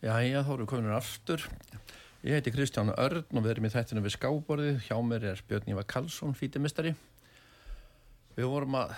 Jæja, 0.06 0.42
þá 0.46 0.52
erum 0.54 0.66
við 0.66 0.70
komin 0.72 0.94
aftur. 0.96 1.46
Ég 2.26 2.34
heiti 2.34 2.50
Kristján 2.50 2.90
Örn 2.90 3.38
og 3.38 3.44
við 3.46 3.52
erum 3.52 3.68
í 3.68 3.70
þættinu 3.70 4.02
við 4.02 4.16
skáborðið. 4.16 4.78
Hjá 4.88 4.96
mér 5.06 5.28
er 5.30 5.42
Björn 5.46 5.68
Ívar 5.70 5.86
Karlsson, 5.86 6.32
fítimistari. 6.34 6.96
Við 8.34 8.48
vorum 8.50 8.78
að, 8.80 8.96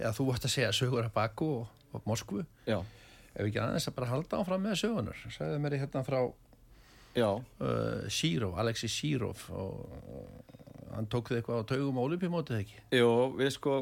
eða 0.00 0.10
þú 0.16 0.26
vart 0.32 0.48
að 0.48 0.52
segja 0.56 0.72
sögur 0.74 1.06
af 1.06 1.12
Baku 1.14 1.46
og, 1.60 1.84
og 1.94 2.08
Moskvu. 2.10 2.42
Já, 2.66 2.80
Ef 3.36 3.44
ekki 3.44 3.62
aðeins 3.62 3.86
að 3.86 3.96
bara 4.00 4.10
halda 4.10 4.40
áfram 4.42 4.66
með 4.66 4.80
sögunar. 4.82 5.22
Sæði 5.30 5.62
mér 5.62 5.78
hérna 5.78 6.02
frá 6.02 6.18
uh, 6.26 7.38
Sírov, 8.10 8.58
Alexi 8.58 8.90
Sírov 8.90 9.46
og 9.54 9.86
uh, 10.10 10.26
hann 10.96 11.06
tók 11.06 11.30
þið 11.30 11.38
eitthvað 11.44 11.62
á 11.62 11.70
taugum 11.70 12.02
á 12.02 12.06
olimpíumótið 12.08 12.64
ekki? 12.64 12.82
Jó, 12.98 13.10
við 13.38 13.54
sko 13.60 13.76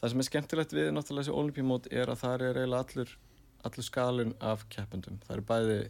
það 0.00 0.14
sem 0.14 0.24
er 0.24 0.30
skemmtilegt 0.32 0.72
við 0.78 0.94
náttúrulega 0.96 1.28
þessi 1.28 1.40
olimpíumót 1.42 1.92
er 1.92 2.08
að 2.08 2.22
það 2.24 2.46
er 2.48 2.62
eiginlega 2.62 2.86
allur 2.86 3.16
allur 3.68 3.84
skalun 3.84 4.32
af 4.40 4.64
keppendum 4.72 5.20
það 5.26 5.34
eru 5.36 5.50
bæði 5.52 5.80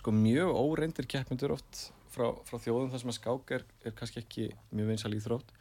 sko 0.00 0.12
mjög 0.16 0.54
óreindir 0.56 1.08
keppendur 1.10 1.52
oft 1.58 1.90
frá, 2.10 2.30
frá 2.48 2.56
þjóðum 2.58 2.90
þar 2.92 3.02
sem 3.02 3.12
að 3.12 3.18
skák 3.18 3.52
er, 3.56 3.64
er 3.84 3.94
kannski 3.96 4.22
ekki 4.22 4.46
mjög 4.72 4.92
vinsal 4.94 5.14
íþrótt. 5.16 5.52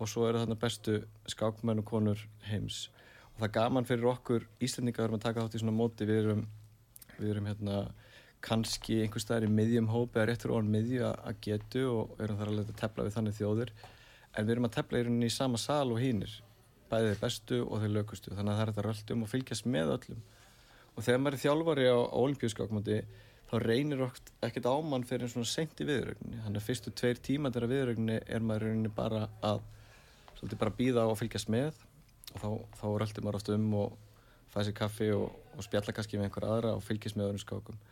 Og 0.00 0.08
svo 0.08 0.24
eru 0.28 0.40
þarna 0.40 0.56
bestu 0.56 0.94
skákmenn 1.28 1.82
og 1.82 1.88
konur 1.90 2.20
heims. 2.48 2.86
Og 3.34 3.42
það 3.42 3.48
er 3.50 3.56
gaman 3.58 3.88
fyrir 3.88 4.08
okkur 4.14 4.46
Íslendingar 4.64 5.12
að 5.12 5.20
taka 5.26 5.44
þátt 5.44 5.58
í 5.58 5.60
svona 5.60 5.76
móti. 5.76 6.06
Við 6.08 6.22
erum, 6.22 6.46
við 7.18 7.34
erum 7.34 7.50
hérna 7.50 7.80
kannski 8.40 9.02
einhver 9.02 9.20
staðar 9.20 9.44
í 9.44 9.52
miðjum 9.52 9.90
hópi 9.92 10.16
eða 10.16 10.30
réttur 10.30 10.54
ofan 10.54 10.70
miðju 10.72 11.02
að- 11.10 11.40
getu 11.44 11.82
og 11.92 12.14
erum 12.24 12.38
þar 12.38 12.52
alveg 12.54 12.70
að 12.72 12.80
tepla 12.80 13.04
við 13.04 13.16
þannig 13.18 13.36
þjóðir. 13.36 13.72
En 14.36 14.46
við 14.46 14.52
erum 14.54 14.68
að 14.70 14.76
tepla 14.78 14.98
í 14.98 15.04
rauninni 15.04 15.28
í 15.28 15.36
sama 15.36 15.58
sal 15.60 15.92
og 15.92 16.00
hínir 16.00 16.32
bæði 16.90 17.10
þeir 17.12 17.20
bestu 17.20 17.58
og 17.66 17.82
þeir 17.82 17.92
lökustu. 17.98 18.32
Þannig 18.32 18.52
að 18.54 18.56
það 18.56 18.62
er 18.62 18.72
þetta 18.72 18.86
röldum 18.88 19.22
og 19.22 19.28
fylgjast 19.28 19.66
með 19.66 19.92
öllum. 19.98 20.22
Og 20.96 21.04
þegar 21.04 21.20
maður 21.20 21.36
er 21.36 21.44
þjálfari 21.44 21.86
á, 21.92 21.98
olimpíuskákmóti 22.24 22.96
þá 23.50 23.54
reynir 23.64 24.02
oft 24.04 24.30
ekkert 24.46 24.68
ámann 24.70 25.04
fyrir 25.06 25.26
en 25.26 25.32
svona 25.32 25.50
seint 25.50 25.80
í 25.82 25.86
viðrögninni 25.88 26.42
þannig 26.44 26.60
að 26.60 26.66
fyrstu 26.68 26.92
tveir 26.94 27.20
tíma 27.26 27.50
þegar 27.50 27.72
viðrögninni 27.72 28.18
er 28.22 28.44
maður 28.46 28.68
rauninni 28.68 28.92
bara 28.94 29.24
að 29.42 29.64
svolítið 30.36 30.60
bara 30.60 30.76
býða 30.78 31.06
á 31.06 31.08
að 31.10 31.18
fylgjast 31.24 31.50
með 31.50 31.80
og 32.30 32.38
þá, 32.42 32.50
þá 32.78 32.86
röldur 33.02 33.26
maður 33.26 33.40
oft 33.40 33.50
um 33.56 33.66
og 33.80 33.96
fæði 34.50 34.68
sér 34.68 34.76
kaffi 34.78 35.08
og, 35.16 35.26
og 35.56 35.66
spjalla 35.66 35.94
kannski 35.96 36.18
með 36.18 36.28
einhver 36.28 36.46
aðra 36.46 36.76
og 36.76 36.84
fylgjast 36.86 37.18
með 37.18 37.28
öðrum 37.28 37.42
skákum. 37.42 37.82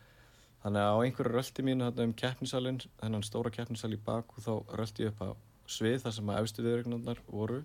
Þannig 0.63 0.85
að 0.85 0.95
á 0.95 1.03
einhverju 1.03 1.35
röldi 1.35 1.65
mínu 1.67 1.87
þarna 1.87 2.07
um 2.07 2.15
keppnisalinn 2.19 2.79
þennan 2.99 3.27
stóra 3.27 3.51
keppnisal 3.55 3.91
í 3.95 3.99
baku 4.03 4.43
þá 4.43 4.53
röldi 4.79 5.05
ég 5.05 5.13
upp 5.13 5.21
á 5.23 5.29
svið 5.69 6.01
þar 6.03 6.15
sem 6.15 6.31
að 6.31 6.41
efstu 6.41 6.65
viðrögnarnar 6.65 7.21
voru 7.27 7.61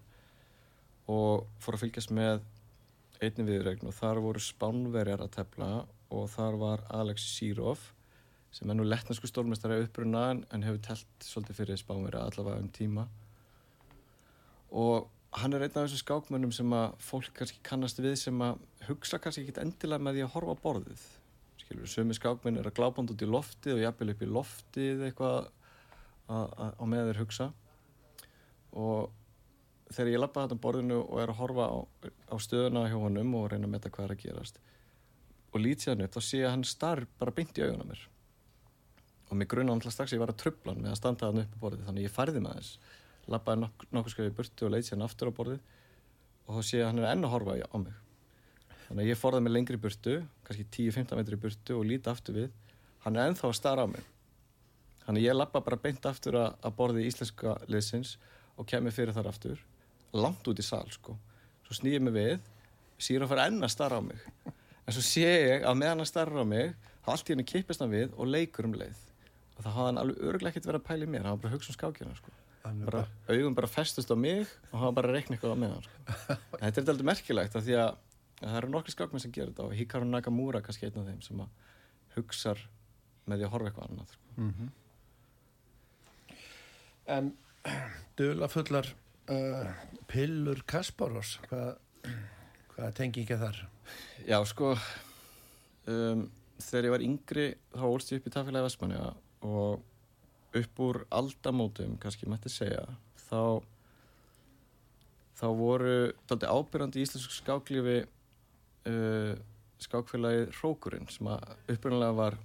og 1.10 1.46
fór 1.62 1.78
að 1.78 1.86
fylgjast 1.86 2.12
með 2.14 2.44
einni 3.22 3.46
viðregn 3.48 3.88
og 3.88 3.96
þar 3.96 4.20
voru 4.22 4.42
spánverjar 4.42 5.24
að 5.24 5.34
tefla 5.38 5.70
og 6.10 6.28
þar 6.32 6.58
var 6.60 6.82
Alex 6.90 7.24
Sírov 7.38 7.78
sem 8.54 8.70
er 8.70 8.76
nú 8.78 8.84
lettnarsku 8.86 9.26
stórmestari 9.26 9.80
uppruna 9.82 10.28
en 10.34 10.62
hefur 10.62 10.78
telt 10.86 11.24
svolítið 11.26 11.56
fyrir 11.58 11.80
spánverja 11.80 12.20
allavega 12.28 12.60
um 12.62 12.68
tíma. 12.70 13.06
Og 14.70 15.08
hann 15.34 15.52
er 15.56 15.64
einn 15.66 15.74
af 15.74 15.88
þessum 15.88 16.02
skákmönnum 16.04 16.52
sem 16.54 16.70
að 16.76 16.94
fólk 17.02 17.32
kannski 17.34 17.58
kannast 17.66 17.98
við 18.02 18.14
sem 18.20 18.44
að 18.46 18.60
hugsa 18.88 19.18
kannski 19.18 19.42
ekki 19.48 19.56
endilega 19.64 20.02
með 20.06 20.18
því 20.20 20.24
að 20.26 20.32
horfa 20.36 20.54
á 20.54 20.62
borðið. 20.62 21.02
Skilur, 21.64 21.90
sömu 21.90 22.14
skákmenn 22.14 22.60
er 22.60 22.68
að 22.70 22.76
gláband 22.78 23.10
út 23.10 23.24
í 23.24 23.28
loftið 23.30 23.74
og 23.78 23.82
jafnvel 23.88 24.14
upp 24.14 24.22
í 24.22 24.30
loftið 24.30 25.04
eitthvað 25.08 25.50
að- 26.28 26.54
að- 26.54 26.74
á 26.78 26.84
með 26.86 27.10
þeir 27.10 27.20
hugsa. 27.24 27.52
Og 28.74 29.10
þegar 29.90 30.12
ég 30.14 30.20
lappa 30.20 30.46
þetta 30.46 30.60
borðinu 30.60 31.00
og 31.10 31.18
er 31.22 31.28
að 31.34 31.40
horfa 31.42 31.66
á, 31.74 31.78
á 32.30 32.36
stöðuna 32.38 32.86
hjá 32.90 32.98
honum 33.02 33.34
og 33.34 33.50
reyna 33.50 33.66
að 33.66 33.70
metta 33.74 33.90
hvað 33.90 34.04
er 34.10 34.14
að 34.16 34.22
gerast 34.28 34.58
og 35.54 35.62
lít 35.62 35.84
sér 35.84 35.94
hann 35.94 36.04
upp, 36.08 36.16
þá 36.16 36.26
sé 36.26 36.40
ég 36.40 36.48
að 36.48 36.54
hann 36.56 36.66
starr 36.66 37.06
bara 37.20 37.34
beint 37.34 37.54
í 37.58 37.62
augun 37.62 37.86
á 37.86 37.90
mér. 37.92 38.02
Og 39.30 39.38
mig 39.38 39.48
grunna 39.50 39.74
hann 39.74 39.82
strax 39.84 40.10
að 40.10 40.18
ég 40.18 40.24
var 40.24 40.34
að 40.34 40.40
trubla 40.42 40.74
hann 40.74 40.82
með 40.82 40.92
að 40.92 41.00
standa 41.00 41.30
hann 41.30 41.42
upp 41.44 41.54
á 41.54 41.62
borðið. 41.62 41.84
Þannig 41.88 42.06
ég 42.08 42.14
færði 42.14 42.42
með 42.44 42.58
þess 42.60 43.00
lappaði 43.30 43.62
nok 43.62 43.84
nokkuð 43.94 44.14
skrifið 44.14 44.32
í 44.32 44.36
burtu 44.38 44.66
og 44.66 44.72
leit 44.74 44.86
sér 44.86 44.98
hann 44.98 45.06
aftur 45.06 45.30
á 45.30 45.36
borðið. 45.36 45.60
Og 46.44 46.58
þá 46.58 46.66
sé 46.68 46.78
ég 46.78 46.84
að 46.84 46.90
hann 46.90 47.02
er 47.02 47.10
enn 47.12 47.26
að 47.26 47.32
horfa 47.34 47.56
á 47.56 47.76
mig. 47.80 48.00
Þannig 48.84 49.04
að 49.04 49.10
ég 49.10 49.20
forðaði 49.20 49.44
mig 49.46 49.54
lengri 49.54 49.78
í 49.78 49.84
burtu 49.84 50.16
kannski 50.44 50.66
10-15 50.76 51.20
metri 51.20 51.38
í 51.38 51.42
burtu 51.44 51.78
og 51.78 51.86
líti 51.88 52.10
aftur 52.12 52.38
við. 52.40 52.50
Hann 53.04 53.16
er 53.16 53.30
ennþá 53.30 53.48
að 53.48 53.56
stara 53.56 53.86
á 53.86 53.88
mig. 53.88 54.04
Þannig 55.04 55.22
að 55.22 55.28
ég 55.28 55.38
lappa 55.38 55.62
bara 55.64 55.80
beint 55.80 56.08
aftur 56.08 56.36
að, 56.40 56.50
að 56.64 56.76
borðið 56.80 57.08
íslenska 57.08 57.54
liðsins 57.68 58.16
og 58.60 58.68
kemur 58.68 58.94
fyrir 58.94 59.16
þar 59.16 59.30
aftur. 59.32 59.62
Langt 60.12 60.44
út 60.48 60.60
í 60.60 60.64
sal 60.64 60.84
sko. 60.92 61.16
Svo 61.64 61.78
snýði 61.80 62.02
mig 62.04 62.16
við, 62.16 62.34
síra 63.00 63.28
fara 63.28 63.48
enn 63.48 63.64
að 63.64 63.72
starra 63.72 64.00
á 64.00 64.02
mig 64.04 64.20
en 64.84 64.96
svo 64.96 65.04
sé 65.04 65.26
ég 65.26 65.66
að 65.66 65.80
meðan 65.80 66.02
hann 66.02 66.10
starra 66.10 66.44
á 66.44 66.46
mig 66.48 66.74
þá 67.04 67.10
allt 67.14 67.28
í 67.28 67.34
henni 67.34 67.48
kippist 67.48 67.82
hann 67.84 67.92
við 67.92 68.14
og 68.16 68.30
leikur 68.30 68.68
um 68.68 68.76
leið 68.78 69.02
og 69.54 69.60
það 69.62 69.70
hafði 69.76 69.90
hann 69.90 70.00
alveg 70.02 70.24
örglega 70.30 70.52
ekkert 70.52 70.70
verið 70.70 70.82
að 70.82 70.88
pæla 70.88 71.06
í 71.06 71.12
mér 71.12 71.26
hann 71.26 71.36
var 71.36 71.42
bara 71.44 71.52
að 71.52 71.58
hugsa 71.58 71.72
um 71.72 71.78
skákjuna 71.78 72.16
sko 72.18 72.34
bara, 72.64 73.04
augun 73.28 73.54
bara 73.56 73.68
festust 73.68 74.10
á 74.12 74.16
mig 74.16 74.46
og 74.70 74.78
hann 74.78 74.88
var 74.88 74.96
bara 74.98 75.12
að 75.12 75.18
reikna 75.18 75.36
eitthvað 75.36 75.54
á 75.56 75.62
meðan 75.62 75.84
sko. 75.84 75.96
þetta 76.62 76.80
er 76.80 76.92
alltaf 76.94 77.08
merkilegt 77.10 77.58
af 77.58 77.66
því 77.66 77.76
að, 77.80 77.90
að 78.40 78.46
það 78.48 78.58
eru 78.60 78.72
nokkri 78.72 78.94
skákmenn 78.94 79.24
sem 79.24 79.34
gerir 79.34 79.52
þetta 79.52 79.66
og 79.68 79.76
Hikaru 79.78 80.08
Nakamura 80.08 80.62
kannski 80.64 80.88
einn 80.88 81.00
af 81.02 81.10
þeim 81.10 81.20
sem 81.26 81.44
að 81.44 81.70
hugsar 82.16 82.62
með 83.28 83.40
því 83.40 83.46
að 83.46 83.54
horfa 83.54 83.70
eitthvað 83.70 83.90
annað 83.90 84.14
sko. 84.14 84.24
Mhm. 84.44 84.72
En 87.14 87.32
dula 88.18 88.48
fullar 88.52 88.88
uh, 89.28 89.72
pillur 90.08 90.64
Kasparos, 90.68 91.38
hvað, 91.48 91.76
hvað 92.74 92.94
tengi 92.98 93.24
ekki 93.24 93.38
þar? 93.40 93.60
Já, 94.26 94.38
sko 94.48 94.74
um, 94.74 96.26
þegar 96.58 96.88
ég 96.88 96.94
var 96.94 97.04
yngri 97.04 97.46
þá 97.74 97.84
ólst 97.88 98.12
ég 98.12 98.20
upp 98.20 98.28
í 98.30 98.34
tafélagi 98.34 98.68
Vestmanni 98.68 99.00
og 99.44 99.82
upp 100.54 100.82
úr 100.86 101.00
aldamótum, 101.14 101.96
kannski 102.02 102.28
mætti 102.30 102.52
segja 102.52 102.84
þá 103.26 103.62
þá 105.34 105.46
voru 105.58 105.96
daldi 106.30 106.46
ábyrjandi 106.50 107.00
í 107.00 107.06
íslensku 107.06 107.34
skáklífi 107.34 107.98
uh, 108.04 109.34
skákfélagi 109.82 110.48
Hrókurinn 110.60 111.10
sem 111.10 111.28
að 111.28 111.74
upprunalega 111.74 112.16
var, 112.16 112.38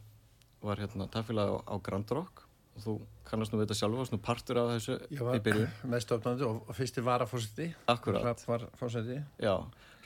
var 0.66 0.82
hérna, 0.82 1.08
tafélagi 1.14 1.54
á, 1.54 1.58
á 1.70 1.76
Grand 1.86 2.16
Rock 2.18 2.49
og 2.80 2.86
þú 2.86 2.96
kannast 3.30 3.54
nú 3.54 3.60
þetta 3.62 3.78
sjálf 3.78 4.02
og 4.02 4.10
svona 4.10 4.24
partur 4.26 4.62
af 4.62 4.72
þessu 4.74 4.98
Ég 5.12 5.22
var 5.28 5.38
í 5.38 5.44
byrjun 5.46 5.94
meðstofnandi 5.94 6.48
og, 6.48 6.64
og 6.66 6.78
fyrsti 6.78 7.04
varafórseti. 7.06 7.70
Akkurat. 7.92 8.26
Rapp 8.26 8.44
var 8.48 8.66
fórseti. 8.80 9.20
Já, 9.44 9.54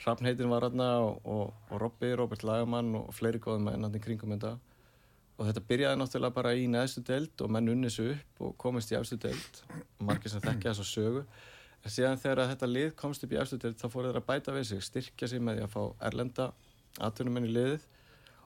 Hrafn 0.02 0.28
heitin 0.28 0.50
var 0.52 0.66
hérna 0.66 0.90
og, 1.06 1.24
og, 1.24 1.54
og 1.70 1.80
Robby, 1.80 2.12
Robert 2.18 2.44
Lagamann 2.44 2.92
og 2.98 3.10
fleiri 3.16 3.40
góðum 3.40 3.70
menn 3.70 3.86
hann 3.86 3.96
í 3.96 4.02
kringum 4.02 4.34
þetta 4.34 4.56
og 5.34 5.48
þetta 5.48 5.64
byrjaði 5.70 5.98
náttúrulega 5.98 6.36
bara 6.36 6.52
í 6.54 6.66
neðstu 6.70 7.02
deild 7.06 7.42
og 7.42 7.50
menn 7.50 7.70
unni 7.72 7.90
þessu 7.90 8.12
upp 8.12 8.44
og 8.46 8.54
komist 8.60 8.92
í 8.92 8.98
efstu 8.98 9.18
deild 9.22 9.62
og 9.72 10.04
margir 10.10 10.30
sem 10.30 10.42
þekkja 10.44 10.74
þess 10.74 10.84
að 10.84 10.90
sögu 10.90 11.24
en 11.84 11.94
síðan 11.96 12.20
þegar 12.22 12.42
að 12.44 12.52
þetta 12.52 12.70
lið 12.70 12.92
komst 13.00 13.26
upp 13.26 13.34
í 13.34 13.40
efstu 13.40 13.58
deild 13.64 13.80
þá 13.80 13.86
fóru 13.90 14.12
þeir 14.12 14.20
að 14.20 14.28
bæta 14.28 14.54
við 14.54 14.68
sig, 14.70 14.84
styrkja 14.86 15.30
sig 15.30 15.42
með 15.42 15.58
því 15.58 15.66
að 15.66 15.74
fá 15.74 15.82
erlenda 16.10 16.48
atvinnumenn 17.02 17.48
í 17.48 17.54
liðið 17.54 17.88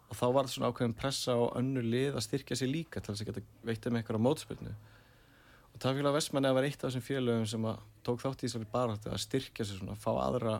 og 0.08 0.16
þá 0.16 0.26
var 0.34 0.46
það 0.46 0.54
svona 0.54 0.70
ákveðin 0.72 0.96
pressa 0.96 1.36
á 1.36 1.42
önnu 1.60 1.82
lið 1.84 2.16
að 2.16 2.24
styrkja 2.26 2.56
sig 2.56 2.70
líka 2.70 3.00
til 3.00 3.12
þess 3.12 3.24
að 3.24 3.30
geta 3.30 3.44
veitt 3.68 3.88
með 3.88 4.00
eitthvað 4.00 4.20
á 4.20 4.26
mótspilnu 4.26 4.76
og 5.78 5.82
Tafélag 5.84 6.16
Vestmanni 6.16 6.50
var 6.50 6.66
eitt 6.66 6.80
af 6.82 6.88
þessum 6.88 7.04
félögum 7.06 7.44
sem 7.46 7.66
að 7.70 7.82
tók 8.02 8.22
þátt 8.22 8.40
í 8.42 8.48
þessari 8.48 8.66
baráttu 8.72 9.10
að 9.12 9.20
styrkja 9.22 9.66
sig 9.68 9.78
svona, 9.78 9.94
fá 9.94 10.10
aðra 10.18 10.54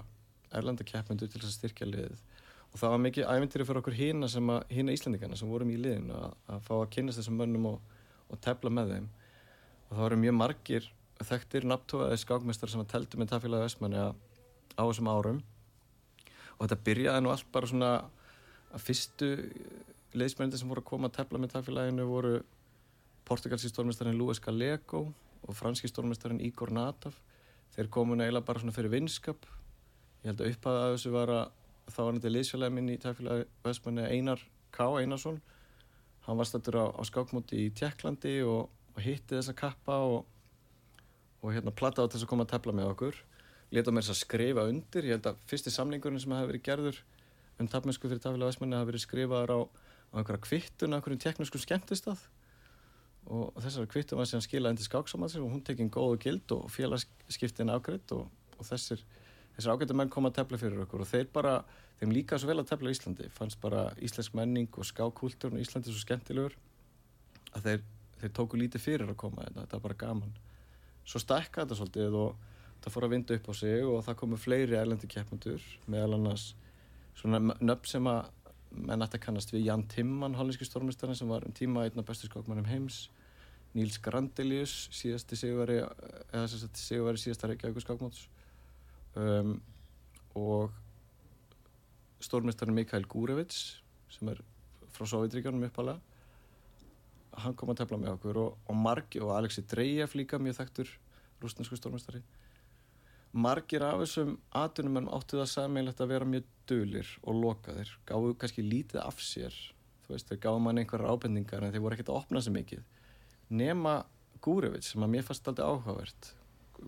erlenda 0.55 0.85
keppmyndu 0.87 1.27
til 1.27 1.41
þess 1.41 1.49
að 1.49 1.57
styrkja 1.57 1.89
liðið. 1.89 2.21
Og 2.69 2.79
það 2.79 2.93
var 2.93 3.01
mikið 3.03 3.27
ævindiri 3.33 3.67
fyrir 3.67 3.81
okkur 3.81 3.97
að, 3.99 4.61
hína 4.71 4.95
Íslandingarna 4.95 5.39
sem 5.41 5.51
vorum 5.51 5.73
í 5.73 5.79
liðinu 5.81 6.15
að, 6.15 6.37
að 6.55 6.63
fá 6.69 6.75
að 6.77 6.91
kynast 6.95 7.19
þessum 7.19 7.41
mönnum 7.41 7.67
og, 7.73 7.97
og 8.29 8.41
tefla 8.45 8.71
með 8.71 8.93
þeim. 8.95 9.09
Og 9.89 9.97
það 9.97 10.05
voru 10.05 10.21
mjög 10.23 10.37
margir 10.39 10.89
þekktir 11.19 11.67
nabtóaði 11.67 12.21
skákmestar 12.23 12.71
sem 12.71 12.85
að 12.85 12.91
teldu 12.93 13.19
með 13.19 13.33
tafélagi 13.33 13.67
Vestmanni 13.67 14.05
á 14.07 14.83
þessum 14.85 15.11
árum. 15.11 15.43
Og 16.59 16.63
þetta 16.63 16.81
byrjaði 16.87 17.25
nú 17.25 17.35
allt 17.35 17.51
bara 17.55 17.71
svona 17.73 17.93
að 18.75 18.85
fyrstu 18.85 19.31
liðsmennir 20.19 20.61
sem 20.61 20.71
voru 20.71 20.83
að 20.85 20.91
koma 20.91 21.11
að 21.11 21.19
tefla 21.19 21.41
með 21.41 21.55
tafélaginu 21.55 22.07
voru 22.09 22.35
portugalski 23.29 23.71
stórmestarinn 23.73 24.19
Luis 24.19 24.41
Gallego 24.41 25.05
og 25.45 25.57
franski 25.57 25.91
stórmestarinn 25.91 26.43
Igor 26.45 26.73
Nataf. 26.75 27.19
Þeir 27.77 27.91
komu 27.93 28.17
neila 28.19 28.43
bara 28.45 28.63
svona 28.63 28.75
fyrir 28.75 28.93
vinskap. 28.93 29.45
Ég 30.25 30.33
held 30.33 30.43
að 30.43 30.55
upphæða 30.55 30.87
að 30.87 30.95
þessu 30.97 31.13
var 31.15 31.35
að 31.35 31.45
þá 31.89 32.01
var 32.01 32.17
þetta 32.19 32.35
liðsfélagi 32.35 32.77
minn 32.77 32.91
í 32.93 32.99
tafélagi 33.01 33.47
Vestmanni 33.65 34.09
Einar 34.09 34.43
K. 34.75 34.89
Einarsson 35.01 35.39
hann 36.29 36.37
var 36.37 36.45
stættur 36.45 36.77
á, 36.77 36.87
á 36.93 37.03
skákmóti 37.09 37.57
í 37.57 37.69
Tjekklandi 37.73 38.43
og, 38.45 38.69
og 38.69 39.01
hitti 39.01 39.39
þessa 39.39 39.55
kappa 39.57 39.97
og, 40.05 40.27
og 41.41 41.55
hérna 41.55 41.73
plattaði 41.73 42.13
þess 42.13 42.27
að 42.27 42.33
koma 42.33 42.45
að 42.45 42.53
tefla 42.53 42.75
með 42.77 42.91
okkur. 42.93 43.21
Leta 43.73 43.93
mér 43.93 44.05
þess 44.05 44.13
að 44.13 44.21
skrifa 44.27 44.67
undir. 44.69 45.09
Ég 45.09 45.17
held 45.17 45.29
að 45.31 45.41
fyrsti 45.49 45.73
samlingurinn 45.73 46.21
sem 46.21 46.35
hafi 46.37 46.51
verið 46.51 46.67
gerður 46.69 47.01
um 47.59 47.69
tapmennsku 47.71 48.09
fyrir 48.09 48.23
tafélagi 48.23 48.53
Vestmanni 48.53 48.79
hafi 48.79 48.93
verið 48.93 49.05
skrifaður 49.05 49.53
á, 49.55 49.61
á 49.67 50.15
einhverja 50.21 50.43
kvittun 50.47 50.95
á 50.95 50.97
einhverjum 50.99 51.23
teknískum 51.25 51.63
skemmtistað. 51.63 52.23
Og, 53.29 53.51
þessari 53.61 53.91
kvittum 53.93 54.21
var 54.21 54.29
síðan 54.31 54.45
skilað 54.47 54.75
indi 54.75 54.87
skáksamannsir 54.87 55.43
og 55.45 55.53
hún 55.53 55.65
tekinn 55.65 55.91
góðu 55.93 56.17
gild 56.23 56.55
og 56.55 56.71
félagskiptin 56.73 57.73
afgreitt 57.75 58.15
og, 58.17 58.31
og 58.57 58.65
þessir, 58.65 59.03
þessir 59.57 59.75
ágættu 59.75 59.97
menn 59.99 60.13
kom 60.13 60.29
að 60.29 60.39
tefla 60.39 60.61
fyrir 60.61 60.81
okkur. 60.87 61.05
Og 61.05 61.11
þeir 61.11 61.29
bara, 61.35 61.59
þeim 62.01 62.15
líka 62.15 62.39
svo 62.41 62.49
vel 62.49 62.63
að 62.63 62.71
tefla 62.71 62.89
í 62.89 62.97
Íslandi, 62.97 63.29
fannst 63.35 63.61
bara 63.61 63.89
íslensk 64.01 64.37
menning 64.39 64.71
og 64.81 64.89
skákúltúrn 64.89 65.59
í 65.59 65.65
Íslandi 65.67 65.93
svo 65.93 66.01
skemmtilegur 66.07 66.57
að 67.53 67.67
þeir, 67.67 67.85
þeir 68.23 68.33
tóku 68.39 68.61
lítið 68.61 68.85
fyrir 68.87 69.13
að 69.13 69.19
koma 69.21 69.45
þetta, 69.45 69.65
þetta 69.67 69.77
var 69.77 69.85
bara 69.89 69.99
gaman. 70.07 70.33
Svo 71.09 71.21
stekka 71.21 71.65
þetta 71.67 71.79
svolítið 71.83 72.17
og 72.23 72.49
það 72.85 72.95
fór 72.95 73.07
að 73.09 73.15
vinda 73.17 73.37
upp 73.37 73.51
á 73.51 73.55
sig 73.61 73.85
og 73.85 74.01
það 74.07 74.19
komu 74.23 74.41
fleiri 74.41 74.79
erlendi 74.79 75.11
keppmundur 75.11 75.69
meðal 75.91 76.17
annars 76.17 76.53
svona 77.19 77.41
nöfn 77.59 77.91
sem 77.91 78.11
að 78.11 78.33
menn 78.71 79.05
ætti 79.05 79.19
að 79.19 79.25
kannast 79.25 79.53
við. 79.53 79.67
Jan 79.69 79.87
Timman, 79.91 80.37
hollandski 80.39 80.67
stórmestari 80.69 81.17
sem 81.19 81.31
var 81.31 81.47
um 81.47 81.55
tíma 81.57 81.87
einna 81.87 82.05
bestu 82.07 82.29
skákmannum 82.29 82.69
heims. 82.69 83.07
Níls 83.77 83.99
Grandelius 84.03 84.75
síðasti 84.97 85.37
sigurveri 85.37 85.83
eða 85.83 86.47
sigurveri 86.49 87.21
síðasta 87.21 87.51
Reykjavík 87.51 87.85
skákmáts 87.85 88.23
um, 89.21 89.59
og 90.39 90.73
stórmestarinn 92.25 92.77
Mikael 92.79 93.05
Gúrevits 93.07 93.83
sem 94.13 94.31
er 94.33 94.41
frá 94.95 95.05
Sovjetríkjónum 95.05 95.69
uppalega 95.69 96.01
hann 97.45 97.55
kom 97.59 97.71
að 97.71 97.83
tefla 97.83 98.01
með 98.01 98.15
okkur 98.17 98.41
og, 98.41 98.57
og 98.67 98.79
margi 98.79 99.21
og 99.23 99.35
Alexi 99.37 99.63
Drejev 99.69 100.17
líka 100.19 100.41
mjög 100.43 100.59
þekktur 100.63 100.95
rúsnarsku 101.43 101.79
stórmestari 101.79 102.23
margir 103.33 103.85
af 103.85 104.03
þessum 104.03 104.37
atunum 104.57 105.09
áttu 105.13 105.41
það 105.41 105.51
sammeilegt 105.53 106.01
að 106.01 106.13
vera 106.15 106.29
mjög 106.29 106.47
dölir 106.69 107.11
og 107.23 107.43
lokaðir 107.43 107.91
gáðu 108.09 108.37
kannski 108.41 108.65
lítið 108.65 109.03
af 109.05 109.21
sér 109.25 109.57
þú 110.09 110.15
veist, 110.15 110.31
þeir 110.31 110.41
gáðu 110.41 110.63
mann 110.65 110.81
einhverjar 110.81 111.13
ábendingar 111.13 111.65
en 111.65 111.75
þeir 111.75 111.85
voru 111.85 111.97
ekkert 111.97 112.13
að 112.15 112.21
opna 112.23 112.41
sér 112.41 112.55
mikið. 112.57 112.85
Nema 113.53 113.99
Gúrevits 114.45 114.95
sem 114.95 115.05
að 115.05 115.13
mér 115.13 115.27
fannst 115.27 115.49
alltaf 115.51 115.69
áhugavert 115.69 116.33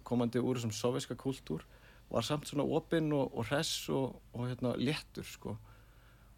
komandi 0.07 0.41
úr 0.41 0.57
þessum 0.57 0.73
soviska 0.73 1.17
kultúr 1.19 1.65
var 2.11 2.25
samt 2.27 2.49
svona 2.49 2.65
opinn 2.65 3.11
og, 3.15 3.35
og 3.35 3.49
hress 3.51 3.89
og, 3.93 4.17
og 4.33 4.49
hérna, 4.49 4.73
léttur 4.79 5.27
sko. 5.27 5.57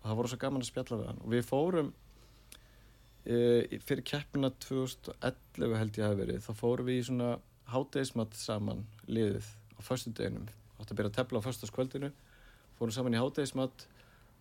og 0.00 0.08
það 0.08 0.18
voru 0.18 0.32
svo 0.32 0.40
gaman 0.42 0.64
að 0.64 0.70
spjalla 0.72 0.98
við 0.98 1.10
hann. 1.10 1.22
Og 1.22 1.32
við 1.32 1.46
fórum 1.46 1.92
e, 3.24 3.36
fyrir 3.86 4.04
keppina 4.08 4.50
2011 4.66 5.78
held 5.78 6.00
ég 6.00 6.08
að 6.08 6.20
verið 6.24 6.46
þá 6.46 6.52
fórum 6.58 6.88
við 6.90 6.98
í 6.98 7.08
svona 7.08 7.34
hátegismat 7.72 8.34
saman 8.36 8.86
liðið 9.06 9.52
á 9.82 9.88
förstu 9.90 10.14
deginum 10.14 10.46
átti 10.78 10.94
að 10.94 10.98
byrja 10.98 11.10
að 11.12 11.18
tefla 11.18 11.42
á 11.42 11.46
förstaskvöldinu 11.46 12.12
fórum 12.78 12.94
saman 12.94 13.16
í 13.18 13.22
hátegismat 13.22 13.86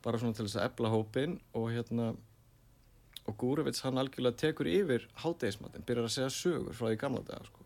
bara 0.06 0.22
svona 0.22 0.38
til 0.38 0.46
þess 0.48 0.60
að 0.60 0.68
ebla 0.70 0.94
hópin 0.94 1.40
og 1.58 1.72
hérna 1.74 2.14
og 3.30 3.38
Gúruvits 3.38 3.84
hann 3.86 4.00
algjörlega 4.02 4.38
tekur 4.38 4.70
yfir 4.70 5.06
hátegismatin, 5.22 5.86
byrjar 5.86 6.08
að 6.08 6.16
segja 6.16 6.32
sögur 6.34 6.78
frá 6.78 6.88
því 6.90 6.98
gamla 7.04 7.22
daga 7.28 7.46
sko. 7.46 7.66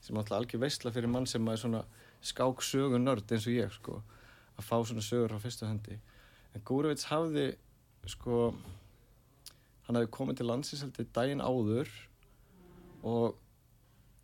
sem 0.00 0.16
alltaf 0.16 0.38
algjör 0.38 0.60
veistla 0.60 0.92
fyrir 0.92 1.08
mann 1.12 1.26
sem 1.26 1.48
er 1.48 1.56
svona 1.60 1.84
skák 2.24 2.62
sögunörd 2.64 3.32
eins 3.32 3.46
og 3.46 3.52
ég 3.52 3.72
sko, 3.72 4.02
að 4.56 4.64
fá 4.64 4.76
svona 4.84 5.04
sögur 5.04 5.34
á 5.36 5.38
fyrstu 5.40 5.66
hendi. 5.66 5.98
En 6.54 6.64
Gúruvits 6.64 7.08
hafði 7.08 7.56
sko 8.08 8.54
hann 9.86 9.96
hefði 9.96 10.10
komið 10.16 10.40
til 10.40 10.48
landsins 10.48 10.82
heldur 10.84 11.08
daginn 11.16 11.44
áður 11.44 11.90
og 13.02 13.36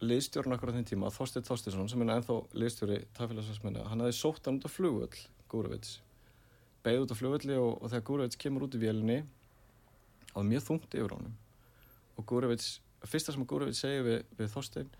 liðstjórn 0.05 0.57
okkur 0.57 0.73
á 0.73 0.77
þenn 0.77 0.91
tíma, 0.91 1.13
Þorstein 1.15 1.47
Þorsteinsson 1.47 1.89
sem 1.89 2.03
er 2.05 2.13
ennþá 2.17 2.41
liðstjóri 2.59 2.99
tafélagsvæsmenni 3.17 3.87
hann 3.89 4.05
hefði 4.05 4.19
sótt 4.19 4.49
hann 4.49 4.59
út 4.61 4.69
á 4.69 4.71
flugvöll 4.71 5.23
Gúruvits 5.49 6.01
beigð 6.85 7.07
út 7.07 7.15
á 7.15 7.19
flugvölli 7.19 7.57
og, 7.59 7.79
og 7.81 7.91
þegar 7.91 8.07
Gúruvits 8.11 8.41
kemur 8.41 8.67
út 8.67 8.77
í 8.77 8.83
vélinni 8.83 9.23
það 10.37 10.43
var 10.43 10.49
mjög 10.51 10.65
þungt 10.67 10.95
yfir 10.99 11.15
honum. 11.17 11.37
Og 12.17 12.27
Gurevits, 12.29 12.69
fyrsta 13.09 13.33
sem 13.33 13.47
Gurevits 13.49 13.81
segir 13.81 14.05
við, 14.05 14.19
við 14.37 14.53
Þorstein 14.53 14.93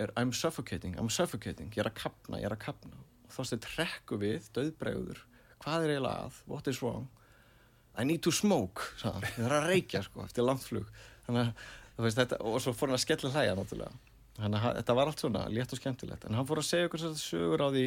er 0.00 0.12
I'm 0.18 0.32
suffocating, 0.34 0.96
I'm 0.98 1.10
suffocating, 1.12 1.70
ég 1.76 1.84
er 1.84 1.90
að 1.90 1.98
kapna, 2.00 2.40
ég 2.40 2.48
er 2.48 2.56
að 2.56 2.64
kapna 2.64 2.98
og 2.98 3.34
Þorstein 3.36 3.62
trekku 3.62 4.18
við, 4.18 4.50
döðbregður 4.56 5.22
hvað 5.62 5.86
er 5.86 5.94
eiginlega 5.94 6.26
að, 6.26 6.38
what 6.50 6.70
is 6.72 6.80
wrong? 6.82 7.06
I 7.94 8.06
need 8.06 8.22
to 8.26 8.32
smoke 8.34 8.90
það 9.00 9.28
er 9.44 9.54
að 9.54 9.68
reykja 9.70 10.02
sko, 10.06 10.24
eftir 10.26 10.46
langflug 10.46 10.90
þannig 11.26 11.52
að 11.52 12.04
veist, 12.06 12.18
þetta, 12.18 12.40
og 12.42 12.62
svo 12.64 12.74
fór 12.74 12.90
hann 12.90 12.98
að 12.98 13.04
skella 13.04 13.32
hlæja 13.34 13.56
náttúrulega 13.58 14.09
þannig 14.42 14.66
að 14.66 14.76
þetta 14.80 14.96
var 14.98 15.10
allt 15.10 15.22
svona 15.22 15.44
létt 15.52 15.72
og 15.74 15.80
skemmtilegt. 15.80 16.26
En 16.26 16.36
hann 16.38 16.48
fór 16.48 16.60
að 16.62 16.68
segja 16.68 16.88
okkur 16.88 17.02
svona 17.02 17.20
sögur 17.20 17.64
á 17.64 17.68
því 17.70 17.84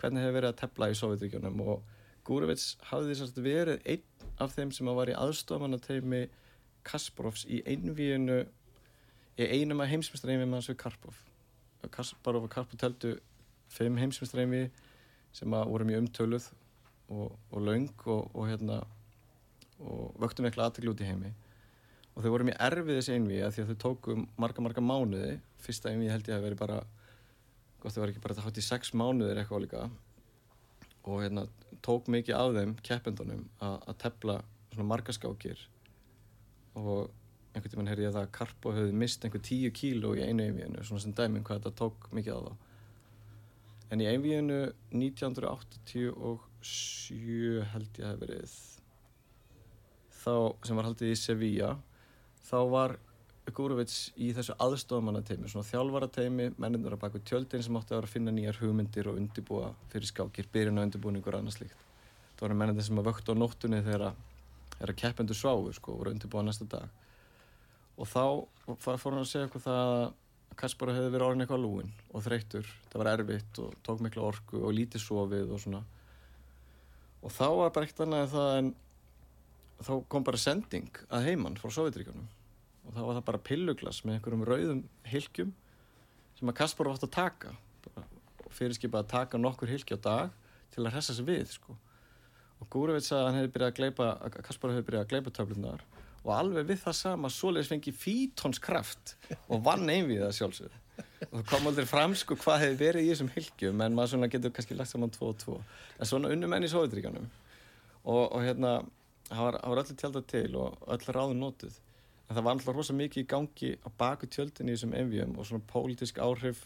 hvernig 0.00 0.24
hefur 0.24 0.36
verið 0.36 0.50
að 0.52 0.58
tepla 0.62 0.90
í 0.90 0.98
Sovjetvíkjunum 0.98 1.62
og 1.66 1.94
Gurevits 2.26 2.66
hafði 2.90 3.16
því 3.20 3.44
verið 3.44 3.86
einn 3.86 4.32
af 4.42 4.56
þeim 4.56 4.72
sem 4.74 4.90
var 4.98 5.10
í 5.10 5.16
aðstofamannateimi 5.16 6.26
Kasparovs 6.86 7.46
í 7.50 7.62
einvíinu 7.66 8.42
í 9.36 9.46
einum 9.46 9.82
af 9.84 9.90
heimsmyndstræmi 9.90 10.44
með 10.44 10.58
hans 10.58 10.70
við 10.70 10.78
Karpov. 10.82 11.16
Kasparov 11.92 12.46
og 12.46 12.52
Karpov 12.52 12.80
teldu 12.80 13.16
fimm 13.72 13.98
heimsmyndstræmi 14.00 14.66
sem 15.36 15.56
voru 15.56 15.86
mjög 15.88 16.04
umtöluð 16.04 16.50
og, 17.08 17.34
og 17.50 17.62
laung 17.62 17.90
og, 18.06 18.30
og 18.34 18.48
hérna 18.48 18.82
og 19.80 20.14
vöktum 20.20 20.46
eitthvað 20.48 20.70
aðteglu 20.70 20.94
út 20.94 21.02
í 21.04 21.08
heimi 21.08 21.32
og 22.16 22.24
þau 22.24 22.32
voru 22.32 22.46
mjög 22.48 22.60
erfið 22.66 22.98
þessi 22.98 23.16
einví 23.16 23.38
að 23.44 23.54
því 23.54 23.62
að 23.62 23.70
þau 23.70 23.78
tóku 23.84 24.16
marga 24.40 24.64
marga 24.64 24.84
mánuði. 24.84 25.34
Fyrsta 25.60 25.92
einví 25.92 26.08
held 26.08 26.30
ég 26.30 26.38
að 26.38 26.46
veri 26.48 26.58
bara 26.58 26.80
gott 27.82 27.92
þau 27.92 28.02
var 28.02 28.12
ekki 28.12 28.24
bara 28.24 28.36
það 28.38 28.48
hátt 28.48 28.60
í 28.62 28.64
sex 28.64 28.94
mánuðir 28.96 29.42
eitthvað 29.42 29.64
líka. 29.66 29.84
Og 31.06 31.22
hérna 31.22 31.44
tók 31.84 32.08
mikið 32.10 32.38
af 32.38 32.54
þeim 32.56 32.72
keppendunum 32.88 33.44
að 33.62 33.94
tefla 34.02 34.40
svona 34.72 34.88
margaskákir 34.90 35.60
og 36.76 37.12
einhvern 37.56 37.72
tímann 37.72 37.88
heyrði 37.88 38.04
ég 38.04 38.10
að 38.10 38.16
það 38.18 38.26
að 38.26 38.34
Karpo 38.36 38.72
hefði 38.76 38.98
mist 39.00 39.24
einhver 39.24 39.42
tíu 39.44 39.70
kíló 39.74 40.08
í 40.16 40.24
einu 40.24 40.42
einvíðinu 40.44 40.80
svona 40.84 41.02
sem 41.04 41.14
dæminn 41.16 41.44
hvað 41.46 41.58
þetta 41.60 41.80
tók 41.80 41.98
mikið 42.16 42.34
á 42.36 42.38
það 42.46 42.56
en 43.94 44.02
í 44.02 44.10
einvíðinu 44.10 44.60
1987 44.92 47.64
held 47.72 47.92
ég 48.02 48.06
að 48.10 48.20
verið 48.24 48.52
þá 50.20 50.36
sem 50.66 50.76
var 50.76 50.86
haldið 50.90 51.12
í 51.14 51.20
Sevilla 51.20 51.70
þá 52.46 52.58
var 52.70 52.98
Gúruvits 53.54 54.10
í 54.18 54.32
þessu 54.34 54.56
aðstofamannateimi 54.58 55.48
svona 55.50 55.66
þjálfarateimi, 55.68 56.48
mennindur 56.58 56.96
að 56.96 57.02
baka 57.04 57.20
tjöldin 57.22 57.62
sem 57.62 57.76
átti 57.78 57.94
að 57.94 58.00
vera 58.00 58.08
að 58.08 58.14
finna 58.16 58.32
nýjar 58.34 58.58
hugmyndir 58.58 59.10
og 59.10 59.20
undibúa 59.20 59.68
fyrir 59.92 60.10
skákir, 60.10 60.48
byrjun 60.52 60.80
og 60.80 60.88
undibúningur 60.88 61.36
og 61.36 61.44
annað 61.44 61.60
slíkt. 61.60 61.84
Það 62.34 62.42
voru 62.42 62.58
mennindur 62.58 62.86
sem 62.88 62.98
að 62.98 63.06
vöktu 63.06 63.36
á 63.36 63.36
nóttunni 63.38 63.82
þegar 63.86 64.04
að 64.10 64.94
keppendur 64.98 65.38
sváu 65.38 65.70
sko 65.76 65.94
og 65.94 66.00
voru 66.02 66.14
undirbúið 66.16 66.48
næsta 66.48 66.66
dag. 66.74 66.88
Og 67.96 68.10
þá 68.10 68.24
fór 68.98 69.14
hann 69.14 69.22
að 69.22 69.30
segja 69.30 69.46
eitthvað 69.46 69.68
það 69.68 69.94
að 69.96 70.06
Kaspar 70.56 70.88
hefði 70.94 71.10
verið 71.12 71.26
orðin 71.26 71.44
eitthvað 71.44 71.60
lúin 71.60 71.88
og 72.16 72.22
þreytur, 72.24 72.68
það 72.88 73.02
var 73.02 73.08
erfitt 73.10 73.58
og 73.60 73.74
tók 73.84 73.98
miklu 74.00 74.22
orku 74.24 74.62
og 74.64 74.72
lítið 74.72 75.02
sofið 75.04 75.50
og 75.52 75.60
svona. 75.60 75.82
Og 77.20 77.34
þá 77.34 77.46
var 77.60 77.74
bara 77.76 77.88
eitt 77.88 78.00
annað 78.00 78.30
það 78.32 78.54
en 78.60 78.70
þá 79.84 79.92
kom 80.08 80.24
bara 80.24 80.40
sending 80.40 81.02
að 81.10 81.28
heimann 81.28 81.58
frá 81.60 81.68
Sovjetríkanum 81.68 82.30
og 82.86 82.94
þá 82.94 83.00
var 83.02 83.16
það 83.18 83.26
bara 83.28 83.44
pilluglas 83.50 84.02
með 84.04 84.18
einhverjum 84.18 84.44
rauðum 84.46 84.82
hilkjum 85.10 85.52
sem 86.38 86.52
að 86.52 86.58
Kaspar 86.60 86.88
var 86.88 86.98
átt 86.98 87.06
að 87.08 87.14
taka. 87.16 87.52
Og 88.46 88.54
fyrirskipa 88.54 89.02
að 89.02 89.10
taka 89.12 89.40
nokkur 89.40 89.70
hilki 89.72 89.96
á 89.96 90.00
dag 90.00 90.32
til 90.74 90.84
að 90.84 90.94
hressa 90.94 91.16
sig 91.16 91.26
við 91.26 91.50
sko. 91.56 91.76
Og 92.60 92.70
Gúruvits 92.72 93.12
að 93.12 93.26
hann 93.26 93.38
hefði 93.40 93.52
byrjað 93.54 93.72
að 93.72 93.78
gleipa 93.80 94.08
að 94.16 94.40
Kaspar 94.46 94.74
hefði 94.74 94.88
byrjað 94.88 95.06
að 95.06 95.12
gleipa 95.12 95.34
töflunar 95.38 95.86
og 96.26 96.32
alveg 96.34 96.66
við 96.66 96.80
það 96.82 96.96
sama 96.98 97.30
svoleiðis 97.30 97.70
fengi 97.70 97.92
fítonskraft 97.94 99.14
og 99.46 99.60
vann 99.62 99.86
einvið 99.86 100.24
það 100.24 100.36
sjálfsög 100.40 100.78
og 100.96 101.34
það 101.36 101.44
kom 101.50 101.68
aldrei 101.70 101.86
fram 101.86 102.14
sko 102.18 102.36
hvað 102.40 102.62
hefði 102.64 102.78
verið 102.80 103.06
í 103.06 103.10
þessum 103.12 103.32
hylgjum 103.34 103.82
en 103.84 103.96
maður 103.96 104.12
svona 104.14 104.30
getur 104.32 104.54
kannski 104.56 104.78
lagt 104.78 104.90
saman 104.90 105.12
tvo 105.12 105.30
og 105.30 105.38
tvo. 105.38 105.58
En 106.00 106.08
svona 106.08 106.32
unnum 106.34 106.56
enn 106.56 106.66
í 106.66 106.70
Sovjetríkanum 106.72 107.28
og, 107.28 108.24
og 108.24 108.40
hérna 108.42 108.72
það 109.28 109.42
var, 109.44 109.58
var 109.62 109.82
öllu 109.82 109.98
tjálta 110.00 110.22
til 110.32 110.48
og 110.58 110.88
öllu 110.96 111.14
ráðun 111.14 111.42
notuð 111.44 111.78
en 112.26 112.34
það 112.34 112.42
var 112.42 112.56
alltaf 112.56 112.76
rosa 112.76 112.96
mikið 112.96 113.22
í 113.22 113.28
gangi 113.30 113.72
á 113.86 113.88
baku 113.98 114.28
tjöldin 114.30 114.70
í 114.70 114.74
þessum 114.74 114.94
envíum 114.98 115.36
og 115.38 115.46
svona 115.46 115.66
pólitísk 115.70 116.18
áhrif 116.22 116.64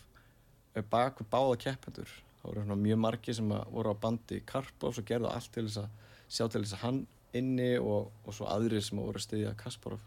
eh, 0.75 0.83
baku 0.83 1.27
báða 1.29 1.59
keppendur 1.67 2.13
það 2.41 2.47
voru 2.49 2.65
svona 2.65 2.81
mjög 2.81 3.03
margi 3.05 3.37
sem 3.37 3.51
voru 3.51 3.93
á 3.93 3.97
bandi 4.01 4.41
Karpov 4.49 5.01
og 5.03 5.09
gerðu 5.09 5.33
allt 5.33 5.53
til 5.53 5.67
þess 5.67 5.83
að 5.83 5.91
sjá 6.31 6.47
til 6.47 6.65
þess 6.65 6.79
að 6.79 6.85
hann 6.87 7.03
inni 7.37 7.75
og, 7.79 8.09
og 8.25 8.35
svo 8.35 8.49
aðrir 8.51 8.83
sem 8.85 8.99
voru 8.99 9.21
að 9.21 9.27
styðja 9.27 9.59
Kasparov 9.61 10.03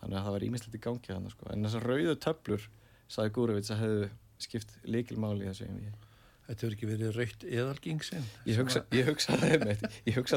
þannig 0.00 0.18
að 0.18 0.24
það 0.24 0.36
var 0.36 0.46
ímislegt 0.48 0.78
í 0.78 0.82
gangi 0.86 1.12
þannig 1.12 1.36
sko. 1.36 1.50
en 1.52 1.68
þessar 1.68 1.88
rauðu 1.90 2.16
töflur 2.24 2.66
sagði 3.06 3.34
Gúruvits 3.36 3.72
að 3.74 3.82
hefðu 3.84 4.10
skipt 4.46 4.76
líkilmáli 4.88 5.46
í 5.46 5.52
þessu 5.52 5.68
einvíi 5.68 5.94
Þetta 6.46 6.62
hefur 6.62 6.74
ekki 6.76 6.86
verið 6.86 7.16
raukt 7.16 7.40
eðalgingsinn. 7.42 8.26
Ég 8.46 8.58
hugsa, 8.60 8.84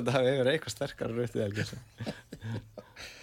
að 0.02 0.08
það 0.08 0.24
hefur 0.26 0.48
eitthvað 0.50 0.74
sterkara 0.74 1.14
rautið 1.14 1.44
elgjörn. 1.44 1.84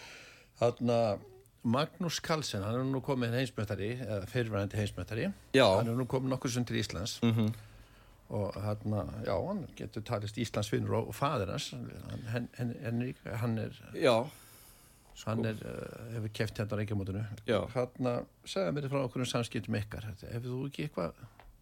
Þannig 0.60 0.90
að 0.96 1.24
Magnús 1.66 2.20
Carlsen, 2.22 2.62
hann 2.62 2.76
er 2.78 2.84
nú 2.86 3.00
komið 3.02 3.32
heimsmjöntari, 3.40 3.88
eða 4.04 4.26
fyrirvæðandi 4.30 4.78
heimsmjöntari. 4.78 5.24
Já. 5.56 5.66
Hann 5.80 5.88
er 5.90 5.96
nú 5.98 6.06
komið 6.06 6.30
nokkur 6.36 6.52
sem 6.54 6.64
til 6.64 6.76
Íslands 6.82 7.18
Mm 7.22 7.52
og 8.28 8.56
hann, 8.58 8.94
já, 9.22 9.34
hann 9.46 9.60
getur 9.78 10.02
talist 10.02 10.34
Íslandsvinnur 10.42 10.96
og 10.98 11.12
fadir 11.14 11.46
hans. 11.52 11.68
Hann, 11.70 12.24
hann, 12.32 12.48
hann, 12.58 13.02
er- 13.24 13.36
hann 13.38 13.58
er, 13.58 13.70
Já, 13.94 14.26
hann 15.26 15.44
er, 15.44 15.54
uh, 15.62 16.12
hefur 16.14 16.32
keft 16.34 16.58
hérna 16.58 16.74
á 16.74 16.78
reykjamótinu. 16.80 17.22
já. 17.46 17.60
Hann 17.74 18.26
segja 18.44 18.72
mér 18.74 18.88
frá 18.90 19.04
okkur 19.06 19.22
um 19.22 19.24
samskiptum 19.30 19.78
ykkar. 19.78 20.08
Hefur 20.32 20.48
þú 20.50 20.66
ekki 20.66 20.88
eitthvað? 20.88 21.12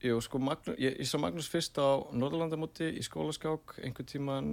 Jú, 0.05 0.17
sko, 0.25 0.39
Magnús, 0.39 0.79
ég, 0.81 0.97
ég 1.01 1.07
sá 1.07 1.19
Magnús 1.21 1.49
fyrst 1.53 1.77
á 1.77 2.01
Norðurlandamóti 2.17 2.89
í 2.97 3.03
skólaskák 3.05 3.77
einhvern 3.85 4.09
tíman 4.09 4.49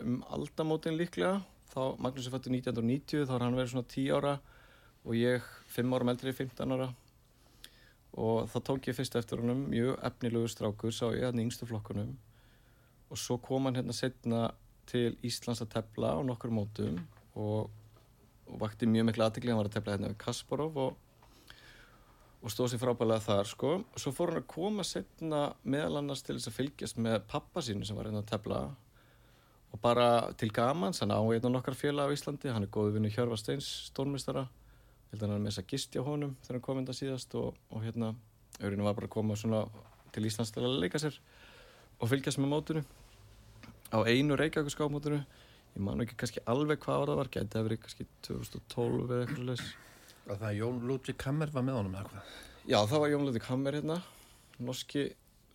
um 0.00 0.24
aldamótin 0.32 0.96
líklega. 0.96 1.42
Þá, 1.70 1.80
Magnús 2.02 2.26
er 2.26 2.34
fættur 2.34 2.54
1990, 2.56 3.26
þá 3.28 3.34
har 3.36 3.44
hann 3.46 3.58
verið 3.58 3.72
svona 3.74 3.90
10 3.92 4.16
ára 4.16 4.34
og 5.04 5.14
ég 5.16 5.46
5 5.74 5.94
ára 5.96 6.08
meldri, 6.08 6.32
15 6.34 6.74
ára. 6.76 6.88
Og 8.20 8.48
þá 8.50 8.56
tók 8.66 8.88
ég 8.90 8.96
fyrst 8.98 9.14
eftir 9.20 9.42
honum, 9.42 9.62
mjög 9.70 10.00
efnilegu 10.08 10.50
strákur, 10.50 10.94
sá 10.94 11.06
ég 11.14 11.28
hann 11.28 11.38
í 11.38 11.44
yngstu 11.46 11.68
flokkunum. 11.70 12.16
Og 13.10 13.18
svo 13.18 13.38
kom 13.42 13.68
hann 13.68 13.78
hérna 13.78 13.94
setna 13.94 14.48
til 14.90 15.14
Íslands 15.26 15.62
að 15.62 15.76
tefla 15.76 16.16
á 16.16 16.20
nokkur 16.26 16.50
mótum 16.54 16.98
og, 17.38 17.70
og 18.50 18.58
vakti 18.64 18.90
mjög 18.90 19.06
miklu 19.10 19.26
aðtekli, 19.26 19.54
hann 19.54 19.62
var 19.62 19.70
að 19.70 19.78
tefla 19.78 19.94
hérna 19.94 20.10
við 20.10 20.20
Kasparov 20.24 20.82
og 20.88 20.98
og 22.40 22.52
stóð 22.52 22.72
sér 22.72 22.80
frábælega 22.80 23.20
þar 23.24 23.48
sko. 23.48 23.70
Svo 24.00 24.12
fór 24.16 24.32
hann 24.32 24.40
að 24.40 24.46
koma 24.48 24.84
setna 24.86 25.40
meðal 25.62 26.00
annars 26.00 26.22
til 26.24 26.38
þess 26.38 26.48
að 26.48 26.56
fylgjast 26.56 27.00
með 27.02 27.18
pappa 27.28 27.62
sínu 27.64 27.84
sem 27.84 27.98
var 27.98 28.08
hérna 28.08 28.22
að 28.24 28.30
tefla 28.32 28.60
og 29.70 29.80
bara 29.82 30.06
til 30.38 30.50
gamans, 30.54 31.00
hann 31.02 31.14
á 31.14 31.20
einn 31.20 31.46
og 31.46 31.54
nokkar 31.54 31.76
félag 31.78 32.10
á 32.10 32.14
Íslandi, 32.14 32.50
hann 32.50 32.66
er 32.66 32.72
góðu 32.72 32.96
vinnu 32.96 33.10
Hjörvar 33.12 33.38
Steins 33.38 33.68
stórmistara, 33.90 34.46
held 35.10 35.22
að 35.22 35.28
hann 35.28 35.36
er 35.36 35.44
með 35.44 35.52
þess 35.52 35.62
að 35.62 35.70
gistja 35.74 36.06
honum 36.06 36.36
þegar 36.42 36.58
hann 36.58 36.66
kom 36.66 36.80
enda 36.82 36.96
síðast 36.96 37.36
og, 37.38 37.60
og 37.70 37.84
hérna, 37.84 38.14
öðrinu 38.58 38.86
var 38.86 38.96
bara 38.98 39.10
að 39.10 39.14
koma 39.14 39.38
svona 39.38 39.62
til 40.14 40.26
Íslands 40.26 40.50
til 40.54 40.64
að 40.66 40.80
leika 40.82 40.98
sér 40.98 41.20
og 42.00 42.10
fylgjast 42.10 42.40
með 42.42 42.52
mótinu. 42.54 42.82
Á 43.94 43.98
einu 44.06 44.36
Reykjavík 44.38 44.74
skápmótinu 44.74 45.22
ég 45.74 45.82
man 45.86 46.02
ekki 46.02 46.18
kannski 46.18 46.42
alveg 46.50 46.82
hvað 46.82 47.04
ára 47.04 47.12
það 47.12 47.20
var 47.20 47.30
gæti 47.36 47.58
að 47.58 47.66
verið 47.68 47.80
kannski 47.84 48.06
2012 48.26 49.04
eða 49.06 49.22
eitthvað 49.24 49.48
leys 49.50 49.64
Að 50.30 50.42
það 50.44 50.56
Jón 50.58 50.80
Ludvig 50.86 51.18
Kammer 51.18 51.50
var 51.50 51.64
með 51.66 51.78
honum 51.78 51.94
eða 51.96 52.10
hvað? 52.10 52.34
Já, 52.68 52.78
það 52.86 53.02
var 53.02 53.12
Jón 53.12 53.24
Ludvig 53.26 53.46
Hammer 53.48 53.76
hérna, 53.78 53.96
norski 54.62 55.04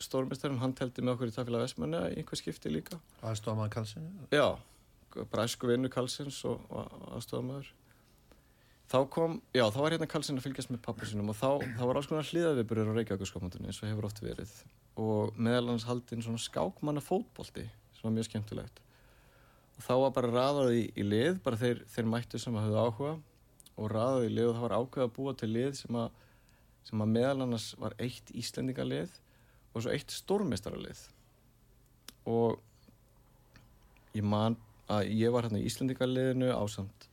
stórmestarinn, 0.03 0.59
hann 0.59 0.75
teldi 0.75 1.03
með 1.03 1.15
okkur 1.15 1.31
í 1.31 1.35
Tafélag 1.35 1.65
Vestmanna 1.65 2.05
í 2.11 2.19
einhver 2.19 2.39
skipti 2.39 2.71
líka. 2.71 2.99
Aðstofamaður 3.23 3.73
Karlsson? 3.77 4.07
Já, 4.33 4.57
bara 5.31 5.45
æsku 5.47 5.69
vinnu 5.69 5.91
Karlsins 5.91 6.41
og, 6.47 6.63
aðstofamöður. 7.15 7.71
Þá 8.91 8.97
kom, 9.09 9.39
já, 9.55 9.63
þá 9.73 9.77
var 9.81 9.95
hérna 9.95 10.09
Karlsson 10.09 10.37
að 10.37 10.45
fylgjast 10.45 10.71
með 10.73 10.83
pappa 10.85 11.07
sinum 11.09 11.31
og 11.33 11.37
þá, 11.39 11.63
þá 11.77 11.83
var 11.89 11.99
alls 11.99 12.09
konar 12.09 12.27
hliðaviburur 12.27 12.91
á 12.93 12.97
Reykjavíkurskapmótunni 12.99 13.71
eins 13.71 13.79
og 13.81 13.89
hefur 13.89 14.09
oft 14.11 14.21
verið 14.21 14.51
og 15.01 15.39
meðal 15.41 15.71
hans 15.73 15.87
haldinn 15.89 16.21
svona 16.23 16.39
skákmanna 16.39 17.01
fótbolti 17.03 17.65
sem 17.95 18.05
var 18.05 18.13
mjög 18.15 18.29
skemmtilegt. 18.29 18.77
Og 19.75 19.83
þá 19.83 19.93
var 20.03 20.13
bara 20.15 20.31
raðað 20.31 20.75
í, 20.77 20.83
í 20.95 21.03
lið, 21.03 21.41
bara 21.43 21.59
þeir, 21.59 21.81
þeir 21.91 22.11
mættu 22.13 22.39
sem 22.39 22.55
að 22.55 22.67
höfðu 22.67 22.83
áhuga 22.85 23.15
og 23.75 23.91
raðað 23.91 24.27
í 24.27 24.31
lið 24.31 24.51
og 24.51 24.55
það 24.55 24.65
var 24.67 24.77
ákveð 24.77 25.07
að 25.07 25.13
búa 25.17 25.33
til 25.35 25.49
lið 25.51 25.73
sem 25.81 25.99
að, 25.99 26.21
sem 26.87 27.03
að 27.03 27.13
meðal 27.17 27.45
annars 27.47 27.67
var 27.81 27.97
eitt 28.05 28.31
Íslendingalið 28.37 29.17
og 29.75 29.83
svo 29.83 29.91
eitt 29.91 30.13
stórmestaralið 30.15 31.01
og 32.31 32.61
ég 34.15 34.23
man 34.25 34.55
að 34.89 35.11
ég 35.17 35.33
var 35.33 35.47
hérna 35.47 35.59
í 35.59 35.67
Íslendingaliðinu 35.67 36.51
ásamt 36.55 37.09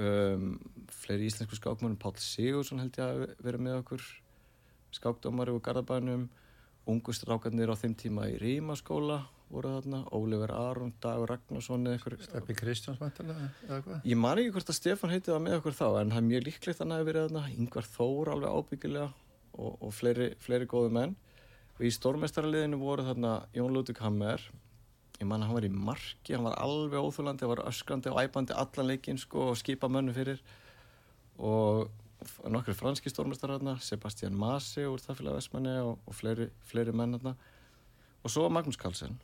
um, 0.00 0.54
fleiri 1.02 1.28
íslensku 1.28 1.58
skákmannum 1.58 1.98
Páll 2.00 2.20
Sigursson 2.20 2.82
held 2.82 2.98
ég 3.00 3.06
að 3.06 3.24
verið 3.42 3.64
með 3.66 3.80
okkur 3.82 4.06
skákdómari 4.94 5.54
úr 5.54 5.62
Garðabænum. 5.64 6.28
Ungu 6.90 7.12
strákarnir 7.14 7.70
á 7.70 7.76
þeim 7.78 7.94
tíma 7.94 8.26
í 8.32 8.38
Rímaskóla 8.40 9.20
voru 9.50 9.72
þarna, 9.74 10.00
Ólífer 10.14 10.52
Aron, 10.54 10.92
Dagur 11.02 11.30
Ragnarsson 11.30 11.86
eða 11.86 11.98
eitthvað 11.98 12.22
Steppi 12.24 12.56
Kristjáns 12.56 13.00
vantilega 13.02 13.48
eða 13.66 13.80
hvað? 13.84 14.04
Ég 14.06 14.20
man 14.20 14.40
ekki 14.40 14.54
hvort 14.54 14.70
að 14.70 14.78
Stefán 14.78 15.12
heitið 15.12 15.34
það 15.34 15.42
með 15.46 15.56
okkur 15.58 15.76
þá 15.76 15.86
en 15.88 16.12
það 16.14 16.20
er 16.20 16.28
mjög 16.28 16.46
líklegt 16.46 16.78
að 16.78 16.84
hann 16.84 16.94
hafi 16.94 17.08
verið 17.08 17.26
þarna. 17.26 17.42
Ingvar 17.56 17.88
Þór 17.90 18.30
alveg 18.34 18.56
ábyggilega 18.56 19.08
og, 19.10 19.72
og 19.74 19.94
fleiri, 19.94 20.28
fleiri 20.40 20.70
góðu 20.70 20.94
menn 20.96 21.16
og 21.80 21.86
í 21.88 21.90
stórmestaraliðinu 21.96 22.76
voru 22.76 23.06
þarna 23.06 23.30
Jón 23.56 23.72
Ludvig 23.72 24.02
Hammer. 24.04 24.42
Ég 25.16 25.24
man 25.24 25.40
að 25.40 25.48
hann 25.48 25.56
var 25.56 25.64
í 25.64 25.70
marki, 25.72 26.34
hann 26.34 26.44
var 26.44 26.58
alveg 26.60 27.00
óþúlandi 27.00 27.46
hann 27.46 27.52
var 27.54 27.62
öskrandi 27.70 28.10
og 28.12 28.20
æpandi 28.20 28.52
allan 28.52 28.90
leikinn 28.90 29.20
sko, 29.20 29.46
og 29.54 29.56
skipa 29.56 29.88
mönnu 29.88 30.12
fyrir. 30.12 30.42
Og 31.40 31.88
nokkru 32.52 32.74
franski 32.76 33.08
stórmestar 33.08 33.54
þarna 33.54 33.78
Sebastian 33.80 34.36
Masi 34.36 34.84
úr 34.84 35.00
Þafélag 35.00 35.38
Vestmanni 35.38 35.72
og, 35.80 35.96
og 36.04 36.18
fleiri, 36.18 36.50
fleiri 36.68 36.92
menn 36.92 37.16
þarna. 37.16 37.32
Og 38.20 38.34
svo 38.34 38.44
Magnús 38.52 38.76
Carlsen. 38.76 39.16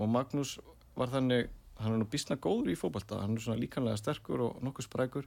Og 0.00 0.08
Magnús 0.08 0.56
var 0.96 1.12
þannig 1.12 1.50
hann 1.82 1.98
er 1.98 2.00
nú 2.00 2.08
bísna 2.08 2.36
góður 2.40 2.72
í 2.72 2.78
fótbolta 2.78 3.20
hann 3.20 3.36
er 3.36 3.44
svona 3.44 3.60
líkanlega 3.60 3.98
sterkur 3.98 4.44
og 4.46 4.60
nokkuð 4.64 4.86
sprækur 4.86 5.26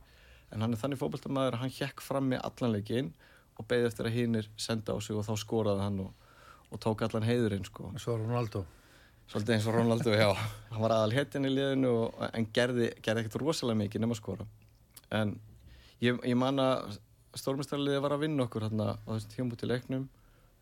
en 0.55 0.63
hann 0.63 0.73
er 0.73 0.79
þannig 0.79 1.01
fótboltamæður 1.01 1.57
að 1.57 1.63
hann 1.63 1.73
hjekk 1.75 2.03
fram 2.03 2.29
með 2.31 2.45
allan 2.47 2.71
leikinn 2.71 3.09
og 3.59 3.67
beði 3.67 3.89
eftir 3.89 4.07
að 4.07 4.15
hinnir 4.15 4.47
senda 4.55 4.95
á 4.95 4.97
sig 5.03 5.17
og 5.17 5.25
þá 5.27 5.33
skoraði 5.41 5.83
hann 5.83 5.99
og, 6.05 6.26
og 6.71 6.81
tók 6.83 7.03
allan 7.05 7.25
heiðurinn 7.27 7.65
sko. 7.67 7.91
Svo 8.01 8.17
Ronaldo. 8.19 8.65
svolítið 9.27 9.55
eins 9.55 9.67
og 9.67 9.75
Ronaldo, 9.75 10.13
já. 10.15 10.29
Hann 10.71 10.81
var 10.81 10.95
aðal 10.95 11.15
hettin 11.17 11.45
í 11.45 11.51
liðinu 11.51 11.91
og, 11.91 12.21
en 12.33 12.47
gerði, 12.55 12.93
gerði 13.03 13.25
ekkert 13.25 13.41
rosalega 13.41 13.81
mikið 13.81 14.03
nema 14.03 14.15
skora. 14.15 14.47
En 15.11 15.35
ég, 15.99 16.19
ég 16.23 16.37
man 16.39 16.59
að 16.63 16.97
stórmestarliði 17.37 18.01
var 18.03 18.15
að 18.15 18.23
vinna 18.23 18.45
okkur 18.47 18.67
hérna 18.67 18.93
á 18.95 19.09
þessum 19.09 19.33
tímum 19.33 19.53
út 19.55 19.63
í 19.63 19.71
leiknum. 19.71 20.07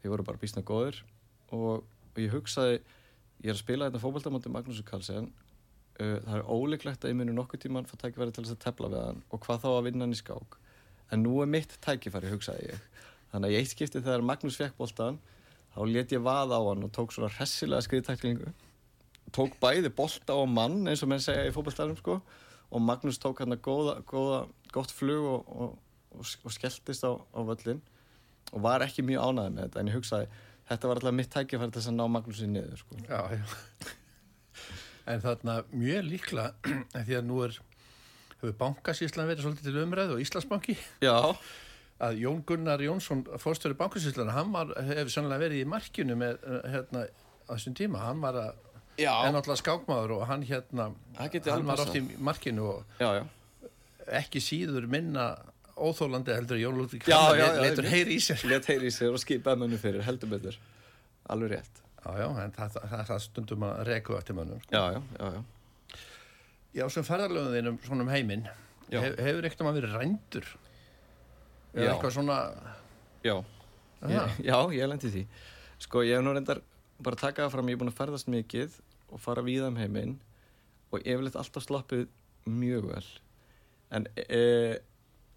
Þeir 0.01 0.13
voru 0.15 0.27
bara 0.27 0.41
bísna 0.41 0.65
góðir. 0.65 1.01
Og, 1.53 1.85
og 1.85 2.21
ég 2.21 2.33
hugsaði 2.33 2.79
ég 3.43 3.51
er 3.51 3.55
að 3.55 3.61
spila 3.61 3.89
þetta 3.89 4.01
fókbaltamóti 4.01 4.51
Magnús 4.51 4.81
Karlsson 4.87 5.29
uh, 5.29 6.17
það 6.25 6.35
er 6.39 6.47
óleiklegt 6.49 7.05
að 7.05 7.13
ég 7.13 7.19
muni 7.19 7.35
nokkuð 7.35 7.65
tíman 7.65 7.87
fá 7.89 7.95
tækifæri 8.01 8.33
til 8.33 8.45
þess 8.45 8.55
að 8.55 8.63
tefla 8.63 8.91
við 8.93 9.03
hann 9.03 9.23
og 9.29 9.43
hvað 9.45 9.63
þá 9.65 9.69
að 9.73 9.85
vinna 9.89 10.05
hann 10.07 10.15
í 10.15 10.19
skák. 10.19 10.57
En 11.13 11.21
nú 11.21 11.37
er 11.43 11.49
mitt 11.51 11.77
tækifæri, 11.85 12.31
hugsaði 12.33 12.71
ég. 12.71 12.85
Þannig 13.31 13.51
að 13.51 13.55
í 13.55 13.59
eitt 13.59 13.73
skipti 13.73 14.01
þegar 14.01 14.25
Magnús 14.25 14.57
fekk 14.57 14.77
boltan 14.79 15.19
þá 15.75 15.81
let 15.91 16.15
ég 16.15 16.23
vaða 16.23 16.59
á 16.59 16.63
hann 16.69 16.87
og 16.87 16.93
tók 16.95 17.13
svona 17.13 17.31
hressilega 17.35 17.83
skriðtæklingu. 17.83 18.53
Tók 19.35 19.57
bæði 19.59 19.91
bolta 19.95 20.37
og 20.39 20.47
mann 20.47 20.85
eins 20.87 21.03
og 21.03 21.11
menn 21.11 21.23
segja 21.23 21.49
í 21.49 21.53
fókbaltarum 21.55 21.97
sko. 21.99 22.21
Og 22.71 22.81
Magnús 22.81 23.19
tók 23.21 23.43
hann 23.43 23.55
að 23.55 23.61
góða, 23.67 23.99
góða 24.07 24.39
gott 24.73 24.93
flug 24.95 25.27
og, 25.33 25.51
og, 25.51 25.75
og, 26.15 26.31
og 26.43 26.55
skelltist 26.55 27.05
á, 27.05 27.13
á 27.13 27.39
völlin 27.45 27.83
og 28.53 28.61
var 28.63 28.83
ekki 28.85 29.03
mjög 29.05 29.29
ánæði 29.29 29.53
með 29.53 29.67
þetta 29.67 29.81
en 29.81 29.89
ég 29.89 29.97
hugsaði 29.97 30.27
þetta 30.69 30.89
var 30.89 30.99
alltaf 30.99 31.15
mitt 31.15 31.31
tækifæri 31.33 31.73
til 31.73 31.81
þess 31.81 31.91
að 31.91 31.97
ná 31.99 32.05
Magnúsi 32.11 32.49
niður 32.49 32.81
sko. 32.81 32.97
Já, 33.05 33.21
já. 33.35 33.93
En 35.05 35.21
þarna 35.21 35.59
mjög 35.69 36.07
líkla, 36.09 36.47
því 37.05 37.19
að 37.19 37.27
nú 37.27 37.43
er, 37.45 37.59
hefur 38.39 38.57
bankasíslan 38.61 39.29
verið 39.29 39.45
svolítið 39.45 39.69
til 39.69 39.83
umræðu 39.83 40.17
og 40.17 40.23
Íslandsbanki, 40.23 40.77
Já, 41.05 41.17
að 42.03 42.19
Jón 42.19 42.43
Gunnar 42.47 42.81
Jónsson, 42.83 43.23
fórstöru 43.39 43.77
bankasíslan, 43.79 44.33
hann 44.35 44.51
var, 44.51 44.73
hefur 44.89 45.13
sannlega 45.13 45.45
verið 45.45 45.63
í 45.63 45.69
markinu 45.69 46.17
með, 46.19 46.37
eh, 46.43 46.69
hérna, 46.73 47.05
á 47.47 47.51
þessum 47.53 47.75
tíma, 47.77 48.03
hann 48.03 48.21
var 48.23 48.39
að, 48.41 48.61
en 48.99 49.35
náttúrulega 49.35 49.61
skákmaður 49.61 50.15
og 50.17 50.27
hann 50.27 50.43
hérna, 50.47 50.89
hann 51.15 51.67
var 51.67 51.83
oft 51.83 51.95
í 51.95 52.03
markinu 52.19 52.67
og 52.73 52.99
já, 52.99 53.21
já. 53.21 53.23
ekki 54.21 54.43
síður 54.43 54.89
minna 54.91 55.33
óþólandi 55.75 56.35
heldur 56.35 56.59
Jón 56.59 56.77
Lúðvík 56.79 57.07
einmitt. 57.11 57.89
heyri 57.91 58.15
í 58.15 58.23
sér 58.23 58.43
Let 58.47 58.67
heyri 58.71 58.87
í 58.87 58.95
sér 58.95 59.15
og 59.15 59.19
skipaði 59.19 59.63
mönnum 59.63 59.81
fyrir, 59.81 60.05
heldur 60.07 60.31
betur. 60.31 60.59
Alveg 61.31 61.57
rétt. 61.57 61.81
Já, 62.05 62.11
já, 62.21 62.27
en 62.43 62.53
það, 62.55 62.77
það, 62.77 63.01
það, 63.09 63.19
stundum 63.25 63.65
að 63.65 63.81
reka 63.89 64.15
eftir 64.19 64.37
mönnum 64.37 64.61
sko. 64.63 64.71
Já, 64.71 64.95
já, 64.95 65.01
já, 65.19 65.33
já. 65.35 65.99
Já, 66.75 66.85
sem 66.91 67.07
ferðarlöðum 67.07 67.55
þínum 67.55 67.81
svona 67.87 68.05
um 68.05 68.11
heiminn 68.11 68.47
hefur 68.91 69.47
ekkert 69.47 69.63
um 69.63 69.71
að 69.71 69.77
verið 69.79 69.97
rændur 69.99 70.49
eða 71.75 71.91
eitthvað 71.93 72.15
svona 72.17 72.39
Já, 73.25 73.39
ég, 74.05 74.33
já, 74.49 74.57
ég 74.75 74.89
lendi 74.89 75.09
því. 75.09 75.25
Sko, 75.81 76.03
ég 76.05 76.19
hef 76.19 76.25
nú 76.25 76.35
reyndar 76.35 76.61
bara 77.03 77.17
takað 77.19 77.51
fram, 77.55 77.69
ég 77.71 77.77
er 77.77 77.81
búin 77.81 77.91
að 77.91 77.97
ferðast 77.97 78.29
mikið 78.31 78.75
og 79.09 79.21
fara 79.21 79.43
víða 79.45 79.71
um 79.71 79.79
heiminn 79.79 80.17
og 80.93 81.01
yfirleitt 81.01 81.37
alltaf 81.39 81.65
sloppið 81.65 82.05
mjög 82.45 82.89
vel. 82.91 83.07
En 83.95 84.05
e, 84.15 84.77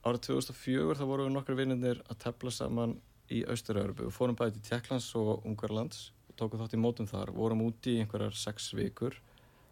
árið 0.05 0.27
2004 0.29 0.99
þá 0.99 1.05
vorum 1.09 1.29
við 1.29 1.35
nokkru 1.37 1.57
vinnir 1.59 2.03
að 2.09 2.21
tefla 2.27 2.53
saman 2.55 2.99
í 3.33 3.43
Austur-Európu 3.49 4.07
við 4.07 4.15
fórum 4.17 4.37
bæði 4.39 4.59
til 4.59 4.67
Tjekklands 4.69 5.09
og 5.21 5.47
Ungarlands 5.49 6.11
og 6.29 6.37
tókum 6.41 6.61
þátt 6.63 6.77
í 6.77 6.81
mótum 6.81 7.09
þar, 7.09 7.33
vorum 7.37 7.65
úti 7.67 7.97
í 7.97 8.03
einhverjar 8.03 8.37
sex 8.37 8.71
vikur 8.77 9.17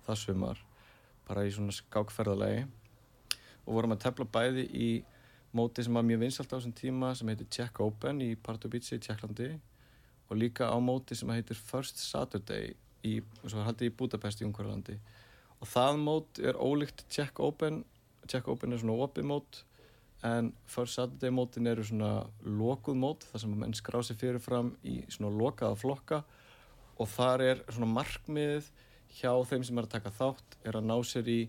það 0.06 0.20
sumar 0.22 0.60
bara 1.28 1.46
í 1.46 1.52
svona 1.54 1.74
skákferðalegi 1.74 2.66
og 3.64 3.70
vorum 3.78 3.96
að 3.96 4.02
tefla 4.04 4.28
bæði 4.36 4.66
í 4.72 4.90
móti 5.56 5.84
sem 5.84 5.96
var 5.96 6.06
mjög 6.06 6.22
vinsalt 6.24 6.52
á 6.52 6.56
þessum 6.56 6.76
tíma 6.76 7.12
sem 7.16 7.32
heitir 7.32 7.50
Czech 7.56 7.80
Open 7.84 8.22
í 8.24 8.30
Pardubice 8.36 8.98
í 8.98 9.02
Tjekklandi 9.02 9.50
og 10.28 10.40
líka 10.40 10.68
á 10.68 10.76
móti 10.82 11.16
sem 11.18 11.30
heitir 11.32 11.58
First 11.58 12.02
Saturday 12.02 12.74
í, 13.06 13.20
sem 13.46 13.58
var 13.58 13.70
haldið 13.70 13.90
í 13.90 13.96
Budapest 13.98 14.42
í 14.42 14.48
Ungverðalandi 14.48 14.98
og 15.60 15.70
það 15.72 16.02
mót 16.02 16.42
er 16.42 16.58
ólíkt 16.60 17.06
Czech 17.12 17.40
Open 17.40 17.84
Czech 18.26 18.48
Open 18.50 18.74
er 18.74 18.82
svona 18.82 19.06
opið 19.06 19.28
mót 19.30 19.62
en 20.26 20.52
First 20.66 20.96
Saturday 20.98 21.30
mótin 21.30 21.68
eru 21.70 21.84
svona 21.86 22.26
lokuð 22.42 22.98
mót 22.98 23.26
þar 23.30 23.42
sem 23.42 23.54
menn 23.60 23.76
skrá 23.76 24.02
sig 24.04 24.18
fyrirfram 24.20 24.72
í 24.82 24.98
svona 25.12 25.34
lokaða 25.36 25.78
flokka. 25.78 26.22
Og 26.96 27.10
þar 27.12 27.44
er 27.44 27.62
svona 27.68 27.92
markmiðið 27.92 28.70
hjá 29.18 29.32
þeim 29.50 29.66
sem 29.66 29.78
er 29.78 29.86
að 29.86 29.94
taka 29.98 30.14
þátt 30.16 30.56
er 30.64 30.78
að 30.78 30.88
ná 30.88 30.96
sér 31.04 31.28
í 31.30 31.40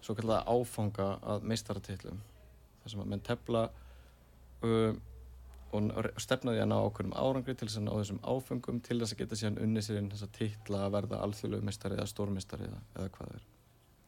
svo 0.00 0.16
kallega 0.16 0.46
áfanga 0.48 1.10
að 1.34 1.46
meistaratillum 1.50 2.22
þar 2.86 2.94
sem 2.94 3.02
að 3.02 3.12
menn 3.12 3.24
tefla 3.26 3.62
um, 4.62 5.00
og 5.76 6.20
stefnaði 6.22 6.62
að 6.62 6.70
ná 6.70 6.76
ákveðum 6.78 7.16
árangri 7.18 7.54
til 7.58 7.66
þess 7.66 7.80
að 7.80 7.86
ná 7.88 7.92
þessum 7.96 8.20
áfengum 8.22 8.78
til 8.86 9.00
þess 9.00 9.12
að 9.16 9.18
geta 9.20 9.38
síðan 9.40 9.58
unni 9.64 9.82
sér 9.82 9.98
inn 9.98 10.12
þess 10.12 10.24
að 10.24 10.36
titla 10.38 10.84
að 10.86 10.94
verða 10.94 11.18
alþjóðlegu 11.26 11.66
meistari 11.66 11.98
eða 11.98 12.06
stórmeistari 12.12 12.68
eða, 12.68 12.78
eða 12.94 13.10
hvað 13.16 13.32
það 13.32 13.40
er. 13.40 13.48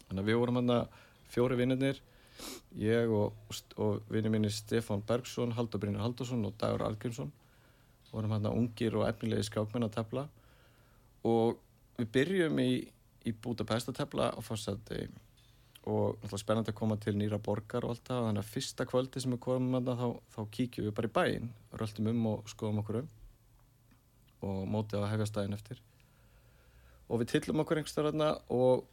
Þannig 0.07 0.23
að 0.23 0.31
við 0.31 0.39
vorum 0.41 0.61
hann 0.61 0.75
að 0.77 1.03
fjóri 1.29 1.59
vinnirnir 1.59 2.01
ég 2.79 3.13
og, 3.13 3.57
og 3.83 4.09
vinnir 4.09 4.33
minni 4.33 4.53
Stefán 4.55 5.03
Bergsson, 5.05 5.53
Haldur 5.59 5.83
Brynjar 5.83 6.07
Haldursson 6.07 6.47
og 6.47 6.55
Dagur 6.63 6.87
Argrímsson 6.87 7.35
vorum 8.13 8.33
hann 8.33 8.49
að 8.49 8.59
ungir 8.63 8.97
og 8.97 9.07
efnilegi 9.09 9.49
skákmenn 9.51 9.85
að 9.89 9.97
tefla. 9.99 10.25
Og 11.29 11.59
við 11.99 12.13
byrjum 12.15 12.61
í, 12.63 12.71
í 13.29 13.35
Budapest 13.35 13.91
að 13.91 13.99
tefla 14.01 14.31
á 14.33 14.41
fórsætti 14.45 15.09
og 15.89 16.33
spennandi 16.41 16.73
að 16.73 16.79
koma 16.81 16.97
til 17.01 17.15
nýra 17.17 17.39
borgar 17.43 17.87
og 17.87 17.95
allt 17.95 18.05
það, 18.09 18.27
þannig 18.29 18.45
að 18.45 18.53
fyrsta 18.53 18.87
kvöldi 18.89 19.23
sem 19.23 19.35
við 19.35 19.41
komum 19.45 19.79
að 19.79 19.91
þá, 20.01 20.09
þá 20.35 20.41
kíkjum 20.57 20.89
við 20.89 20.95
bara 20.99 21.11
í 21.11 21.15
bæinn 21.19 21.51
röldum 21.81 22.11
um 22.13 22.29
og 22.33 22.53
skoðum 22.53 22.83
okkur 22.83 23.01
um 23.03 23.11
og 24.49 24.61
mótið 24.71 25.03
að 25.03 25.11
hefja 25.15 25.27
stæðin 25.33 25.57
eftir. 25.57 25.83
Og 27.09 27.23
við 27.23 27.33
tillum 27.33 27.65
okkur 27.65 27.81
einhverstað 27.81 28.11
þarna 28.11 28.31
og 28.55 28.85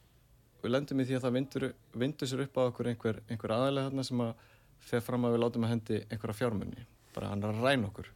við 0.64 0.74
lendum 0.74 1.02
í 1.02 1.06
því 1.06 1.18
að 1.18 1.26
það 1.26 1.36
vindur, 1.38 1.66
vindur 1.94 2.32
sér 2.32 2.46
upp 2.46 2.58
á 2.58 2.62
okkur 2.66 2.90
einhver, 2.90 3.22
einhver 3.30 3.54
aðalega 3.54 3.92
þarna 3.92 4.06
sem 4.08 4.24
að 4.26 4.46
fer 4.86 5.04
fram 5.06 5.28
að 5.28 5.36
við 5.36 5.44
látum 5.44 5.68
að 5.68 5.74
hendi 5.76 6.00
einhverja 6.10 6.40
fjármunni 6.40 6.88
bara 7.16 7.32
hann 7.32 7.44
er 7.44 7.54
að 7.54 7.66
ræna 7.66 7.92
okkur 7.92 8.10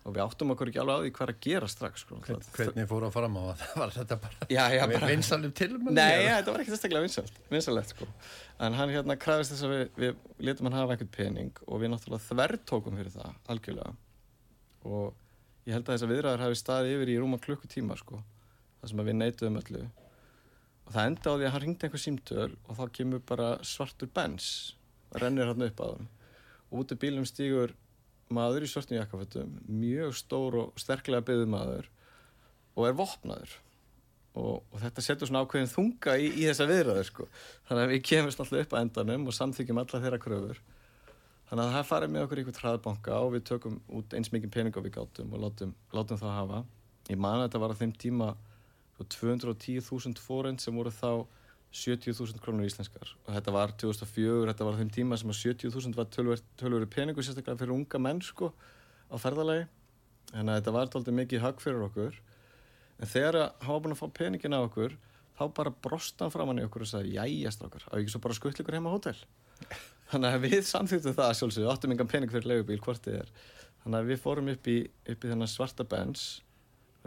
og 0.00 0.14
við 0.16 0.22
áttum 0.24 0.52
okkur 0.54 0.70
ekki 0.70 0.80
alveg 0.80 0.96
á 0.96 1.02
því 1.04 1.12
hvað 1.16 1.26
er 1.26 1.32
að 1.34 1.40
gera 1.44 1.68
strax 1.68 2.04
sko. 2.04 2.18
Hvern, 2.24 2.44
hvernig 2.56 2.86
fóru 2.88 3.08
að 3.08 3.16
fram 3.16 3.36
á 3.36 3.42
það 3.60 3.74
var 3.82 3.94
þetta 3.96 4.18
bara 4.22 4.48
já, 4.48 4.62
já, 4.72 4.82
bara... 4.92 5.10
vinsalum 5.10 5.54
tilmæli 5.60 5.96
Nei, 5.98 6.14
ja, 6.24 6.36
þetta 6.38 6.54
var 6.54 6.64
ekki 6.64 6.74
þessaklega 6.74 7.04
vinsalt 7.04 7.40
vinsalegt 7.52 7.94
sko. 7.94 8.08
En 8.64 8.76
hann 8.76 8.92
hérna 8.94 9.16
kræfist 9.20 9.54
þess 9.54 9.66
að 9.66 9.74
við, 9.74 9.84
við 10.00 10.46
letum 10.48 10.68
hann 10.68 10.78
hafa 10.78 10.96
einhvern 10.96 11.12
pening 11.16 11.62
og 11.66 11.82
við 11.82 11.92
náttúrulega 11.92 12.26
þvertókum 12.30 13.00
fyrir 13.00 13.14
það 13.14 13.52
algjörlega. 13.52 13.94
Og 14.88 15.68
ég 15.68 15.76
held 15.76 15.86
að 15.86 15.94
þess 15.94 16.06
að 16.06 16.14
viðræður 16.14 16.44
hafi 16.46 16.60
staðið 16.60 16.96
yfir 16.96 17.12
í 17.12 17.18
rúma 17.20 17.40
klukkutíma 17.44 17.98
sko 18.00 18.22
það 18.80 18.92
sem 18.92 19.02
að 19.02 19.10
við 19.10 19.18
neituðum 19.20 19.60
öllu. 19.60 19.84
Og 20.86 20.94
það 20.96 21.10
enda 21.10 21.32
á 21.32 21.36
því 21.36 21.46
að 21.46 21.54
hann 21.54 21.64
ringdi 21.66 21.86
einhver 21.86 22.02
símtöl 22.02 22.50
og 22.50 22.78
þá 22.78 22.84
kemur 22.96 23.24
bara 23.28 23.50
svartur 23.66 24.10
bens 24.16 24.48
rennir 25.20 25.50
hann 25.50 25.66
upp 25.66 25.82
að 25.84 26.04
maður 28.34 28.66
í 28.66 28.70
svartum 28.70 28.98
jakkafötum 28.98 29.56
mjög 29.66 30.14
stór 30.18 30.56
og 30.62 30.80
sterklega 30.80 31.24
byggðu 31.26 31.48
maður 31.50 31.90
og 32.78 32.86
er 32.86 32.96
vopnaður. 32.98 33.54
Og, 34.38 34.60
og 34.70 34.76
þetta 34.78 35.02
setur 35.02 35.26
svona 35.26 35.42
ákveðin 35.42 35.72
þunga 35.72 36.14
í, 36.22 36.28
í 36.38 36.44
þessa 36.46 36.68
viðræður 36.70 37.08
sko. 37.08 37.26
þannig 37.66 37.82
að 37.82 37.94
við 37.94 38.04
kemumst 38.06 38.42
alltaf 38.42 38.60
upp 38.60 38.76
að 38.76 38.84
endanum 38.86 39.26
og 39.26 39.36
samþykjum 39.36 39.80
alla 39.82 40.02
þeirra 40.04 40.20
kröfur. 40.22 40.60
Þannig 41.50 41.64
að 41.64 41.74
það 41.74 41.88
farið 41.88 42.12
með 42.14 42.26
okkur 42.26 42.38
í 42.38 42.42
einhvern 42.44 42.60
hraðbanka 42.60 43.16
og 43.18 43.32
við 43.34 43.46
tökum 43.48 43.80
út 43.98 44.14
eins 44.14 44.30
mikið 44.30 44.52
pening 44.54 44.76
og 44.78 44.86
við 44.86 44.94
gátum 44.94 45.34
og 45.34 45.42
látum, 45.42 45.74
látum 45.90 46.20
það 46.20 46.36
hafa. 46.36 46.60
Ég 47.10 47.18
man 47.18 47.40
að 47.40 47.48
þetta 47.48 47.62
var 47.64 47.74
á 47.74 47.80
þeim 47.80 47.94
tíma 47.98 48.28
210.000 49.00 50.22
fórend 50.22 50.62
sem 50.62 50.76
voru 50.76 50.92
þá 50.94 51.26
70.000 51.70 52.42
krónur 52.42 52.66
íslenskar. 52.66 53.12
Og 53.26 53.34
þetta 53.36 53.54
var 53.54 53.74
2004, 53.78 54.48
þetta 54.50 54.66
var 54.66 54.78
þeim 54.80 54.90
tíma 54.94 55.18
sem 55.20 55.30
að 55.30 55.42
70.000 55.44 55.98
var 55.98 56.08
tölveri 56.10 56.88
peningu 56.90 57.22
sérstaklega 57.22 57.60
fyrir 57.60 57.76
unga 57.76 58.00
menn 58.02 58.22
sko 58.24 58.50
á 59.06 59.16
ferðalagi. 59.22 59.68
Þannig 60.32 60.52
að 60.52 60.58
þetta 60.60 60.74
var 60.74 60.90
tóltið 60.90 61.16
mikið 61.20 61.44
högg 61.44 61.62
fyrir 61.62 61.86
okkur. 61.86 62.18
En 63.00 63.10
þegar 63.10 63.38
hann 63.62 63.70
var 63.70 63.84
búin 63.84 63.94
að 63.94 64.02
fá 64.02 64.18
peningin 64.18 64.58
á 64.58 64.60
okkur 64.60 64.98
þá 65.38 65.44
bara 65.56 65.72
brosta 65.72 66.26
hann 66.26 66.34
fram 66.34 66.50
hann 66.50 66.60
í 66.60 66.66
okkur 66.66 66.84
og 66.84 66.90
sagði 66.90 67.14
jæja 67.16 67.54
strákar, 67.54 67.86
á 67.88 67.96
ekki 67.96 68.12
svo 68.12 68.20
bara 68.26 68.36
skuttl 68.36 68.60
ykkur 68.60 68.76
heima 68.76 68.92
á 68.92 68.94
hótel? 68.94 69.16
Þannig 70.10 70.36
að 70.36 70.44
við 70.44 70.60
samþýttum 70.68 71.16
það 71.16 71.32
sjálfsögðu, 71.38 71.70
áttum 71.70 71.94
engan 71.94 72.10
pening 72.10 72.32
fyrir 72.32 72.50
leigubíl 72.50 72.80
hvort 72.82 73.04
þið 73.06 73.22
er. 73.22 73.32
Þannig 73.84 73.98
að 74.00 74.10
við 74.10 74.22
fórum 74.24 74.50
upp 74.52 74.68
í, 74.68 74.78
upp 75.14 75.24
í 75.24 75.30
þennan 75.30 75.50
svarta 75.50 75.86
bens 75.88 76.24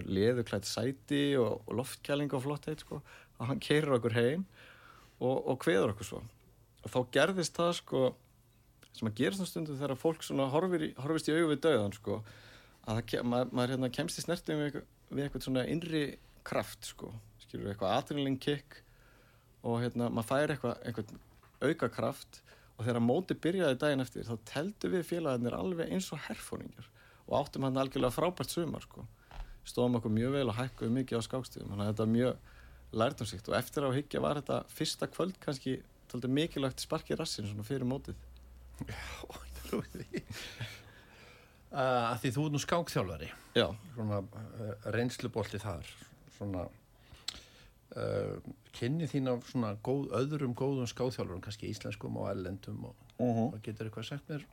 leðuklætt 0.01 0.65
sæti 0.65 1.35
og, 1.37 1.61
og 1.67 1.77
loftkjæling 1.77 2.33
og 2.33 2.41
flott 2.47 2.65
heit 2.71 2.81
sko 2.81 3.03
og 3.39 3.49
hann 3.49 3.61
keirir 3.63 3.95
okkur 3.97 4.15
heim 4.17 4.45
og, 5.19 5.37
og 5.37 5.57
kveður 5.63 5.93
okkur 5.93 6.09
svo. 6.09 6.21
Og 6.83 6.93
þá 6.93 6.99
gerðist 7.15 7.57
það 7.57 7.73
sko 7.79 8.03
sem 8.93 9.09
að 9.09 9.19
gerast 9.19 9.43
á 9.43 9.47
stundu 9.49 9.77
þegar 9.79 9.97
fólk 9.97 10.25
horfir 10.53 10.89
horfist 11.01 11.29
í 11.29 11.35
auðu 11.35 11.51
við 11.53 11.63
döðan 11.65 11.95
sko 11.95 12.19
að 12.83 12.99
það, 12.99 13.23
maður, 13.25 13.53
maður 13.55 13.73
hérna, 13.73 13.89
kemst 13.95 14.19
í 14.19 14.25
snertum 14.25 14.61
við, 14.61 14.79
við 15.09 15.25
eitthvað 15.25 15.45
svona 15.47 15.65
innri 15.71 16.03
kraft 16.45 16.91
sko 16.91 17.09
skilur 17.41 17.65
við 17.65 17.73
eitthvað 17.73 17.95
adrenalin 17.97 18.39
kick 18.41 18.81
og 19.63 19.79
hérna 19.81 20.09
maður 20.11 20.29
fær 20.29 20.53
eitthvað, 20.53 20.83
eitthvað 20.83 21.13
auka 21.63 21.89
kraft 21.95 22.41
og 22.77 22.85
þegar 22.85 23.05
móti 23.05 23.37
byrjaði 23.39 23.79
daginn 23.81 24.03
eftir 24.03 24.27
þá 24.27 24.35
teldu 24.49 24.91
við 24.93 25.05
félagarnir 25.09 25.57
alveg 25.57 25.93
eins 25.93 26.09
og 26.13 26.21
herfóningar 26.27 26.89
og 27.27 27.35
áttum 27.39 27.67
hann 27.67 27.79
algjörlega 27.79 28.11
frábært 28.11 28.51
sumar 28.51 28.83
sko. 28.83 29.05
Stóðum 29.63 30.01
okkur 30.01 30.11
mjög 30.11 30.33
vel 30.35 30.49
og 30.51 30.57
hækkuðum 30.57 30.97
mikið 30.99 31.21
á 31.23 31.27
skákstíðum 31.29 31.69
þannig 31.71 31.85
að 31.85 31.91
þetta 31.93 32.03
er 32.03 32.13
mjög 32.17 32.49
lærdomsíkt 32.93 33.49
og 33.49 33.57
eftir 33.57 33.85
á 33.85 33.89
higgja 33.95 34.21
var 34.23 34.39
þetta 34.41 34.61
fyrsta 34.73 35.09
kvöld 35.11 35.35
kannski 35.43 35.79
tóltið 36.11 36.35
mikilvægt 36.37 36.83
sparki 36.85 37.17
rassin 37.17 37.49
svona 37.49 37.65
fyrir 37.67 37.87
mótið. 37.89 38.17
Uh, 41.73 42.11
að 42.11 42.19
því 42.21 42.29
þú 42.35 42.43
er 42.45 42.51
nú 42.53 42.59
skákþjálfari. 42.61 43.27
Já, 43.57 43.63
svona 43.95 44.19
uh, 44.21 44.73
reynslubolti 44.93 45.57
þar. 45.57 45.87
Svona 46.35 46.67
uh, 47.97 48.51
kynni 48.77 49.07
þín 49.09 49.31
af 49.31 49.47
svona 49.49 49.71
góð, 49.81 50.11
öðrum 50.19 50.53
góðum 50.53 50.85
skákþjálfurum 50.91 51.41
kannski 51.41 51.71
íslenskum 51.73 52.19
og 52.21 52.29
ellendum 52.29 52.91
og, 52.91 53.07
og 53.17 53.57
getur 53.65 53.89
eitthvað 53.89 54.05
sagt 54.11 54.29
mér? 54.29 54.45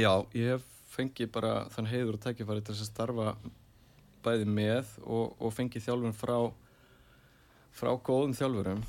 Já 0.00 0.10
ég 0.34 0.56
hef 0.56 0.66
fengið 0.92 1.30
bara 1.34 1.54
þann 1.72 1.90
heiður 1.92 2.18
og 2.18 2.24
tækifæri 2.26 2.64
til 2.66 2.74
að 2.74 2.84
starfa 2.88 3.36
bæði 4.26 4.48
með 4.48 4.96
og, 5.02 5.36
og 5.38 5.54
fengið 5.54 5.86
þjálfun 5.86 6.16
frá 6.16 6.36
frá 7.76 7.92
góðum 7.96 8.36
þjálfurum. 8.36 8.84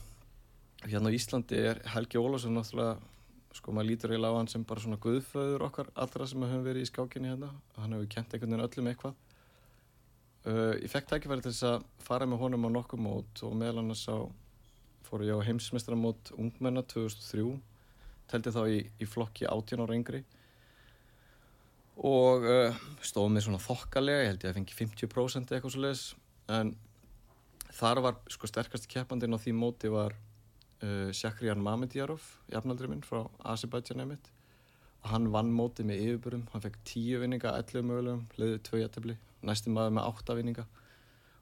Hérna 0.84 1.12
á 1.12 1.16
Íslandi 1.16 1.60
er 1.72 1.82
Helgi 1.94 2.20
Ólafsson 2.20 2.56
náttúrulega 2.58 3.00
sko 3.54 3.74
maður 3.74 3.90
lítur 3.92 4.14
eiginlega 4.14 4.34
á 4.34 4.40
hann 4.40 4.50
sem 4.50 4.64
bara 4.66 4.82
svona 4.82 5.00
guðföður 5.02 5.68
okkar 5.68 5.92
allra 5.94 6.28
sem 6.28 6.42
hefur 6.42 6.66
verið 6.66 6.86
í 6.86 6.90
skákinni 6.90 7.30
hérna. 7.30 7.52
Hann 7.78 7.94
hefur 7.96 8.10
kent 8.16 8.34
einhvern 8.34 8.56
veginn 8.56 8.66
öllum 8.66 8.90
eitthvað. 8.92 9.20
Uh, 10.44 10.74
ég 10.82 10.90
fekk 10.92 11.12
tækifæri 11.12 11.44
til 11.46 11.54
þess 11.54 11.68
að 11.70 11.84
fara 12.04 12.28
með 12.28 12.42
honum 12.42 12.66
á 12.68 12.70
nokkuð 12.76 13.04
mót 13.06 13.44
og 13.48 13.54
meðal 13.56 13.80
annars 13.80 14.04
á 14.12 14.28
fóru 15.08 15.28
ég 15.30 15.38
á 15.40 15.48
heimsmestramót 15.48 16.34
ungmenna 16.36 16.84
2003 16.84 17.46
teldi 18.32 18.52
þá 18.52 18.64
í, 18.68 18.82
í 19.00 19.08
flokki 19.08 19.48
18 19.48 19.86
ára 19.86 19.96
yngri. 19.96 20.24
Og 22.04 22.44
uh, 22.50 22.82
stóð 23.06 23.30
mér 23.32 23.46
svona 23.46 23.62
þokkalega, 23.62 24.26
ég 24.26 24.34
held 24.34 24.44
ég 24.44 24.52
að 24.52 24.60
fengi 24.60 24.78
50% 24.82 25.54
eitthvað 25.54 25.76
svo 25.76 25.86
leiðis 25.86 26.06
en 26.52 26.74
þar 27.74 28.02
var 28.06 28.22
sko 28.32 28.50
sterkast 28.50 28.88
keppandinn 28.92 29.34
á 29.34 29.40
því 29.42 29.56
móti 29.58 29.90
var 29.92 30.14
uh, 30.14 31.10
Shakriyan 31.16 31.62
Mamedjarov 31.64 32.24
jafnaldri 32.52 32.90
minn 32.92 33.04
frá 33.06 33.26
Azerbaijan 33.54 34.04
einmitt. 34.04 34.30
Og 35.04 35.10
hann 35.12 35.32
vann 35.34 35.52
móti 35.52 35.86
með 35.88 36.04
yfirbúrum 36.06 36.46
hann 36.54 36.64
fekk 36.64 36.80
10 36.88 37.24
vinninga, 37.24 37.56
11 37.60 37.88
mögulegum 37.90 38.24
leiðið 38.40 38.62
2 38.70 38.82
jættabli, 38.84 39.18
næstum 39.44 39.76
maður 39.76 39.98
með 39.98 40.10
8 40.12 40.38
vinninga. 40.40 40.68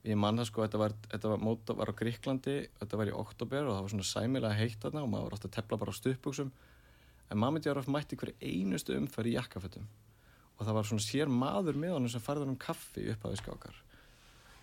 Og 0.02 0.10
ég 0.10 0.18
mann 0.18 0.40
það 0.40 0.50
sko 0.50 0.66
þetta 0.66 0.82
var, 0.82 0.96
þetta 1.12 1.34
var 1.34 1.44
móta 1.46 1.78
var 1.78 1.92
á 1.94 2.00
Gríklandi 2.00 2.56
þetta 2.80 3.02
var 3.02 3.12
í 3.12 3.18
oktober 3.18 3.68
og 3.68 3.76
það 3.76 3.84
var 3.84 3.94
svona 3.94 4.10
sæmilega 4.10 4.58
heitt 4.58 4.80
þarna 4.82 5.04
og 5.06 5.12
maður 5.12 5.28
var 5.28 5.36
alltaf 5.38 5.52
að 5.52 5.58
tepla 5.60 5.82
bara 5.84 5.94
á 5.94 6.00
stuðbuksum 6.00 6.50
en 7.32 7.40
Mamedjarov 7.44 7.92
mætti 7.92 8.18
hverju 8.18 8.40
einustu 8.42 8.96
umferð 8.98 9.30
í 9.30 9.36
jakkafötum. 9.36 9.86
Og 10.58 10.66
það 10.66 10.78
var 10.80 10.90
svona 10.90 11.06
sér 11.06 11.30
maður 11.30 11.78
með 11.84 11.96
honum 12.00 12.12
sem 12.12 12.24
farði 12.24 12.48
honum 12.48 12.60
kaffi 12.62 13.06
upp 13.14 13.28
á 13.28 13.30
því 13.30 13.42
skákar 13.44 13.78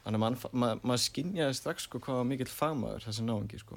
þannig 0.09 0.17
að 0.17 0.25
maður 0.25 0.53
ma, 0.57 0.69
ma 0.81 0.97
skinnjaði 0.97 1.57
strax 1.59 1.85
sko 1.85 2.01
hvað 2.01 2.23
mikill 2.31 2.49
fagmaður 2.49 3.05
þessi 3.05 3.25
náingi 3.29 3.61
sko. 3.61 3.77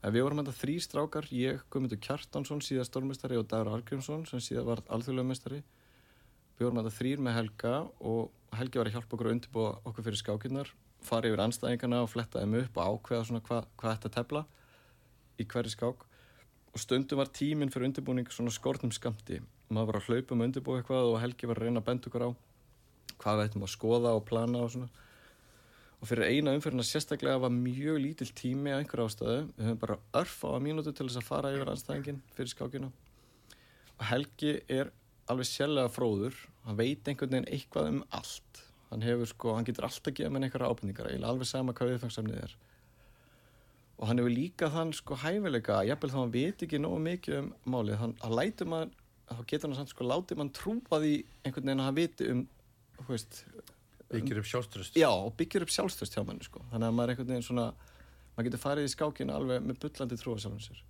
En 0.00 0.14
við 0.14 0.24
vorum 0.24 0.40
þetta 0.40 0.56
þrý 0.56 0.76
strákar, 0.80 1.26
ég, 1.36 1.60
Guðmundur 1.68 2.00
Kjartansson 2.00 2.62
síðan 2.64 2.88
stórmestari 2.88 3.36
og 3.36 3.44
Dagur 3.50 3.74
Argrímsson 3.74 4.24
sem 4.30 4.40
síðan 4.40 4.70
var 4.70 4.80
alþjóðlega 4.88 5.28
mestari 5.28 5.58
við 6.56 6.64
vorum 6.64 6.80
þetta 6.80 6.96
þrýr 6.96 7.20
með 7.24 7.36
Helga 7.36 7.74
og 8.00 8.56
Helgi 8.56 8.80
var 8.80 8.88
að 8.88 8.96
hjálpa 8.96 9.16
okkur 9.16 9.28
að 9.28 9.34
undirbúa 9.36 9.74
okkur 9.90 10.06
fyrir 10.08 10.20
skákinnar 10.22 10.72
fara 11.04 11.28
yfir 11.28 11.42
anstæðingarna 11.44 12.00
og 12.04 12.10
fletta 12.12 12.40
þeim 12.40 12.56
upp 12.62 12.80
og 12.80 12.96
ákveða 12.96 13.28
svona 13.28 13.44
hvað 13.44 13.68
hva 13.76 13.92
þetta 13.92 14.12
tefla 14.16 14.42
í 15.40 15.46
hverju 15.48 15.72
skák. 15.76 16.08
Og 16.70 16.80
stundum 16.80 17.20
var 17.20 17.30
tíminn 17.36 17.72
fyrir 17.72 17.90
undirbúning 17.90 18.32
svona 18.32 18.52
skortnum 18.52 18.92
skamti 18.92 19.42
maður 19.70 19.92
var 19.92 20.00
að 20.00 20.08
hlaupa 20.08 20.34
um 20.34 20.40
að 20.40 20.48
undirbúa 20.50 20.80
eitthvað 20.80 21.12
og 21.12 21.20
Helgi 21.22 21.48
var 21.48 21.60
að 21.60 21.68
reyna 21.68 21.80
að 21.80 21.88
benda 21.88 22.10
okkur 22.10 22.26
á 22.26 22.30
hvað 23.20 23.38
við 23.38 23.48
ættum 23.48 23.64
að 23.66 23.72
skoða 23.76 24.16
og 24.16 24.26
plana 24.28 24.64
og 24.64 24.72
svona 24.74 25.06
og 26.00 26.08
fyrir 26.08 26.30
eina 26.30 26.54
umfyrirna 26.56 26.84
sérstaklega 26.86 27.42
var 27.42 27.52
mjög 27.52 27.98
lítill 28.00 28.30
tími 28.36 28.72
að 28.72 28.82
einhver 28.82 29.02
ástöðu 29.04 29.36
við 29.56 29.66
höfum 29.66 29.80
bara 29.82 29.98
örf 30.16 30.38
á 30.48 30.50
að 30.54 30.64
mínútu 30.64 30.94
til 30.96 31.06
þess 31.08 31.20
að 31.20 31.28
fara 31.28 31.52
yfir 31.52 31.72
anstæðingin 31.74 32.22
fyrir 32.36 32.52
skákina. 32.54 32.88
Og 33.98 34.06
Helgi 34.08 34.54
er 34.72 34.92
alveg 35.28 35.50
sjálflega 35.50 35.92
fróður. 35.92 36.38
Hann 36.64 36.78
veit 36.80 37.08
einhvern 37.08 37.34
veginn 37.36 37.50
eitthvað 37.52 37.90
um 37.92 38.00
allt. 38.16 38.62
Hann 38.90 39.04
hefur 39.04 39.28
sko, 39.28 39.52
hann 39.54 39.68
getur 39.68 39.86
alltaf 39.86 40.16
gefið 40.16 40.32
með 40.32 40.48
einhverja 40.48 40.72
ábyrningar 40.72 41.10
alveg 41.28 41.50
sama 41.50 41.76
hvað 41.76 41.92
viðfangsamnið 41.92 42.40
er. 42.46 42.56
Og 44.00 44.08
hann 44.08 44.22
hefur 44.22 44.32
líka 44.32 44.70
þann 44.72 44.94
sko 44.96 45.20
hæfileika 45.20 45.82
jafnvel 45.84 46.14
þá 46.14 46.18
hann 46.22 46.32
veit 46.34 46.64
ekki 46.64 46.80
nógu 46.80 47.02
mikið 47.04 47.38
um 47.42 47.52
málið 47.68 48.00
hann, 48.00 48.16
hann 48.24 48.36
lætur 48.38 48.72
maður 48.72 48.96
þá 49.30 49.42
getur 49.52 49.68
hann 49.68 49.78
sann 49.78 49.90
sko 49.90 50.06
látið 50.08 50.40
mann 50.40 50.52
trúa 50.56 51.02
því 51.02 51.12
einhvern 51.44 51.68
veginn 51.68 51.82
að 51.82 51.86
hann 51.90 51.98
viti 51.98 52.30
um 52.32 52.40
veist, 53.08 53.44
byggir 54.10 54.40
upp 54.40 54.48
sjálfströst 54.50 54.96
já 54.98 55.10
byggir 55.38 55.64
upp 55.64 55.72
sjálfströst 55.72 56.16
hjá 56.16 56.24
manni 56.26 56.46
sko. 56.46 56.62
Þannig 56.72 56.88
að 56.88 56.96
maður 56.96 57.12
einhvern 57.14 57.32
veginn 57.32 57.46
svona 57.46 57.66
maður 58.34 58.48
getur 58.48 58.62
farið 58.64 58.88
í 58.88 58.94
skákinu 58.94 59.34
alveg 59.34 59.66
með 59.66 59.82
bullandi 59.84 60.18
trúa 60.20 60.40
sjálfum 60.42 60.62
sér. 60.64 60.80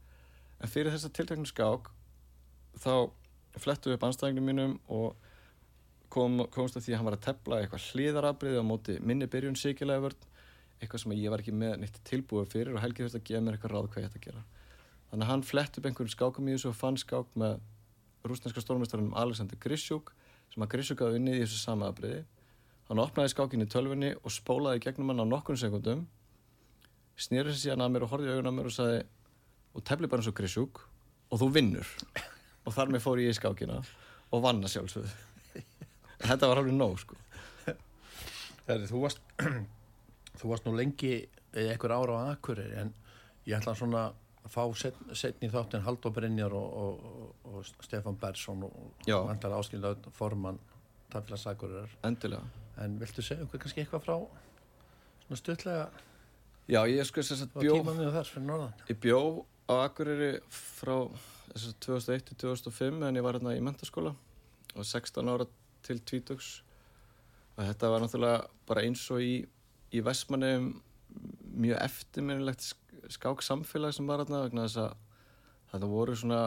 En 0.60 0.70
fyrir 0.70 0.94
þessa 0.94 1.12
tilteknum 1.16 1.48
skák 1.48 1.90
þá 2.80 2.94
flettu 3.60 3.92
upp 3.94 4.06
anstæðingum 4.06 4.46
mínum 4.46 4.76
og 4.88 5.16
kom, 6.12 6.44
komst 6.52 6.78
að 6.78 6.86
því 6.86 6.94
að 6.94 7.00
hann 7.00 7.08
var 7.08 7.16
að 7.18 7.26
tepla 7.26 7.60
eitthvað 7.60 7.86
hliðarabrið 7.90 8.60
á 8.60 8.64
móti 8.66 8.96
minni 9.02 9.28
byrjun 9.30 9.58
síkilega 9.58 10.04
vörn 10.06 10.26
eitthvað 10.80 11.02
sem 11.02 11.14
ég 11.16 11.32
var 11.32 11.42
ekki 11.42 11.54
með 11.54 11.76
neitt 11.82 12.00
tilbúið 12.08 12.54
fyrir 12.54 12.76
og 12.76 12.82
Helgi 12.82 13.04
þurfti 13.04 13.20
að 13.20 13.28
gefa 13.28 13.44
mér 13.44 13.56
eitthvað 13.56 13.74
ráð 13.74 13.88
hvað 13.90 14.02
ég 14.02 14.10
ætti 14.10 14.20
að 14.20 14.26
gera. 14.28 14.44
Þannig 15.10 15.26
að 15.26 15.30
hann 15.32 15.44
flett 15.44 15.78
upp 15.78 15.88
einhverjum 15.88 16.14
skákum 16.14 16.48
í 16.48 16.54
þessu 16.54 16.70
og 16.70 16.78
fann 16.78 16.98
skák 17.00 17.34
með 17.42 17.58
rúsneska 18.24 18.62
stórmestarunum 18.64 19.16
Alexander 19.18 19.58
Grishuk 19.60 20.12
sem 20.52 20.64
að 20.64 20.70
Grishuk 20.74 21.02
hafði 21.02 21.20
unnið 21.20 21.40
í 21.40 21.42
þessu 21.44 21.60
sama 21.60 21.90
abriði 21.90 22.22
hann 22.90 23.02
opnaði 23.04 23.30
skákin 23.30 23.62
í 23.62 23.68
tölfunni 23.70 24.10
og 24.18 24.34
spólaði 24.34 24.82
gegnum 24.82 25.12
hann 25.12 25.22
á 25.22 25.26
nokkun 25.30 25.58
sekundum 25.60 26.08
snýrið 27.20 27.54
sér 27.54 27.62
síðan 27.62 27.84
að 27.84 27.92
mér 27.94 28.06
og 28.06 28.12
horfið 28.14 28.32
augun 28.34 28.50
á 28.50 28.54
mér 28.56 28.70
og 28.70 28.74
sagði 28.74 29.02
og 29.70 29.84
tefli 29.86 30.10
bara 30.10 30.22
eins 30.22 30.30
og 30.30 30.36
Grishuk 30.36 30.80
og 31.30 31.40
þú 31.40 31.50
vinnur. 31.54 31.90
Og 32.66 32.74
þar 32.74 32.90
með 32.90 33.04
fór 33.04 33.20
ég 33.22 33.30
í 33.30 33.36
skákina 33.36 33.78
og 34.30 34.42
vanna 34.42 34.70
sjálfsögðu. 34.70 35.10
Þetta 36.28 36.50
var 36.50 36.62
alveg 36.62 36.74
nóg 36.76 36.96
sko. 37.02 37.18
Þegar 38.66 38.88
þú 38.90 39.04
varst 39.04 39.22
þú 40.40 40.50
varst 40.50 40.66
nú 40.66 40.74
lengi 40.78 41.14
eitthvað 41.54 41.96
ára 41.96 42.18
á 42.18 42.22
Akureyri 42.34 42.82
en 42.82 42.92
ég 43.46 43.56
ætla 43.58 43.76
svona 43.78 44.08
að 44.40 44.50
fá 44.50 44.62
setn, 44.78 45.14
setn 45.14 45.46
í 45.46 45.52
þáttin 45.52 45.84
Haldur 45.84 46.14
Brynjar 46.16 46.54
og, 46.56 46.76
og, 46.82 47.32
og 47.46 47.70
Stefan 47.84 48.18
Bersson 48.18 48.66
og 48.66 49.06
vantar 49.06 49.54
áskiljaður 49.58 50.14
formann 50.16 50.60
Tafélags 51.12 51.46
Akureyrar. 51.50 51.98
Endilega. 52.06 52.46
En 52.80 52.96
viltu 53.00 53.22
segja 53.24 53.44
okkur 53.44 53.64
kannski 53.64 53.84
eitthvað 53.84 54.06
frá 54.06 54.16
svona 55.30 55.38
stutlega 55.38 55.90
já 56.70 56.80
ég 56.90 57.06
sko 57.06 57.22
þess 57.22 57.44
að 57.46 57.60
bjó 57.62 57.74
ég 58.90 58.98
bjó 59.02 59.20
á 59.70 59.74
Akureyri 59.86 60.32
frá 60.50 60.96
þess 61.52 61.70
að 61.70 61.78
2001 61.86 62.26
til 62.28 62.38
2005 62.42 63.06
en 63.06 63.18
ég 63.18 63.26
var 63.26 63.38
hérna 63.38 63.54
í 63.54 63.62
mentaskóla 63.62 64.14
og 64.74 64.86
16 64.86 65.30
ára 65.30 65.46
til 65.86 65.98
20 65.98 66.34
og 67.56 67.62
þetta 67.62 67.90
var 67.92 68.04
náttúrulega 68.04 68.42
bara 68.66 68.84
eins 68.86 69.02
og 69.14 69.22
í, 69.22 69.34
í 69.94 70.02
Vestmanneum 70.02 70.72
mjög 71.60 71.78
eftirminnilegt 71.82 72.72
skák 73.10 73.42
samfélag 73.42 73.94
sem 73.94 74.06
var 74.06 74.22
hérna 74.22 74.44
vegna 74.46 74.66
þess 74.66 74.82
að 74.84 74.94
þetta 75.72 75.90
voru 75.90 76.18
svona 76.18 76.42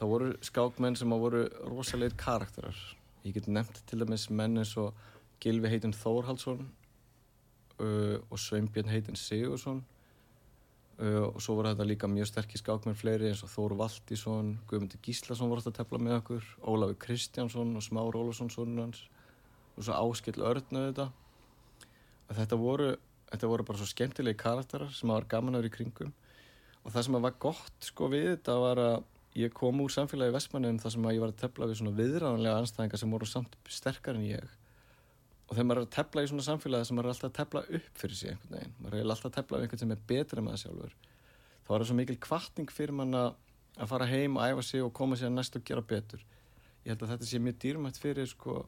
það 0.00 0.12
voru 0.14 0.32
skákmenn 0.44 0.96
sem 0.96 1.12
voru 1.12 1.44
rosalegir 1.68 2.16
karakterar. 2.16 2.76
Ég 3.24 3.36
get 3.36 3.48
nefnt 3.52 3.82
til 3.86 4.00
dæmis 4.00 4.30
menn 4.32 4.56
eins 4.62 4.72
og 4.80 4.96
Gilvi 5.40 5.68
heitinn 5.68 5.96
Þórhaldsson 5.96 6.62
uh, 6.64 8.16
og 8.16 8.38
Sveinbjörn 8.40 8.88
heitinn 8.88 9.18
Sigursson 9.20 9.82
uh, 11.00 11.26
og 11.28 11.40
svo 11.44 11.58
voru 11.58 11.74
þetta 11.74 11.88
líka 11.88 12.08
mjög 12.08 12.30
sterkir 12.32 12.62
skákmenn 12.62 12.96
fleiri 12.96 13.28
eins 13.28 13.44
og 13.44 13.52
Þóru 13.52 13.76
Valdísson 13.82 14.54
Guðmundur 14.70 15.04
Gíslason 15.04 15.52
voru 15.52 15.64
þetta 15.64 15.74
að 15.76 15.82
tefla 15.82 16.02
með 16.06 16.18
okkur 16.22 16.50
Ólafur 16.64 17.00
Kristjánsson 17.04 17.76
og 17.76 17.84
Smár 17.84 18.16
Ólafsson 18.16 18.52
sonur 18.52 18.86
hans 18.86 19.04
og 19.76 19.84
svo 19.84 20.00
Áskill 20.00 20.40
Örn 20.44 20.80
að 20.80 21.04
þetta 22.38 22.56
voru, 22.56 22.90
þetta 23.30 23.48
voru 23.52 23.68
bara 23.68 23.80
svo 23.80 23.88
skemmtilegi 23.90 24.38
karakterar 24.40 24.92
sem 24.94 25.10
var 25.10 25.28
gaman 25.28 25.56
að 25.56 25.64
vera 25.64 25.70
í 25.72 25.74
kringum. 25.74 26.12
Og 26.84 26.92
það 26.94 27.06
sem 27.06 27.16
var 27.24 27.40
gott 27.42 27.88
sko 27.88 28.08
við 28.12 28.28
þetta 28.30 28.54
var 28.62 28.80
að 28.80 29.00
ég 29.38 29.52
kom 29.54 29.82
úr 29.84 29.92
samfélagi 29.94 30.34
Vestmannum 30.34 30.80
þar 30.82 30.94
sem 30.96 31.06
að 31.06 31.14
ég 31.16 31.24
var 31.24 31.34
að 31.34 31.42
tefla 31.44 31.68
við 31.70 31.78
svona 31.80 31.98
viðræðanlega 31.98 32.62
anstæðingar 32.62 33.02
sem 33.02 33.14
voru 33.14 33.28
samt 33.30 33.54
sterkar 33.70 34.18
en 34.18 34.26
ég. 34.26 34.56
Og 35.50 35.54
þegar 35.54 35.68
maður 35.68 35.82
er 35.82 35.86
að 35.86 35.94
tefla 35.98 36.24
í 36.24 36.30
svona 36.30 36.46
samfélagi 36.46 36.88
sem 36.88 36.98
maður 36.98 37.10
er 37.10 37.14
alltaf 37.14 37.30
að 37.30 37.38
tefla 37.38 37.62
upp 37.78 38.02
fyrir 38.02 38.18
sig 38.18 38.32
einhvern 38.34 38.56
veginn 38.56 38.74
maður 38.80 38.98
er 38.98 39.06
alltaf 39.06 39.30
að 39.30 39.36
tefla 39.38 39.58
við 39.58 39.66
einhvern 39.66 39.82
sem 39.84 39.94
er 39.94 40.02
betri 40.10 40.44
með 40.46 40.56
það 40.56 40.62
sjálfur 40.64 40.98
þá 41.00 41.70
er 41.70 41.80
það 41.80 41.86
svo 41.90 41.96
mikil 42.00 42.18
kvartning 42.26 42.74
fyrir 42.74 42.96
mann 43.00 43.18
að 43.18 43.30
að 43.80 43.88
fara 43.90 44.08
heim 44.10 44.36
og 44.36 44.44
æfa 44.44 44.62
sig 44.66 44.82
og 44.84 44.92
koma 44.92 45.16
sér 45.16 45.32
næst 45.32 45.56
og 45.56 45.64
gera 45.64 45.82
betur. 45.82 46.22
Ég 46.84 46.92
held 46.92 47.02
að 47.04 47.12
þetta 47.14 47.28
sé 47.28 47.40
mjög 47.40 47.58
dýrmætt 47.62 48.00
fyrir 48.00 48.28
sko 48.28 48.64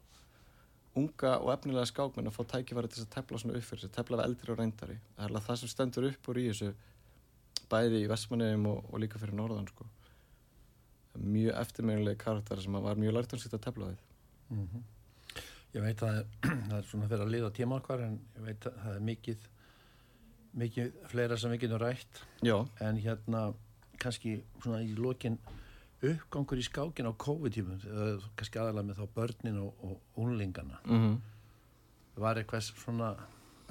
unga 0.97 1.39
og 1.41 1.53
efnilega 1.55 1.89
skákmenn 1.89 2.29
að 2.29 2.37
fá 2.37 2.43
tækifæri 2.53 2.91
til 2.93 3.05
að 3.05 3.11
tefla 3.17 3.41
svona 3.41 3.57
upp 3.59 3.67
fyrir 3.67 3.83
sig, 3.83 3.93
tefla 3.93 4.21
við 4.21 4.27
eldri 4.27 4.53
og 4.53 4.61
reyndari. 4.61 4.99
Það 5.17 5.25
er 5.25 5.31
alveg 5.31 5.47
það 5.49 5.61
sem 5.61 5.73
stendur 5.73 6.09
upp 6.11 6.29
úr 6.29 6.41
í 6.41 6.47
þessu 6.51 6.71
bæði 7.73 8.03
í 8.05 8.09
Vestmanneum 8.13 8.69
og, 8.69 8.85
og 8.93 9.01
líka 9.01 9.21
fyrir 9.21 9.37
Norðan 9.37 9.69
sko 9.73 9.89
mjög 11.21 11.57
eftirminnilegi 11.61 12.21
karakter 12.23 12.61
sem 12.61 12.79
var 12.87 13.01
mjög 13.01 13.17
lært 13.17 13.35
um 13.37 13.41
sitt 13.43 13.55
að 13.57 13.65
tefla 13.67 13.91
við 13.93 14.69
ég 15.73 15.85
veit 15.85 16.05
að 16.05 16.23
það 16.45 16.77
er 16.79 16.87
svona 16.91 17.09
fyrir 17.09 17.25
að 17.25 17.35
liða 17.35 17.51
tíma 17.57 17.81
okkar 17.81 18.05
en 18.07 18.21
ég 18.37 18.47
veit 18.47 18.69
að 18.69 18.79
það 18.85 18.95
er 18.95 19.05
mikið 19.09 19.51
mikið 20.63 20.97
fleira 21.09 21.37
sem 21.41 21.53
við 21.55 21.63
getum 21.63 21.81
rætt. 21.81 22.19
Já, 22.45 22.59
en 22.85 22.99
hérna 23.01 23.47
kannski 24.03 24.35
svona 24.61 24.83
í 24.85 24.93
lokin 24.99 25.39
uppgangur 26.05 26.61
í 26.61 26.65
skákin 26.67 27.09
á 27.09 27.13
COVID-tímum 27.25 27.79
kannski 28.37 28.61
aðalega 28.61 28.89
með 28.91 28.99
þá 29.01 29.15
börnin 29.17 29.61
og, 29.63 29.85
og 29.87 30.25
únlingana 30.25 30.81
mm 30.85 31.15
var 32.21 32.41
eitthvað 32.41 32.67
svona 32.69 33.13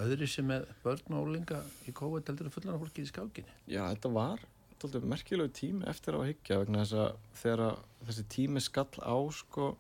öðri 0.02 0.28
sem 0.30 0.48
með 0.48 0.66
börn 0.84 1.14
og 1.14 1.28
únlinga 1.28 1.62
í 1.86 1.94
COVID 1.96 2.30
heldur 2.30 2.50
að 2.50 2.56
fullan 2.56 2.76
af 2.76 2.84
fólki 2.84 3.04
í 3.04 3.10
skákinni? 3.10 3.54
Já, 3.70 3.84
þetta 3.92 4.12
var 4.16 4.42
tóltið 4.82 5.08
merkilegu 5.14 5.54
tími 5.56 5.88
eftir 5.90 6.18
á 6.18 6.20
að 6.20 6.30
hyggja 6.32 6.60
vegna 6.62 6.84
þess 6.84 7.00
að 7.04 7.16
þegar 7.42 7.80
þessi 8.10 8.28
tími 8.36 8.64
skall 8.64 8.92
á 9.02 9.18
sko 9.38 9.72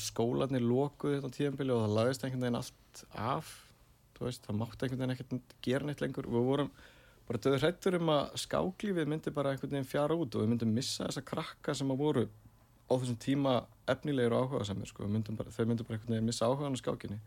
skólanir 0.00 0.64
lokuðu 0.64 1.18
þetta 1.18 1.34
tíðanbili 1.36 1.74
og 1.74 1.84
það 1.84 1.96
lagðist 1.96 2.24
einhvern 2.24 2.44
veginn 2.44 2.60
allt 2.60 3.04
af 3.16 3.52
veist, 4.20 4.44
það 4.44 4.58
mátti 4.60 4.84
einhvern 4.84 5.00
veginn 5.00 5.14
ekkert 5.14 5.54
gera 5.64 5.88
neitt 5.88 6.02
lengur 6.04 6.28
við 6.28 6.48
vorum 6.50 6.70
bara 7.28 7.40
döður 7.40 7.64
hrættur 7.64 7.96
um 7.96 8.12
að 8.12 8.32
skáklífið 8.42 9.08
myndi 9.08 9.32
bara 9.34 9.54
einhvern 9.54 9.72
veginn 9.76 9.88
fjara 9.88 10.16
út 10.18 10.34
og 10.34 10.44
við 10.44 10.50
myndum 10.52 10.72
missa 10.74 11.06
þessa 11.06 11.24
krakka 11.24 11.74
sem 11.78 11.92
að 11.94 12.02
voru 12.02 12.24
á 12.90 12.92
þessum 12.92 13.20
tíma 13.22 13.54
efnilegir 13.90 14.34
og 14.34 14.48
áhuga 14.48 14.66
samir 14.66 14.90
sko. 14.90 15.06
Myndum 15.06 15.38
bara, 15.38 15.52
þau 15.54 15.62
myndum 15.70 15.86
bara 15.86 15.96
einhvern 15.96 16.16
veginn 16.16 16.26
missa 16.26 16.48
áhugaðan 16.48 16.74
á 16.74 16.82
skákinni 16.82 17.20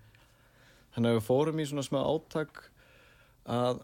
þannig 0.93 1.09
að 1.09 1.17
við 1.17 1.25
fórum 1.29 1.61
í 1.63 1.67
svona 1.69 1.85
smá 1.87 1.99
átak 2.03 2.61
að, 3.49 3.81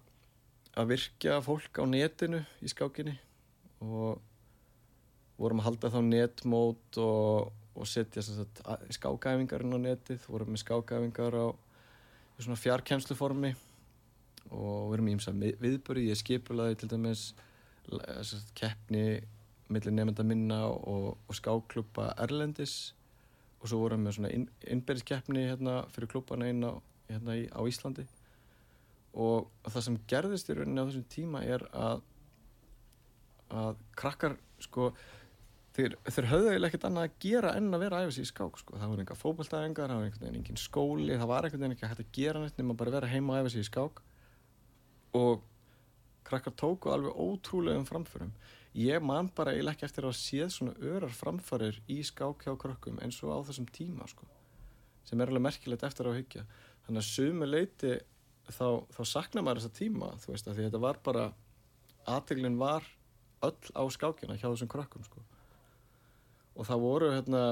að 0.80 0.94
virkja 0.94 1.40
fólk 1.44 1.82
á 1.82 1.84
netinu 1.90 2.42
í 2.64 2.72
skákinni 2.72 3.16
og 3.84 4.20
vorum 5.40 5.62
að 5.62 5.70
halda 5.70 5.92
þá 5.94 6.00
netmót 6.06 7.00
og, 7.04 7.50
og 7.76 7.88
setja 7.88 8.24
skákæfingarinn 8.24 9.76
á 9.76 9.80
netið 9.90 10.28
vorum 10.28 10.54
með 10.54 10.64
skákæfingar 10.66 11.36
á 11.36 11.48
svona 12.40 12.60
fjarkensluformi 12.60 13.54
og 14.56 14.96
í 14.96 15.12
ímsa 15.14 15.34
viðböri 15.36 16.08
ég 16.10 16.20
skipulaði 16.20 16.80
til 16.80 16.92
dæmis 16.94 17.30
sagt, 17.90 18.54
keppni 18.58 19.20
millir 19.70 19.94
nefnda 19.94 20.26
minna 20.26 20.64
og, 20.70 21.18
og 21.28 21.38
skákklubba 21.38 22.14
Erlendis 22.24 22.94
og 23.60 23.70
svo 23.70 23.84
vorum 23.84 24.08
við 24.08 24.18
svona 24.18 24.32
inn, 24.34 24.48
innbyrðiskeppni 24.72 25.46
hérna 25.50 25.82
fyrir 25.94 26.10
klubbana 26.12 26.50
inn 26.50 26.64
á, 26.66 26.74
hérna 27.12 27.36
á 27.54 27.62
Íslandi 27.68 28.08
og 29.14 29.50
það 29.66 29.86
sem 29.86 30.00
gerðist 30.10 30.50
í 30.50 30.58
rauninni 30.58 30.84
á 30.84 30.88
þessum 30.90 31.08
tíma 31.10 31.44
er 31.46 31.66
að 31.74 32.04
að 33.50 33.80
krakkar 33.98 34.36
sko 34.62 34.92
þeir, 35.74 35.96
þeir 36.06 36.28
höfðu 36.30 36.52
eiginlega 36.52 36.70
ekkert 36.70 36.88
annað 36.90 37.08
að 37.08 37.16
gera 37.24 37.54
en 37.58 37.74
að 37.74 37.84
vera 37.86 38.02
sig 38.12 38.26
í 38.26 38.30
skák 38.30 38.60
sko. 38.62 38.78
það 38.78 38.92
var 38.92 39.04
enga 39.04 39.18
fókbaltæðingar, 39.18 39.90
það 39.90 40.00
var 40.00 40.08
einhvern 40.08 40.26
veginn 40.26 40.40
engin 40.42 40.62
skóli 40.62 41.18
það 41.18 41.32
var 41.32 41.48
einhvern 41.48 41.66
veginn 41.66 41.78
ekki 41.78 41.90
hægt 41.90 42.04
að 42.04 42.12
gera 42.20 42.44
neitt 42.44 42.62
nema 42.62 42.78
bara 42.78 42.96
vera 42.98 43.10
heima 43.10 43.42
sig 43.50 43.64
í 43.64 43.70
skák 43.70 44.02
og 45.18 45.46
krakkar 46.30 46.54
tóku 46.54 46.94
alveg 46.94 47.18
ótrúlegum 47.18 47.88
framförum 47.90 48.34
ég 48.78 49.02
man 49.02 49.32
bara 49.36 49.56
eiginlega 49.56 49.80
ekki 49.80 49.88
eftir 49.88 50.06
að 50.06 50.18
séð 50.20 50.52
svona 50.54 50.76
örar 50.78 51.14
framfærir 51.16 51.82
í 51.90 52.04
skák 52.06 52.46
hjá 52.46 52.54
krökkum 52.60 53.00
eins 53.02 53.18
og 53.24 53.34
á 53.34 53.38
þessum 53.50 53.66
tíma 53.74 54.06
sko. 54.08 54.28
sem 55.04 55.22
er 55.22 55.32
alveg 55.32 55.48
merkilegt 55.48 55.84
eftir 55.88 56.06
að 56.06 56.20
hyggja 56.22 56.46
þannig 56.86 57.02
að 57.02 57.10
þá, 58.54 58.86
þá 58.94 59.02
sakna 59.08 59.44
maður 59.46 59.64
þessa 59.64 59.78
tíma 59.78 60.14
þú 60.24 60.34
veist 60.34 60.50
að 60.50 60.62
þetta 60.64 60.82
var 60.82 61.00
bara 61.06 61.26
aðteglinn 62.10 62.58
var 62.60 62.88
öll 63.46 63.76
á 63.76 63.84
skákina 63.94 64.38
hjá 64.38 64.48
þessum 64.50 64.72
krökkum 64.72 65.06
sko. 65.06 65.22
og 66.56 66.68
það 66.68 66.84
voru 66.84 67.12
hérna, 67.14 67.44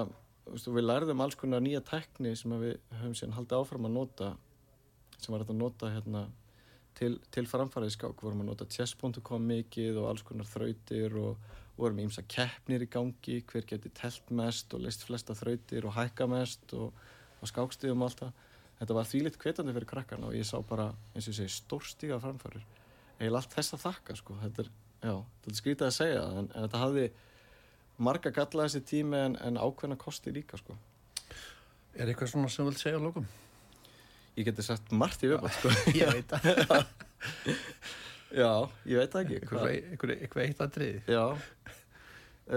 veistu, 0.47 0.73
við 0.75 0.87
lærðum 0.87 1.23
alls 1.23 1.37
konar 1.39 1.63
nýja 1.63 1.83
tekni 1.85 2.33
sem 2.35 2.51
við 2.59 2.75
höfum 2.99 3.15
síðan 3.15 3.37
haldið 3.37 3.61
áfram 3.61 3.87
að 3.87 3.95
nota 3.99 4.33
sem 5.17 5.33
var 5.33 5.45
að 5.45 5.55
nota 5.57 5.91
hérna, 5.93 6.27
til, 6.97 7.15
til 7.33 7.45
framfæraði 7.49 7.95
skák 7.95 8.25
vorum 8.25 8.43
að 8.43 8.51
nota 8.51 8.67
chess.com 8.69 9.47
mikið 9.47 10.01
og 10.01 10.09
alls 10.11 10.25
konar 10.27 10.49
þrautir 10.49 11.15
og 11.21 11.37
vorum 11.77 12.01
ímsa 12.01 12.23
keppnir 12.25 12.83
í 12.83 12.89
gangi 12.89 13.39
hver 13.47 13.65
geti 13.69 13.91
telt 13.95 14.31
mest 14.33 14.73
og 14.73 14.83
leist 14.83 15.05
flesta 15.05 15.35
þrautir 15.37 15.85
og 15.85 15.95
hækka 15.97 16.27
mest 16.29 16.73
og, 16.73 16.91
og 17.37 17.51
skákstíðum 17.51 18.01
og 18.01 18.09
allt 18.09 18.23
það 18.25 18.45
þetta 18.80 18.97
var 18.97 19.07
þvílitt 19.09 19.39
kvetandi 19.41 19.73
fyrir 19.75 19.89
krakkarna 19.89 20.30
og 20.30 20.36
ég 20.38 20.47
sá 20.47 20.57
bara 20.65 20.91
eins 21.13 21.25
og 21.25 21.34
ég 21.34 21.39
segi 21.39 21.55
stórstíga 21.57 22.19
framfærir 22.23 22.65
eiginlega 23.17 23.41
allt 23.41 23.55
þess 23.55 23.75
að 23.75 23.84
þakka 23.86 24.17
sko. 24.19 24.38
þetta 24.43 24.63
er, 24.63 24.69
já, 25.01 25.15
þetta 25.15 25.51
er 25.51 25.59
skrítið 25.61 25.88
að 25.88 25.95
segja 25.97 26.21
en, 26.28 26.49
en 26.51 26.67
þetta 26.67 26.84
hafði 26.84 27.07
marga 28.07 28.34
galla 28.34 28.67
þessi 28.67 28.84
tími 28.91 29.19
en, 29.19 29.38
en 29.41 29.57
ákveðna 29.57 29.97
kosti 29.97 30.34
líka 30.34 30.59
sko. 30.61 30.75
Er 31.97 32.11
eitthvað 32.11 32.30
svona 32.30 32.51
sem 32.53 32.61
þú 32.61 32.69
vilt 32.69 32.84
segja 32.84 32.99
á 33.01 33.05
lókum? 33.07 33.25
Ég 34.38 34.45
geti 34.45 34.65
sagt 34.65 34.91
margt 34.93 35.23
í 35.25 35.32
viðbátt 35.32 35.57
sko. 35.57 35.71
Ég 35.97 36.13
veit 36.13 36.36
það 36.36 36.86
Já, 38.41 38.51
ég 38.86 38.99
veit 38.99 39.13
það 39.13 39.21
ekki 39.23 39.38
Eitthvað, 39.39 39.67
eitthvað, 39.73 40.11
eitthvað 40.17 40.43
eitt 40.43 40.61
að 40.61 40.73
drið 40.75 41.09
Já 41.09 41.23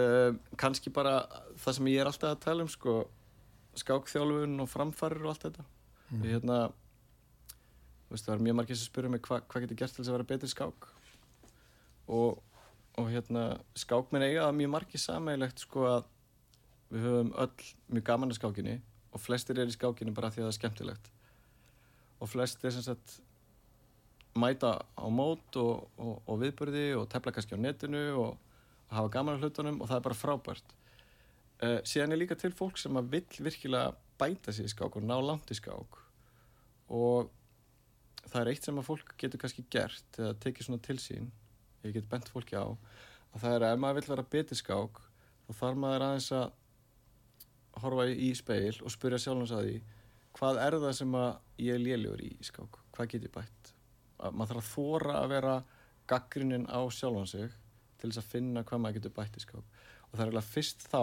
um, 0.02 0.40
Kanski 0.60 0.92
bara 0.92 1.14
það 1.62 1.76
sem 1.78 1.90
ég 1.92 2.02
er 2.02 2.10
alltaf 2.10 2.34
að 2.34 2.42
tala 2.44 2.66
um 2.66 2.70
sko, 2.70 2.96
skákþjálfun 3.80 4.64
og 4.64 4.68
framfærir 4.68 5.22
og 5.24 5.32
allt 5.32 5.46
þetta 5.46 5.64
mm. 6.10 6.22
ég, 6.24 6.36
hérna, 6.36 6.58
veist, 8.10 8.26
það 8.26 8.36
er 8.36 8.44
mjög 8.46 8.58
margir 8.60 8.78
sem 8.78 8.90
spyrur 8.90 9.12
mig 9.12 9.24
hvað 9.26 9.46
hva 9.46 9.64
getur 9.64 9.80
gert 9.80 9.96
til 9.96 10.02
þess 10.02 10.12
að 10.12 10.18
vera 10.18 10.28
betri 10.32 10.50
skák? 10.50 10.88
Og, 12.10 12.42
og 12.98 13.10
hérna, 13.14 13.44
skákminn 13.78 14.26
eiga 14.26 14.48
það 14.48 14.58
mjög 14.60 14.74
margir 14.74 15.02
sammeilegt 15.02 15.64
sko 15.64 15.86
að 15.88 16.04
við 16.90 17.06
höfum 17.06 17.32
öll 17.38 17.72
mjög 17.94 18.06
gaman 18.10 18.34
að 18.34 18.40
skákinni 18.40 18.76
og 19.10 19.22
flestir 19.22 19.58
er 19.58 19.70
í 19.70 19.74
skákinni 19.74 20.14
bara 20.14 20.30
því 20.30 20.42
að 20.42 20.48
það 20.48 20.52
er 20.52 20.58
skemmtilegt. 20.58 21.10
Og 22.20 22.30
flestir 22.30 22.74
sem 22.74 22.84
sagt 22.84 23.20
mæta 24.38 24.76
á 24.94 25.06
mót 25.10 25.56
og, 25.58 25.88
og, 25.98 26.20
og 26.26 26.38
viðbörði 26.42 26.84
og 26.98 27.08
tefla 27.10 27.32
kannski 27.34 27.58
á 27.58 27.60
netinu 27.62 28.02
og, 28.20 28.36
og 28.90 28.98
hafa 28.98 29.14
gaman 29.16 29.38
á 29.38 29.42
hlutunum 29.42 29.80
og 29.80 29.90
það 29.90 29.98
er 29.98 30.06
bara 30.06 30.18
frábært. 30.18 30.76
Uh, 31.60 31.78
síðan 31.84 32.14
er 32.14 32.22
líka 32.22 32.38
til 32.38 32.52
fólk 32.56 32.78
sem 32.80 32.94
að 32.96 33.10
vill 33.16 33.42
virkilega 33.46 33.94
bæta 34.20 34.54
sér 34.54 34.68
í 34.68 34.72
skák 34.72 34.96
og 35.00 35.06
ná 35.06 35.16
langt 35.24 35.50
í 35.50 35.56
skák. 35.58 36.00
Og 36.94 37.30
það 38.26 38.40
er 38.42 38.52
eitt 38.52 38.66
sem 38.66 38.80
að 38.80 38.88
fólk 38.88 39.14
getur 39.20 39.40
kannski 39.42 39.66
gert 39.72 40.18
eða 40.18 40.36
tekið 40.42 40.66
svona 40.66 40.84
til 40.84 40.98
sín 41.00 41.30
ég 41.84 41.94
get 41.96 42.08
bent 42.10 42.28
fólki 42.28 42.58
á 42.58 42.66
að 42.68 43.42
það 43.42 43.54
er 43.54 43.64
að 43.64 43.74
ef 43.74 43.80
maður 43.82 43.98
vill 44.00 44.10
vera 44.12 44.26
betið 44.34 44.60
skák 44.60 45.00
þá 45.46 45.52
þarf 45.60 45.80
maður 45.80 46.04
aðeins 46.06 46.30
að 46.36 46.48
horfa 47.80 48.06
í 48.10 48.30
speil 48.36 48.76
og 48.84 48.92
spurja 48.92 49.20
sjálfans 49.22 49.54
að 49.56 49.66
því 49.66 49.76
hvað 50.36 50.60
er 50.66 50.76
það 50.84 50.96
sem 51.00 51.16
að 51.18 51.30
ég 51.64 51.80
léljur 51.80 52.22
í 52.24 52.30
skák? 52.46 52.78
Hvað 52.94 53.12
get 53.14 53.26
ég 53.26 53.34
bætt? 53.34 53.72
Að 54.20 54.36
maður 54.36 54.60
þarf 54.60 54.62
að 54.62 54.72
þóra 54.74 55.16
að 55.20 55.32
vera 55.34 55.54
gaggrinnin 56.10 56.68
á 56.70 56.80
sjálfan 56.92 57.30
sig 57.30 57.56
til 58.00 58.10
þess 58.10 58.22
að 58.22 58.30
finna 58.34 58.64
hvað 58.66 58.82
maður 58.82 58.98
getur 58.98 59.16
bætt 59.16 59.38
í 59.38 59.44
skák. 59.44 59.78
Og 60.10 60.12
það 60.14 60.22
er 60.22 60.30
eiginlega 60.30 60.50
fyrst 60.50 60.86
þá 60.90 61.02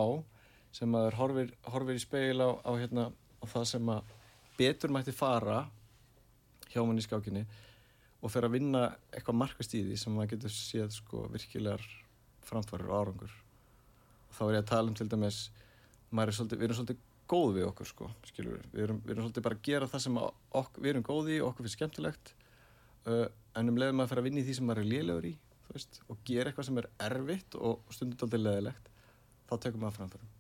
sem 0.77 0.91
maður 0.93 1.17
horfir, 1.17 1.53
horfir 1.71 1.97
í 1.97 2.01
speil 2.03 2.37
á, 2.43 2.49
á, 2.61 2.71
hérna, 2.77 3.09
á 3.41 3.45
það 3.49 3.65
sem 3.71 3.89
að 3.89 4.13
betur 4.57 4.93
mætti 4.93 5.13
fara 5.15 5.63
hjá 6.69 6.83
mann 6.85 6.99
í 6.99 7.05
skákinni 7.05 7.43
og 8.21 8.33
fer 8.33 8.45
að 8.45 8.57
vinna 8.57 8.83
eitthvað 9.11 9.39
markast 9.41 9.73
í 9.77 9.83
því 9.85 9.97
sem 9.97 10.13
maður 10.13 10.35
getur 10.35 10.53
séð 10.53 10.93
sko 10.95 11.25
virkilegar 11.33 11.83
framfærir 12.47 12.89
og 12.89 12.97
árangur. 13.01 13.33
Og 14.27 14.37
þá 14.37 14.41
er 14.47 14.55
ég 14.57 14.63
að 14.63 14.71
tala 14.71 14.91
um 14.91 14.97
til 14.97 15.09
dæmis 15.11 15.39
svolítið, 16.11 16.57
við 16.57 16.67
erum 16.67 16.79
svolítið 16.79 17.03
góð 17.27 17.49
við 17.57 17.67
okkur 17.67 17.89
sko, 17.89 18.09
við, 18.37 18.81
erum, 18.85 19.01
við 19.03 19.13
erum 19.13 19.25
svolítið 19.25 19.47
bara 19.47 19.57
að 19.57 19.65
gera 19.67 19.89
það 19.91 20.05
sem 20.05 20.21
ok, 20.21 20.79
við 20.79 20.91
erum 20.93 21.07
góð 21.09 21.33
í 21.33 21.41
og 21.41 21.49
okkur 21.51 21.67
finnst 21.67 21.79
skemmtilegt 21.79 22.33
uh, 23.09 23.27
en 23.57 23.73
um 23.73 23.81
leiðum 23.81 24.05
að 24.05 24.13
fara 24.13 24.23
að 24.23 24.29
vinna 24.29 24.43
í 24.43 24.47
því 24.47 24.57
sem 24.57 24.69
maður 24.69 24.83
er 24.85 24.91
liðlegur 24.93 25.29
í 25.33 25.35
veist, 25.73 26.01
og 26.07 26.23
gera 26.27 26.51
eitthvað 26.51 26.69
sem 26.69 26.81
er 26.81 26.89
erfitt 27.09 27.59
og 27.59 27.93
stundum 27.93 28.27
aldrei 28.27 28.43
leðilegt 28.45 28.91
þá 29.49 29.55
tekum 29.65 29.83
maður 29.83 29.99
framfærum 29.99 30.36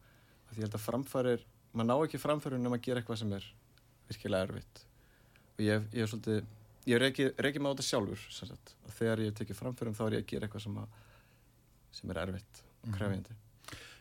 því 0.57 0.65
ég 0.65 0.67
held 0.67 0.77
að 0.79 0.85
framfærir, 0.87 1.47
maður 1.71 1.89
ná 1.91 1.95
ekki 2.07 2.21
framfærum 2.21 2.63
nema 2.63 2.79
að 2.79 2.85
gera 2.89 3.03
eitthvað 3.03 3.21
sem 3.21 3.33
er 3.37 3.49
virkilega 4.09 4.47
erfitt 4.49 4.85
og 5.57 5.65
ég, 5.65 5.89
ég 5.93 6.05
er 6.05 6.11
svolítið 6.11 6.45
ég 6.87 7.01
reykir 7.01 7.61
mig 7.61 7.69
á 7.69 7.73
þetta 7.75 7.87
sjálfur 7.87 8.21
og 8.87 8.93
þegar 8.95 9.23
ég 9.25 9.35
tekið 9.35 9.59
framfærum 9.59 9.97
þá 9.97 10.03
er 10.07 10.17
ég 10.17 10.23
að 10.23 10.31
gera 10.31 10.47
eitthvað 10.47 10.63
sem, 10.63 10.79
að, 10.79 10.97
sem 11.99 12.13
er 12.13 12.21
erfitt 12.23 12.63
og 12.63 12.89
mhm. 12.89 12.97
krefjandi 12.97 13.35
mm. 13.35 13.43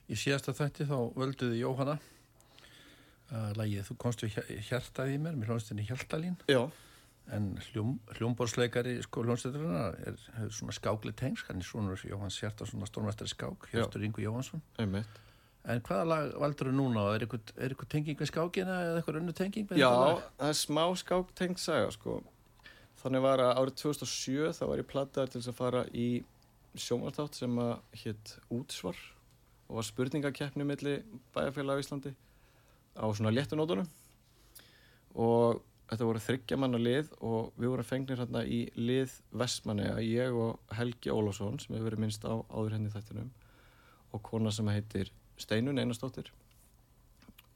Í 0.06 0.14
síðasta 0.14 0.52
þætti 0.54 0.86
þá 0.86 0.98
völduði 1.18 1.56
Jóhanna 1.58 1.96
uh, 1.98 3.52
lagið 3.58 3.88
Þú 3.88 3.96
komst 4.04 4.22
við 4.22 4.36
hjartaði 4.68 5.16
í 5.16 5.22
mér 5.24 5.38
með 5.38 5.50
hljónstinni 5.50 5.86
Hjaltalín 5.88 6.36
Já. 6.46 6.62
en 7.34 7.48
hljóm, 7.72 7.96
hljómborsleikari 8.14 9.00
sko 9.02 9.24
hljónstinna 9.26 9.88
er, 10.06 10.20
er 10.38 10.54
svona 10.54 10.76
skákli 10.76 11.14
tengs 11.18 11.42
hann 11.48 11.58
er 11.58 11.66
svona 11.66 11.98
Jóhanns 12.06 12.38
hjarta 12.38 12.68
svona 12.70 12.86
stórnvæstari 12.86 13.34
skák 13.34 13.66
Hjörstur 13.72 14.06
Ingu 14.06 14.22
Jóhansson 14.22 14.62
Einmitt. 14.78 15.25
En 15.66 15.82
hvaða 15.82 16.06
lag 16.06 16.36
valdur 16.38 16.70
þú 16.70 16.76
núna? 16.78 17.04
Er 17.16 17.24
eitthvað 17.26 17.88
tenging 17.90 18.20
með 18.20 18.30
skákina 18.30 18.78
eða 18.84 19.00
eitthvað 19.00 19.20
önnu 19.20 19.34
tenging 19.34 19.66
með 19.66 19.80
Já, 19.82 19.90
það 20.38 20.52
er 20.52 20.58
smá 20.60 20.82
skák 21.00 21.32
tengt 21.38 21.62
saga 21.62 21.90
sko. 21.94 22.20
Þannig 23.02 23.24
var 23.24 23.42
að 23.42 23.58
árið 23.60 23.78
2007 23.82 24.52
þá 24.56 24.64
var 24.70 24.82
ég 24.82 24.88
plattaður 24.92 25.34
til 25.34 25.42
að 25.42 25.58
fara 25.58 25.82
í 25.90 26.08
sjómartátt 26.78 27.38
sem 27.38 27.58
að 27.60 27.74
hétt 28.02 28.36
Útsvar 28.52 28.98
og 29.66 29.78
var 29.80 29.86
spurningakeppni 29.88 30.66
millir 30.66 31.02
bæjarfélag 31.34 31.80
á 31.80 31.82
Íslandi 31.82 32.12
á 32.96 33.04
svona 33.10 33.32
léttunótunum 33.34 33.88
og 35.16 35.62
þetta 35.90 36.08
voru 36.08 36.22
þryggja 36.22 36.58
manna 36.60 36.80
lið 36.80 37.10
og 37.24 37.52
við 37.58 37.72
vorum 37.72 37.88
fengnir 37.88 38.20
hérna 38.20 38.42
í 38.44 38.66
lið 38.78 39.14
Vestmanega, 39.34 39.98
ég 40.02 40.34
og 40.34 40.74
Helgi 40.76 41.12
Ólásson 41.14 41.60
sem 41.62 41.74
hefur 41.74 41.90
verið 41.90 42.04
minnst 42.04 42.26
á 42.26 42.34
áður 42.50 42.76
henni 42.76 42.92
þættinum 42.92 43.30
og 44.14 44.22
kona 44.26 44.52
sem 44.54 44.68
heitir 44.70 45.12
Steinun 45.40 45.78
Einarstóttir 45.82 46.32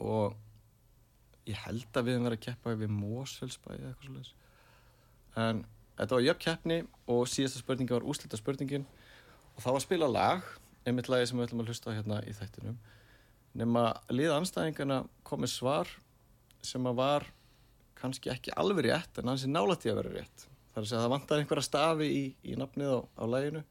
og 0.00 0.36
ég 1.48 1.58
held 1.66 1.88
að 1.96 2.06
við 2.06 2.16
hefum 2.16 2.28
verið 2.28 2.38
að 2.38 2.46
keppa 2.46 2.76
við 2.78 2.94
Mósfellsbæði 2.94 3.82
eða 3.82 3.92
eitthvað 3.92 4.08
svolítið 4.10 4.36
en 5.40 5.62
þetta 5.98 6.16
var 6.16 6.24
jöfn 6.26 6.42
keppni 6.44 6.80
og 7.12 7.28
síðasta 7.30 7.62
spurningi 7.62 7.96
var 7.96 8.06
úslita 8.08 8.40
spurningin 8.40 8.86
og 9.54 9.62
það 9.62 9.70
var 9.70 9.80
að 9.80 9.86
spila 9.86 10.10
lag 10.10 10.50
einmitt 10.88 11.10
lagi 11.12 11.28
sem 11.28 11.38
við 11.38 11.48
ætlum 11.48 11.64
að 11.64 11.70
hlusta 11.70 11.94
hérna 11.94 12.20
í 12.24 12.32
þættinum. 12.34 12.78
Nema 13.60 13.84
liða 14.12 14.38
anstæðingarna 14.40 15.02
komið 15.26 15.52
svar 15.52 15.90
sem 16.64 16.86
að 16.86 17.00
var 17.00 17.26
kannski 18.00 18.30
ekki 18.32 18.54
alveg 18.56 18.88
rétt 18.88 19.20
en 19.20 19.28
hans 19.28 19.44
er 19.44 19.52
nálætti 19.52 19.90
að 19.92 20.00
vera 20.00 20.14
rétt. 20.14 20.46
Þar 20.70 20.82
að 20.82 20.88
segja 20.88 21.00
að 21.00 21.04
það 21.04 21.14
vantar 21.16 21.42
einhverja 21.42 21.66
stafi 21.66 22.08
í, 22.14 22.22
í 22.46 22.56
nafnið 22.58 22.94
á, 22.96 23.00
á 23.20 23.24
læginu 23.28 23.64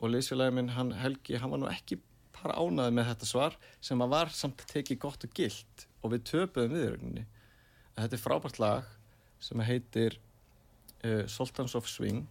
og 0.00 0.12
liðsfélagin 0.14 0.56
minn 0.56 0.72
hann 0.72 0.94
Helgi 0.96 1.40
hann 1.40 1.52
var 1.52 1.60
nú 1.60 1.68
ekki 1.68 1.98
bara 2.42 2.58
ánaði 2.60 2.96
með 2.96 3.10
þetta 3.12 3.28
svar 3.28 3.56
sem 3.80 4.02
að 4.04 4.12
var 4.14 4.32
samt 4.34 4.64
tekið 4.70 5.02
gott 5.04 5.26
og 5.26 5.36
gilt 5.36 5.86
og 6.00 6.14
við 6.14 6.26
töpuðum 6.32 6.76
viðrögninni 6.76 7.24
en 7.24 8.02
þetta 8.02 8.16
er 8.16 8.24
frábært 8.24 8.60
lag 8.62 8.90
sem 9.40 9.64
heitir 9.64 10.18
uh, 11.04 11.24
Sultans 11.28 11.76
of 11.78 11.88
Swing 11.88 12.24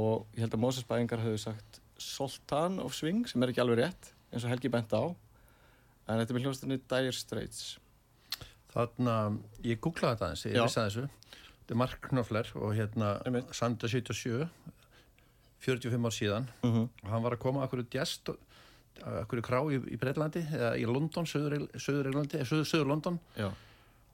og 0.00 0.26
ég 0.36 0.44
held 0.44 0.56
að 0.56 0.64
Mósas 0.64 0.86
Bæingar 0.88 1.22
hafði 1.22 1.42
sagt 1.44 1.80
Sultan 2.00 2.80
of 2.80 2.96
Swing 2.96 3.26
sem 3.28 3.42
er 3.42 3.52
ekki 3.52 3.62
alveg 3.64 3.82
rétt 3.82 4.12
eins 4.30 4.44
og 4.44 4.52
Helgi 4.52 4.72
bent 4.72 4.92
á 4.94 5.04
en 5.04 6.18
þetta 6.18 6.32
er 6.32 6.36
með 6.36 6.46
hljóðstunni 6.46 6.80
Dire 6.90 7.14
Straits. 7.14 7.64
Þannig 8.70 9.10
að 9.12 9.38
ég 9.66 9.80
googlaði 9.82 10.16
þetta 10.16 10.28
eins, 10.30 10.44
ég 10.46 10.56
vissi 10.58 10.80
að 10.80 10.88
þessu 10.88 11.06
þetta 11.70 11.74
er 11.74 11.80
Mark 11.82 12.06
Knopfler 12.10 12.52
og 12.58 12.76
hérna 12.78 13.10
Sanda 13.54 13.90
77 13.90 14.46
45 15.60 16.06
ár 16.08 16.14
síðan. 16.16 16.46
Uh. 16.64 16.70
-huh. 16.70 16.86
og 17.04 17.10
hann 17.12 17.22
var 17.22 17.36
að 17.36 17.42
koma 17.42 17.64
akkur 17.64 17.84
gæst 17.90 18.30
hverju 19.00 19.44
krá 19.46 19.60
í, 19.72 19.80
í 19.94 19.98
Breitlandi 20.00 20.44
eða 20.50 20.76
í 20.78 20.86
London, 20.88 21.26
Söður-London 21.26 22.46
Söður 22.64 23.52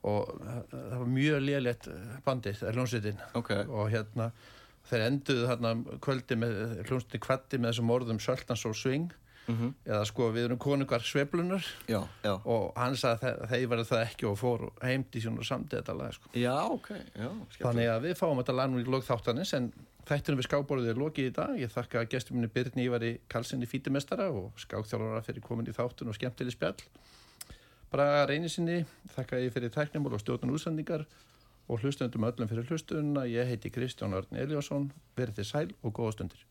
og 0.06 0.32
eh, 0.46 0.62
það 0.70 0.98
var 1.00 1.10
mjög 1.10 1.44
lélætt 1.44 1.90
eh, 1.90 2.16
bandið, 2.26 2.62
eh, 2.62 2.74
hljómsveitin 2.74 3.22
okay. 3.38 3.66
og 3.66 3.90
hérna 3.92 4.30
þeir 4.86 5.06
enduðu 5.08 5.46
hérna 5.50 5.72
kvöldi 6.02 6.38
með 6.38 6.58
hljómsveitin 6.86 7.24
kvatti 7.24 7.60
með 7.60 7.72
þessum 7.72 7.94
orðum 7.96 8.20
Söltans 8.22 8.66
og 8.68 8.76
Sving 8.78 9.08
mm 9.46 9.56
-hmm. 9.56 9.72
eða 9.86 10.04
sko 10.06 10.30
við 10.34 10.44
erum 10.44 10.62
konungar 10.62 11.02
Sveblunar 11.02 11.66
já, 11.88 12.02
já. 12.22 12.34
og 12.44 12.72
hann 12.76 12.96
sagði 12.96 13.32
að 13.32 13.48
þeir 13.50 13.68
verði 13.68 13.88
það 13.90 14.06
ekki 14.06 14.26
og 14.30 14.38
fór 14.38 14.70
heimt 14.82 15.16
í 15.16 15.20
sjónu 15.20 15.44
samtíð 15.44 15.80
þetta 15.80 15.98
lag 15.98 16.14
sko. 16.14 16.30
já, 16.34 16.56
okay. 16.70 17.02
Þannig 17.58 17.90
að 17.90 18.02
við 18.02 18.14
fáum 18.14 18.38
þetta 18.38 18.52
lag 18.52 18.70
nú 18.70 18.80
í 18.80 18.84
logþáttanins 18.84 19.54
en 19.54 19.72
Þættunum 20.06 20.38
við 20.38 20.46
skábborðið 20.46 20.90
er 20.92 20.98
lokið 21.02 21.28
í 21.28 21.30
dag. 21.34 21.54
Ég 21.58 21.72
þakka 21.74 22.04
gestur 22.06 22.36
minni 22.36 22.46
Birni 22.54 22.84
Ívari 22.84 23.08
Karlssoni 23.32 23.66
fítimestara 23.66 24.28
og 24.30 24.54
skákþjálfara 24.62 25.22
fyrir 25.26 25.42
komin 25.42 25.66
í 25.66 25.74
þáttun 25.74 26.12
og 26.12 26.14
skemmtileg 26.14 26.54
spjall. 26.54 26.78
Bara 27.90 28.22
reynisinni 28.30 28.84
þakka 29.16 29.42
ég 29.42 29.54
fyrir 29.56 29.74
tæknimól 29.74 30.14
og 30.14 30.22
stjórnum 30.22 30.54
útsendingar 30.54 31.08
og 31.66 31.82
hlustundum 31.82 32.28
öllum 32.30 32.46
fyrir 32.46 32.70
hlustununa. 32.70 33.26
Ég 33.26 33.50
heiti 33.50 33.74
Kristján 33.74 34.14
Örn 34.14 34.38
Eliasson. 34.38 34.92
Verðið 35.18 35.50
sæl 35.50 35.74
og 35.82 35.98
góða 35.98 36.14
stundir. 36.20 36.46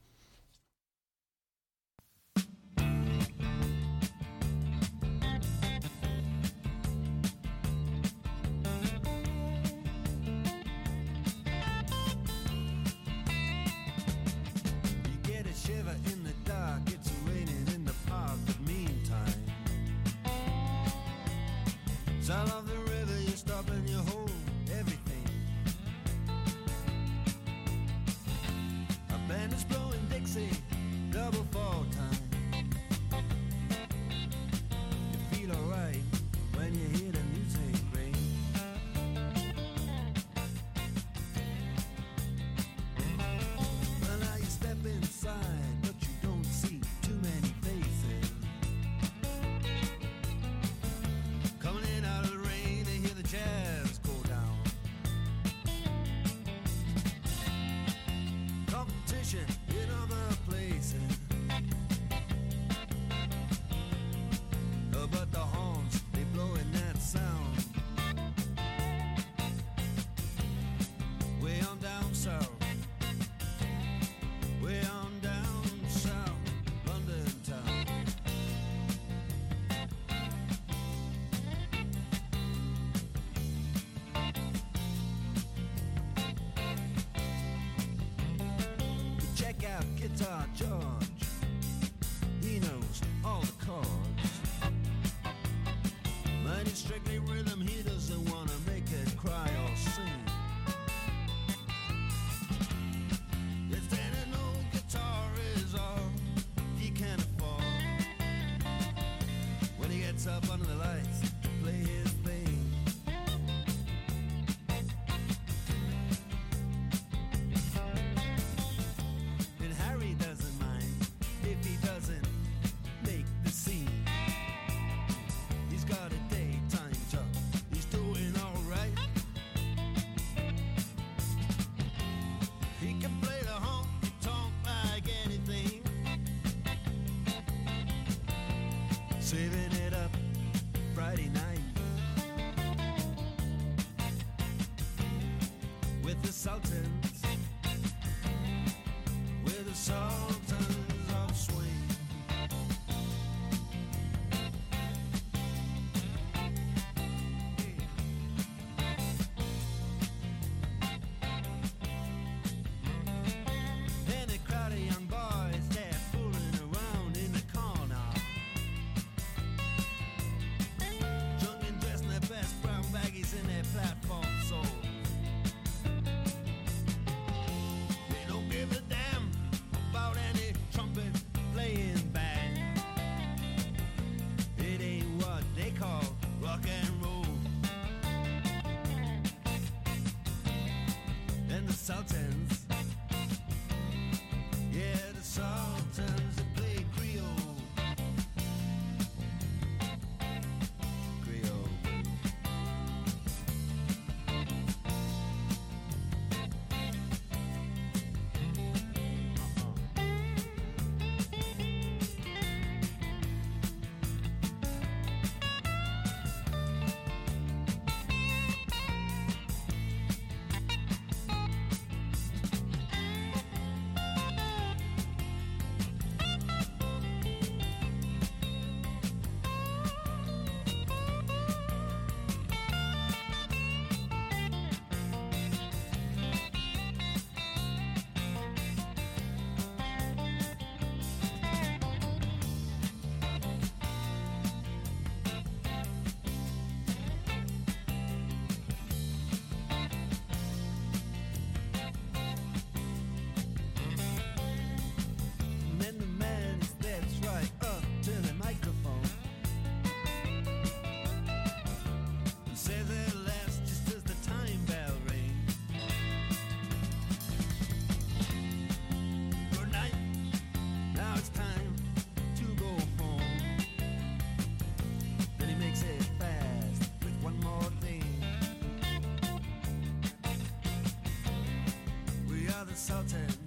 Sultans 282.96 283.45